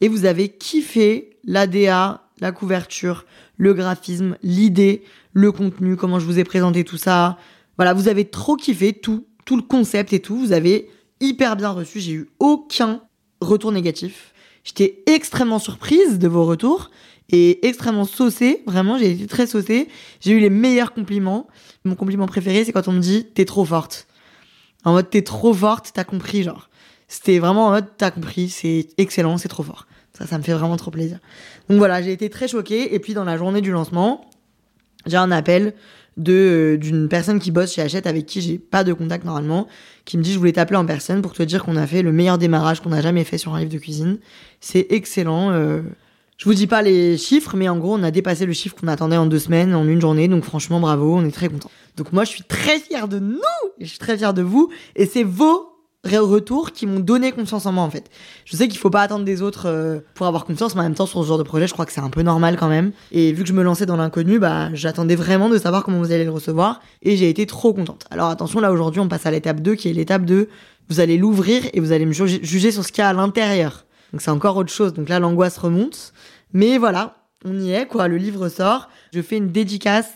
et 0.02 0.08
vous 0.08 0.26
avez 0.26 0.50
kiffé 0.50 1.38
l'ADA, 1.44 2.24
la 2.40 2.52
couverture, 2.52 3.26
le 3.58 3.76
graphisme, 3.76 4.36
l'idée, 4.42 5.04
le 5.34 5.52
contenu, 5.52 5.96
comment 5.96 6.18
je 6.18 6.26
vous 6.26 6.40
ai 6.40 6.44
présenté 6.44 6.84
tout 6.84 6.98
ça. 6.98 7.38
Voilà, 7.78 7.94
vous 7.94 8.08
avez 8.08 8.26
trop 8.26 8.56
kiffé 8.56 8.92
tout, 8.92 9.28
tout 9.46 9.56
le 9.56 9.62
concept 9.62 10.14
et 10.14 10.20
tout. 10.20 10.36
Vous 10.36 10.52
avez 10.52 10.90
hyper 11.22 11.56
bien 11.56 11.70
reçu. 11.70 12.00
J'ai 12.00 12.14
eu 12.14 12.30
aucun 12.40 13.02
retour 13.40 13.72
négatif. 13.72 14.34
J'étais 14.64 15.04
extrêmement 15.08 15.60
surprise 15.60 16.20
de 16.20 16.28
vos 16.28 16.46
retours 16.46 16.92
et 17.30 17.66
extrêmement 17.68 18.06
saucée. 18.06 18.64
Vraiment, 18.68 18.98
j'ai 18.98 19.12
été 19.12 19.28
très 19.28 19.48
saucée. 19.48 19.88
J'ai 20.20 20.34
eu 20.34 20.40
les 20.40 20.50
meilleurs 20.50 20.94
compliments. 20.94 21.48
Mon 21.86 21.96
compliment 21.96 22.28
préféré, 22.28 22.64
c'est 22.66 22.72
quand 22.72 22.88
on 22.88 22.92
me 22.92 23.00
dit 23.00 23.26
t'es 23.34 23.46
trop 23.46 23.66
forte. 23.66 24.08
En 24.84 24.94
mode 24.94 25.10
t'es 25.10 25.22
trop 25.22 25.54
forte, 25.54 25.92
t'as 25.94 26.04
compris, 26.04 26.44
genre. 26.44 26.70
C'était 27.08 27.40
vraiment 27.40 27.68
en 27.68 27.72
mode 27.72 27.88
t'as 27.98 28.12
compris, 28.12 28.50
c'est 28.50 28.88
excellent, 28.98 29.38
c'est 29.38 29.50
trop 29.50 29.64
fort. 29.64 29.86
Ça, 30.18 30.28
ça 30.28 30.38
me 30.38 30.44
fait 30.44 30.54
vraiment 30.54 30.78
trop 30.78 30.92
plaisir. 30.92 31.20
Donc 31.70 31.78
voilà, 31.78 32.02
j'ai 32.02 32.12
été 32.12 32.30
très 32.30 32.48
choquée. 32.48 32.94
Et 32.94 33.00
puis 33.00 33.14
dans 33.14 33.24
la 33.24 33.38
journée 33.38 33.62
du 33.62 33.72
lancement, 33.72 34.30
j'ai 35.06 35.18
un 35.18 35.32
appel 35.32 35.74
de 36.22 36.34
euh, 36.34 36.78
d'une 36.78 37.08
personne 37.08 37.40
qui 37.40 37.52
bosse 37.52 37.74
chez 37.74 37.82
Hachette 37.82 38.08
avec 38.08 38.26
qui 38.26 38.42
j'ai 38.42 38.58
pas 38.58 38.84
de 38.84 38.94
contact 38.94 39.26
normalement, 39.26 39.68
qui 40.06 40.18
me 40.18 40.24
dit 40.24 40.34
je 40.34 40.38
voulais 40.38 40.54
t'appeler 40.54 40.78
en 40.78 40.86
personne 40.86 41.22
pour 41.22 41.34
te 41.34 41.44
dire 41.44 41.64
qu'on 41.64 41.76
a 41.76 41.88
fait 41.88 42.02
le 42.02 42.12
meilleur 42.12 42.38
démarrage 42.38 42.82
qu'on 42.82 42.92
a 42.92 43.02
jamais 43.02 43.24
fait 43.24 43.38
sur 43.38 43.54
un 43.56 43.60
livre 43.60 43.72
de 43.72 43.78
cuisine. 43.78 44.20
C'est 44.60 44.88
excellent. 44.90 45.52
Euh, 45.52 45.82
je 46.38 46.46
vous 46.46 46.54
dis 46.54 46.68
pas 46.68 46.82
les 46.82 47.18
chiffres, 47.18 47.56
mais 47.56 47.70
en 47.70 47.78
gros 47.78 47.96
on 47.96 48.04
a 48.04 48.12
dépassé 48.12 48.46
le 48.46 48.54
chiffre 48.54 48.76
qu'on 48.76 48.88
attendait 48.88 49.18
en 49.18 49.26
deux 49.26 49.40
semaines, 49.40 49.76
en 49.76 49.88
une 49.88 50.02
journée. 50.02 50.28
Donc 50.28 50.44
franchement 50.44 50.80
bravo, 50.80 51.16
on 51.16 51.26
est 51.26 51.32
très 51.32 51.50
content. 51.50 51.72
Donc 51.98 52.14
moi 52.14 52.24
je 52.24 52.30
suis 52.30 52.44
très 52.44 52.80
fière 52.80 53.08
de 53.08 53.20
nous 53.20 53.40
et 53.80 53.86
je 53.86 53.90
suis 53.90 54.00
très 54.00 54.18
fière 54.18 54.34
de 54.34 54.42
vous. 54.42 54.70
Et 54.96 55.06
c'est 55.06 55.24
vos 55.24 55.71
retours 56.04 56.72
qui 56.72 56.88
m'ont 56.88 57.00
donné 57.00 57.32
confiance 57.32 57.66
en 57.66 57.72
moi 57.72 57.84
en 57.84 57.90
fait. 57.90 58.10
Je 58.46 58.58
sais 58.58 58.68
qu'il 58.68 58.80
faut 58.80 58.90
pas 58.90 59.02
attendre 59.02 59.24
des 59.24 59.42
autres 59.42 59.68
euh, 59.68 60.00
pour 60.16 60.26
avoir 60.26 60.46
confiance, 60.46 60.76
mais 60.76 60.82
en 60.82 60.86
même 60.86 60.96
temps 60.96 61.06
sur 61.06 61.22
ce 61.22 61.28
genre 61.28 61.38
de 61.38 61.44
projet, 61.44 61.68
je 61.68 61.74
crois 61.74 61.86
que 61.86 61.92
c'est 61.92 62.02
un 62.02 62.10
peu 62.10 62.24
normal 62.24 62.58
quand 62.58 62.70
même. 62.70 62.92
Et 63.12 63.32
vu 63.32 63.44
que 63.44 63.50
je 63.50 63.54
me 63.54 63.64
lançais 63.64 63.86
dans 63.86 63.98
l'inconnu, 63.98 64.40
bah 64.40 64.70
j'attendais 64.74 65.16
vraiment 65.16 65.50
de 65.50 65.58
savoir 65.58 65.84
comment 65.84 66.00
vous 66.00 66.12
allez 66.12 66.26
le 66.26 66.32
recevoir 66.32 66.82
et 67.02 67.18
j'ai 67.18 67.30
été 67.30 67.46
trop 67.46 67.74
contente. 67.74 68.06
Alors 68.10 68.30
attention, 68.30 68.60
là 68.60 68.72
aujourd'hui, 68.72 69.00
on 69.00 69.08
passe 69.08 69.26
à 69.26 69.32
l'étape 69.32 69.60
2 69.60 69.76
qui 69.76 69.90
est 69.90 69.94
l'étape 69.94 70.26
de 70.26 70.50
vous 70.90 71.00
allez 71.00 71.18
l'ouvrir 71.18 71.64
et 71.74 71.80
vous 71.80 71.92
allez 71.92 72.06
me 72.06 72.14
juger 72.14 72.72
sur 72.72 72.84
ce 72.84 72.92
qu'il 72.92 73.02
y 73.02 73.06
a 73.06 73.10
à 73.10 73.14
l'intérieur. 73.14 73.86
Donc 74.12 74.22
c'est 74.22 74.32
encore 74.32 74.58
autre 74.58 74.72
chose. 74.72 74.94
Donc 74.94 75.08
là 75.08 75.20
l'angoisse 75.20 75.58
remonte. 75.58 76.14
Mais 76.54 76.78
voilà, 76.78 77.16
on 77.46 77.58
y 77.60 77.72
est 77.72 77.86
quoi, 77.86 78.08
le 78.08 78.18
livre 78.18 78.50
sort. 78.50 78.90
Je 79.14 79.22
fais 79.22 79.38
une 79.38 79.52
dédicace 79.52 80.10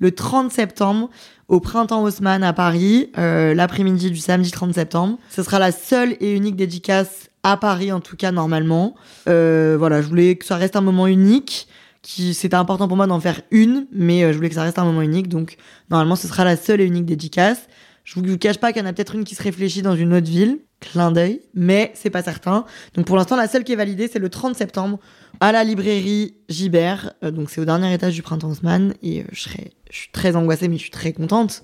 le 0.00 0.12
30 0.12 0.50
septembre 0.50 1.10
au 1.50 1.58
Printemps 1.58 2.04
Haussmann 2.04 2.44
à 2.44 2.52
Paris, 2.52 3.10
euh, 3.18 3.54
l'après-midi 3.54 4.12
du 4.12 4.18
samedi 4.18 4.52
30 4.52 4.72
septembre. 4.74 5.18
Ce 5.30 5.42
sera 5.42 5.58
la 5.58 5.72
seule 5.72 6.16
et 6.20 6.36
unique 6.36 6.54
dédicace 6.54 7.28
à 7.42 7.56
Paris, 7.56 7.90
en 7.90 7.98
tout 7.98 8.16
cas 8.16 8.30
normalement. 8.30 8.94
Euh, 9.28 9.74
voilà, 9.76 10.00
je 10.00 10.06
voulais 10.06 10.36
que 10.36 10.44
ça 10.44 10.56
reste 10.56 10.76
un 10.76 10.80
moment 10.80 11.08
unique. 11.08 11.68
Qui 12.02 12.32
c'était 12.32 12.54
important 12.54 12.88
pour 12.88 12.96
moi 12.96 13.06
d'en 13.06 13.20
faire 13.20 13.42
une, 13.50 13.86
mais 13.92 14.22
euh, 14.22 14.32
je 14.32 14.36
voulais 14.36 14.48
que 14.48 14.54
ça 14.54 14.62
reste 14.62 14.78
un 14.78 14.84
moment 14.84 15.02
unique. 15.02 15.28
Donc 15.28 15.56
normalement, 15.90 16.16
ce 16.16 16.28
sera 16.28 16.44
la 16.44 16.56
seule 16.56 16.80
et 16.80 16.84
unique 16.84 17.04
dédicace. 17.04 17.66
Je 18.04 18.18
vous 18.18 18.38
cache 18.38 18.58
pas 18.58 18.72
qu'il 18.72 18.80
y 18.80 18.84
en 18.84 18.88
a 18.88 18.92
peut-être 18.92 19.16
une 19.16 19.24
qui 19.24 19.34
se 19.34 19.42
réfléchit 19.42 19.82
dans 19.82 19.96
une 19.96 20.14
autre 20.14 20.28
ville, 20.28 20.60
clin 20.80 21.12
d'œil, 21.12 21.42
mais 21.54 21.92
c'est 21.94 22.10
pas 22.10 22.22
certain. 22.22 22.64
Donc 22.94 23.06
pour 23.06 23.16
l'instant, 23.16 23.36
la 23.36 23.48
seule 23.48 23.64
qui 23.64 23.72
est 23.72 23.76
validée, 23.76 24.08
c'est 24.10 24.18
le 24.18 24.28
30 24.28 24.56
septembre 24.56 24.98
à 25.40 25.52
la 25.52 25.62
librairie 25.62 26.34
Gibert. 26.48 27.12
Euh, 27.22 27.30
donc 27.30 27.50
c'est 27.50 27.60
au 27.60 27.64
dernier 27.64 27.92
étage 27.92 28.14
du 28.14 28.22
Printemps 28.22 28.50
Haussmann 28.50 28.94
et 29.02 29.24
je 29.32 29.40
serai 29.40 29.72
je 29.90 29.98
suis 29.98 30.10
très 30.10 30.36
angoissée, 30.36 30.68
mais 30.68 30.76
je 30.76 30.82
suis 30.82 30.90
très 30.90 31.12
contente 31.12 31.62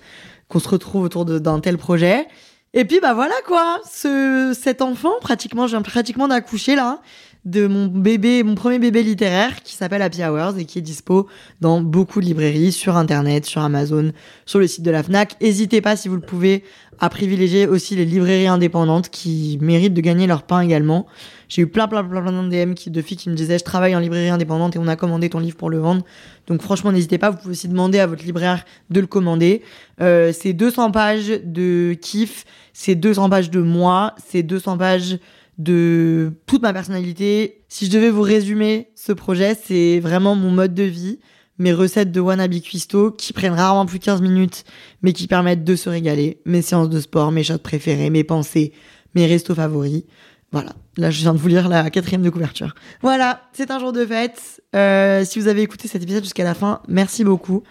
qu'on 0.48 0.58
se 0.58 0.68
retrouve 0.68 1.02
autour 1.02 1.24
d'un 1.24 1.60
tel 1.60 1.78
projet. 1.78 2.26
Et 2.74 2.84
puis 2.84 3.00
bah 3.00 3.14
voilà 3.14 3.34
quoi, 3.46 3.80
ce 3.90 4.52
cet 4.58 4.82
enfant 4.82 5.12
pratiquement, 5.20 5.66
je 5.66 5.72
viens 5.72 5.82
pratiquement 5.82 6.28
d'accoucher 6.28 6.76
là 6.76 7.00
de 7.46 7.68
mon 7.68 7.86
bébé, 7.86 8.42
mon 8.42 8.56
premier 8.56 8.80
bébé 8.80 9.04
littéraire 9.04 9.62
qui 9.62 9.76
s'appelle 9.76 10.02
Happy 10.02 10.22
Hours 10.24 10.58
et 10.58 10.64
qui 10.64 10.80
est 10.80 10.82
dispo 10.82 11.28
dans 11.60 11.80
beaucoup 11.80 12.20
de 12.20 12.26
librairies, 12.26 12.72
sur 12.72 12.96
internet, 12.96 13.46
sur 13.46 13.62
Amazon, 13.62 14.12
sur 14.46 14.58
le 14.58 14.66
site 14.66 14.82
de 14.84 14.90
la 14.90 15.04
Fnac. 15.04 15.40
N'hésitez 15.40 15.80
pas 15.80 15.96
si 15.96 16.08
vous 16.08 16.16
le 16.16 16.22
pouvez 16.22 16.64
à 16.98 17.08
privilégier 17.08 17.66
aussi 17.66 17.96
les 17.96 18.04
librairies 18.04 18.46
indépendantes 18.46 19.08
qui 19.08 19.58
méritent 19.60 19.94
de 19.94 20.00
gagner 20.00 20.26
leur 20.26 20.42
pain 20.42 20.60
également. 20.60 21.06
J'ai 21.48 21.62
eu 21.62 21.66
plein 21.66 21.88
plein 21.88 22.02
plein 22.02 22.22
plein 22.22 22.42
de 22.42 22.48
DM 22.48 22.74
qui, 22.74 22.90
de 22.90 23.02
filles 23.02 23.16
qui 23.16 23.30
me 23.30 23.34
disaient 23.34 23.58
je 23.58 23.64
travaille 23.64 23.94
en 23.94 24.00
librairie 24.00 24.30
indépendante 24.30 24.76
et 24.76 24.78
on 24.78 24.88
a 24.88 24.96
commandé 24.96 25.28
ton 25.30 25.38
livre 25.38 25.56
pour 25.56 25.70
le 25.70 25.78
vendre. 25.78 26.04
Donc 26.46 26.62
franchement 26.62 26.92
n'hésitez 26.92 27.18
pas, 27.18 27.30
vous 27.30 27.36
pouvez 27.36 27.52
aussi 27.52 27.68
demander 27.68 27.98
à 27.98 28.06
votre 28.06 28.24
libraire 28.24 28.64
de 28.90 29.00
le 29.00 29.06
commander. 29.06 29.62
Euh, 30.00 30.32
c'est 30.32 30.52
200 30.52 30.90
pages 30.90 31.28
de 31.44 31.94
kiff, 32.00 32.44
c'est 32.72 32.94
200 32.94 33.30
pages 33.30 33.50
de 33.50 33.60
moi, 33.60 34.14
c'est 34.26 34.42
200 34.42 34.78
pages 34.78 35.18
de 35.58 36.32
toute 36.46 36.62
ma 36.62 36.72
personnalité. 36.72 37.62
Si 37.68 37.86
je 37.86 37.90
devais 37.90 38.10
vous 38.10 38.22
résumer 38.22 38.88
ce 38.94 39.12
projet, 39.12 39.56
c'est 39.60 40.00
vraiment 40.00 40.34
mon 40.34 40.50
mode 40.50 40.74
de 40.74 40.82
vie, 40.82 41.18
mes 41.58 41.72
recettes 41.72 42.12
de 42.12 42.20
Wannabe 42.20 42.60
Cuisto 42.60 43.10
qui 43.10 43.32
prennent 43.32 43.54
rarement 43.54 43.86
plus 43.86 43.98
de 43.98 44.04
15 44.04 44.20
minutes, 44.20 44.64
mais 45.02 45.12
qui 45.12 45.26
permettent 45.26 45.64
de 45.64 45.76
se 45.76 45.88
régaler, 45.88 46.40
mes 46.44 46.62
séances 46.62 46.90
de 46.90 47.00
sport, 47.00 47.32
mes 47.32 47.42
shots 47.42 47.58
préférés, 47.58 48.10
mes 48.10 48.24
pensées, 48.24 48.72
mes 49.14 49.26
restos 49.26 49.54
favoris. 49.54 50.04
Voilà, 50.52 50.72
là 50.96 51.10
je 51.10 51.20
viens 51.20 51.32
de 51.32 51.38
vous 51.38 51.48
lire 51.48 51.68
la 51.68 51.90
quatrième 51.90 52.22
de 52.22 52.30
couverture. 52.30 52.74
Voilà, 53.02 53.42
c'est 53.52 53.70
un 53.70 53.78
jour 53.78 53.92
de 53.92 54.04
fête. 54.06 54.62
Euh, 54.74 55.24
si 55.24 55.40
vous 55.40 55.48
avez 55.48 55.62
écouté 55.62 55.88
cet 55.88 56.02
épisode 56.02 56.22
jusqu'à 56.22 56.44
la 56.44 56.54
fin, 56.54 56.80
merci 56.88 57.24
beaucoup. 57.24 57.62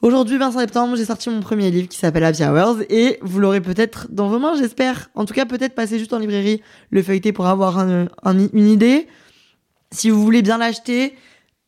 Aujourd'hui, 0.00 0.36
20 0.36 0.52
septembre, 0.52 0.96
j'ai 0.96 1.04
sorti 1.04 1.30
mon 1.30 1.40
premier 1.40 1.70
livre 1.70 1.86
qui 1.86 1.96
s'appelle 1.96 2.24
Happy 2.24 2.42
Hours 2.42 2.78
et 2.88 3.18
vous 3.22 3.38
l'aurez 3.38 3.60
peut-être 3.60 4.08
dans 4.10 4.28
vos 4.28 4.40
mains, 4.40 4.56
j'espère. 4.56 5.10
En 5.14 5.24
tout 5.24 5.34
cas, 5.34 5.46
peut-être 5.46 5.76
passer 5.76 5.98
juste 5.98 6.12
en 6.12 6.18
librairie, 6.18 6.60
le 6.90 7.02
feuilleter 7.04 7.32
pour 7.32 7.46
avoir 7.46 7.78
une 7.78 8.68
idée. 8.68 9.06
Si 9.92 10.10
vous 10.10 10.20
voulez 10.20 10.42
bien 10.42 10.58
l'acheter, 10.58 11.14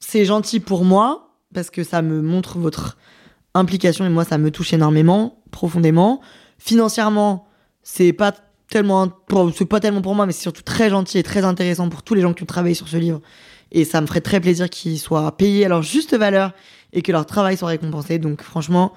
c'est 0.00 0.24
gentil 0.24 0.58
pour 0.58 0.84
moi 0.84 1.23
parce 1.54 1.70
que 1.70 1.84
ça 1.84 2.02
me 2.02 2.20
montre 2.20 2.58
votre 2.58 2.98
implication 3.54 4.04
et 4.04 4.10
moi, 4.10 4.24
ça 4.24 4.36
me 4.36 4.50
touche 4.50 4.72
énormément, 4.72 5.42
profondément. 5.50 6.20
Financièrement, 6.58 7.46
c'est 7.82 8.12
pas 8.12 8.34
tellement, 8.68 9.10
c'est 9.54 9.64
pas 9.64 9.80
tellement 9.80 10.02
pour 10.02 10.14
moi, 10.14 10.26
mais 10.26 10.32
c'est 10.32 10.42
surtout 10.42 10.62
très 10.62 10.90
gentil 10.90 11.18
et 11.18 11.22
très 11.22 11.44
intéressant 11.44 11.88
pour 11.88 12.02
tous 12.02 12.14
les 12.14 12.20
gens 12.20 12.34
qui 12.34 12.42
ont 12.42 12.46
travaillé 12.46 12.74
sur 12.74 12.88
ce 12.88 12.96
livre. 12.96 13.20
Et 13.70 13.84
ça 13.84 14.00
me 14.00 14.06
ferait 14.06 14.20
très 14.20 14.40
plaisir 14.40 14.68
qu'ils 14.68 14.98
soient 14.98 15.36
payés 15.36 15.64
à 15.64 15.68
leur 15.68 15.82
juste 15.82 16.16
valeur 16.16 16.52
et 16.92 17.02
que 17.02 17.12
leur 17.12 17.26
travail 17.26 17.56
soit 17.56 17.68
récompensé. 17.68 18.18
Donc 18.18 18.42
franchement, 18.42 18.92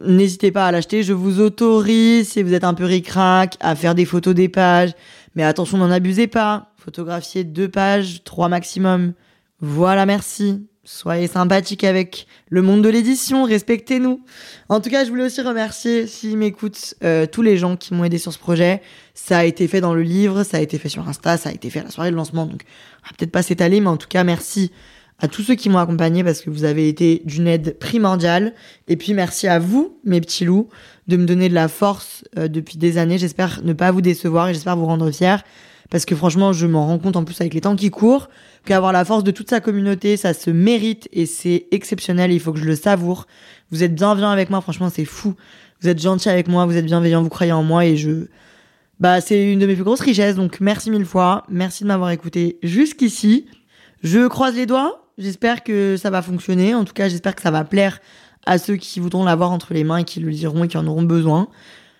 n'hésitez 0.00 0.50
pas 0.50 0.66
à 0.66 0.72
l'acheter. 0.72 1.02
Je 1.02 1.12
vous 1.12 1.40
autorise, 1.40 2.28
si 2.28 2.42
vous 2.42 2.54
êtes 2.54 2.64
un 2.64 2.74
peu 2.74 2.84
ricrac, 2.84 3.56
à 3.60 3.74
faire 3.74 3.94
des 3.94 4.04
photos 4.04 4.34
des 4.34 4.48
pages. 4.48 4.92
Mais 5.34 5.42
attention, 5.42 5.78
n'en 5.78 5.90
abusez 5.90 6.26
pas. 6.26 6.72
Photographiez 6.76 7.44
deux 7.44 7.68
pages, 7.68 8.22
trois 8.24 8.48
maximum. 8.48 9.12
Voilà, 9.60 10.06
merci. 10.06 10.66
Soyez 10.92 11.28
sympathique 11.28 11.84
avec 11.84 12.26
le 12.48 12.62
monde 12.62 12.82
de 12.82 12.88
l'édition, 12.88 13.44
respectez-nous. 13.44 14.24
En 14.68 14.80
tout 14.80 14.90
cas, 14.90 15.04
je 15.04 15.10
voulais 15.10 15.22
aussi 15.22 15.40
remercier, 15.40 16.08
s'ils 16.08 16.36
m'écoutent, 16.36 16.96
euh, 17.04 17.26
tous 17.26 17.42
les 17.42 17.56
gens 17.56 17.76
qui 17.76 17.94
m'ont 17.94 18.02
aidé 18.02 18.18
sur 18.18 18.32
ce 18.32 18.40
projet. 18.40 18.82
Ça 19.14 19.38
a 19.38 19.44
été 19.44 19.68
fait 19.68 19.80
dans 19.80 19.94
le 19.94 20.02
livre, 20.02 20.42
ça 20.42 20.56
a 20.56 20.60
été 20.60 20.78
fait 20.78 20.88
sur 20.88 21.08
Insta, 21.08 21.36
ça 21.36 21.50
a 21.50 21.52
été 21.52 21.70
fait 21.70 21.78
à 21.78 21.84
la 21.84 21.90
soirée 21.90 22.10
de 22.10 22.16
lancement, 22.16 22.44
donc 22.44 22.62
on 23.04 23.06
va 23.06 23.14
peut-être 23.16 23.30
pas 23.30 23.44
s'étaler, 23.44 23.78
mais 23.78 23.86
en 23.86 23.98
tout 23.98 24.08
cas, 24.08 24.24
merci 24.24 24.72
à 25.20 25.28
tous 25.28 25.42
ceux 25.42 25.54
qui 25.54 25.68
m'ont 25.68 25.78
accompagné 25.78 26.24
parce 26.24 26.40
que 26.40 26.50
vous 26.50 26.64
avez 26.64 26.88
été 26.88 27.22
d'une 27.24 27.46
aide 27.46 27.78
primordiale. 27.78 28.52
Et 28.88 28.96
puis 28.96 29.14
merci 29.14 29.46
à 29.46 29.60
vous, 29.60 29.96
mes 30.04 30.20
petits 30.20 30.44
loups, 30.44 30.70
de 31.06 31.16
me 31.16 31.24
donner 31.24 31.48
de 31.48 31.54
la 31.54 31.68
force 31.68 32.24
euh, 32.36 32.48
depuis 32.48 32.78
des 32.78 32.98
années. 32.98 33.16
J'espère 33.16 33.60
ne 33.62 33.74
pas 33.74 33.92
vous 33.92 34.00
décevoir 34.00 34.48
et 34.48 34.54
j'espère 34.54 34.76
vous 34.76 34.86
rendre 34.86 35.08
fiers. 35.12 35.36
Parce 35.90 36.04
que 36.04 36.14
franchement, 36.14 36.52
je 36.52 36.66
m'en 36.66 36.86
rends 36.86 36.98
compte 36.98 37.16
en 37.16 37.24
plus 37.24 37.40
avec 37.40 37.52
les 37.52 37.60
temps 37.60 37.76
qui 37.76 37.90
courent, 37.90 38.28
qu'avoir 38.64 38.92
la 38.92 39.04
force 39.04 39.24
de 39.24 39.30
toute 39.30 39.50
sa 39.50 39.60
communauté, 39.60 40.16
ça 40.16 40.34
se 40.34 40.50
mérite 40.50 41.08
et 41.12 41.26
c'est 41.26 41.66
exceptionnel. 41.72 42.32
Il 42.32 42.40
faut 42.40 42.52
que 42.52 42.60
je 42.60 42.64
le 42.64 42.76
savoure. 42.76 43.26
Vous 43.70 43.82
êtes 43.82 43.94
bienveillants 43.94 44.30
avec 44.30 44.50
moi, 44.50 44.60
franchement, 44.60 44.88
c'est 44.88 45.04
fou. 45.04 45.34
Vous 45.82 45.88
êtes 45.88 46.00
gentils 46.00 46.28
avec 46.28 46.46
moi, 46.48 46.66
vous 46.66 46.76
êtes 46.76 46.86
bienveillants, 46.86 47.22
vous 47.22 47.28
croyez 47.28 47.52
en 47.52 47.62
moi 47.62 47.86
et 47.86 47.96
je, 47.96 48.26
bah, 49.00 49.20
c'est 49.20 49.52
une 49.52 49.58
de 49.58 49.66
mes 49.66 49.74
plus 49.74 49.84
grosses 49.84 50.00
richesses. 50.00 50.36
Donc 50.36 50.60
merci 50.60 50.90
mille 50.90 51.06
fois. 51.06 51.44
Merci 51.48 51.82
de 51.82 51.88
m'avoir 51.88 52.10
écouté 52.10 52.58
jusqu'ici. 52.62 53.46
Je 54.02 54.28
croise 54.28 54.54
les 54.54 54.66
doigts 54.66 55.00
J'espère 55.20 55.62
que 55.62 55.98
ça 55.98 56.08
va 56.08 56.22
fonctionner. 56.22 56.74
En 56.74 56.84
tout 56.84 56.94
cas, 56.94 57.08
j'espère 57.08 57.36
que 57.36 57.42
ça 57.42 57.50
va 57.50 57.62
plaire 57.62 58.00
à 58.46 58.56
ceux 58.56 58.76
qui 58.76 59.00
voudront 59.00 59.22
l'avoir 59.22 59.52
entre 59.52 59.74
les 59.74 59.84
mains 59.84 59.98
et 59.98 60.04
qui 60.04 60.18
le 60.18 60.30
liront 60.30 60.64
et 60.64 60.68
qui 60.68 60.78
en 60.78 60.86
auront 60.86 61.02
besoin. 61.02 61.48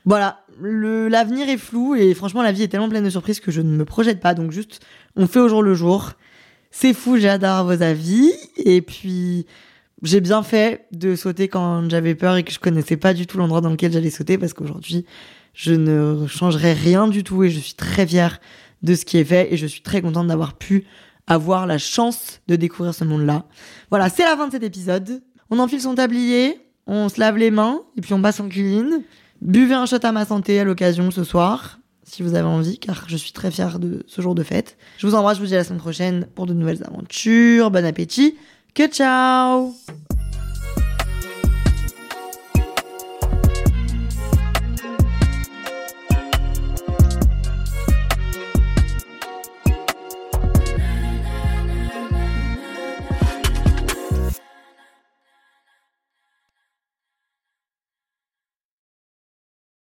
Voilà, 0.07 0.41
l'avenir 0.63 1.49
est 1.49 1.57
flou 1.57 1.95
et 1.95 2.15
franchement 2.15 2.43
la 2.43 2.53
vie 2.53 2.63
est 2.63 2.69
tellement 2.69 2.89
pleine 2.89 3.05
de 3.05 3.11
surprises 3.11 3.41
que 3.41 3.51
je 3.51 3.61
ne 3.61 3.71
me 3.71 3.85
projette 3.85 4.21
pas. 4.21 4.35
Donc 4.35 4.53
juste, 4.53 4.81
on 5.17 5.27
fait 5.27 5.41
au 5.41 5.49
jour 5.49 5.63
le 5.63 5.75
jour. 5.75 6.13
C'est 6.71 6.95
fou, 6.95 7.19
j'adore 7.19 7.65
vos 7.65 7.83
avis. 7.83 8.33
Et 8.57 8.81
puis, 8.81 9.47
j'ai 10.03 10.21
bien 10.21 10.43
fait 10.43 10.87
de 10.93 11.17
sauter 11.17 11.49
quand 11.49 11.89
j'avais 11.91 12.15
peur 12.15 12.37
et 12.37 12.45
que 12.45 12.53
je 12.53 12.59
connaissais 12.59 12.97
pas 12.97 13.15
du 13.15 13.27
tout 13.27 13.39
l'endroit 13.39 13.61
dans 13.61 13.71
lequel 13.71 13.93
j'allais 13.93 14.11
sauter 14.11 14.39
parce 14.39 14.53
qu'aujourd'hui, 14.53 15.05
je 15.53 15.75
ne 15.75 16.27
changerai 16.27 16.73
rien 16.73 17.09
du 17.09 17.25
tout 17.25 17.43
et 17.45 17.51
je 17.51 17.59
suis 17.59 17.75
très 17.75 18.07
fière 18.07 18.41
de 18.83 18.95
ce 18.95 19.05
qui 19.05 19.19
est 19.19 19.25
fait 19.25 19.53
et 19.53 19.57
je 19.57 19.67
suis 19.67 19.83
très 19.83 20.01
contente 20.01 20.29
d'avoir 20.29 20.55
pu 20.55 20.85
avoir 21.27 21.67
la 21.67 21.79
chance 21.79 22.41
de 22.49 22.57
découvrir 22.57 22.95
ce 22.95 23.05
monde-là. 23.05 23.45
Voilà, 23.91 24.09
c'est 24.09 24.25
la 24.25 24.37
fin 24.37 24.47
de 24.47 24.53
cet 24.53 24.63
épisode. 24.63 25.23
On 25.51 25.59
enfile 25.59 25.81
son 25.81 25.95
tablier, 25.95 26.61
on 26.87 27.09
se 27.09 27.21
lave 27.21 27.37
les 27.37 27.51
mains 27.51 27.83
et 27.97 28.01
puis 28.01 28.15
on 28.15 28.23
passe 28.23 28.41
en 28.41 28.49
cuisine. 28.49 29.03
Buvez 29.41 29.75
un 29.75 29.87
shot 29.87 29.99
à 30.03 30.13
ma 30.13 30.25
santé 30.27 30.61
à 30.61 30.65
l'occasion 30.65 31.11
ce 31.11 31.25
soir, 31.25 31.79
si 32.05 32.23
vous 32.23 32.35
avez 32.35 32.47
envie, 32.47 32.79
car 32.79 33.05
je 33.09 33.17
suis 33.17 33.33
très 33.33 33.51
fière 33.51 33.79
de 33.79 34.03
ce 34.07 34.21
jour 34.21 34.35
de 34.35 34.43
fête. 34.43 34.77
Je 34.99 35.07
vous 35.07 35.15
embrasse, 35.15 35.37
je 35.39 35.43
vous 35.43 35.49
dis 35.49 35.55
à 35.55 35.59
la 35.59 35.65
semaine 35.65 35.81
prochaine 35.81 36.27
pour 36.35 36.47
de 36.47 36.53
nouvelles 36.53 36.85
aventures. 36.85 37.71
Bon 37.71 37.85
appétit. 37.85 38.37
Que 38.75 38.87
ciao 38.87 39.75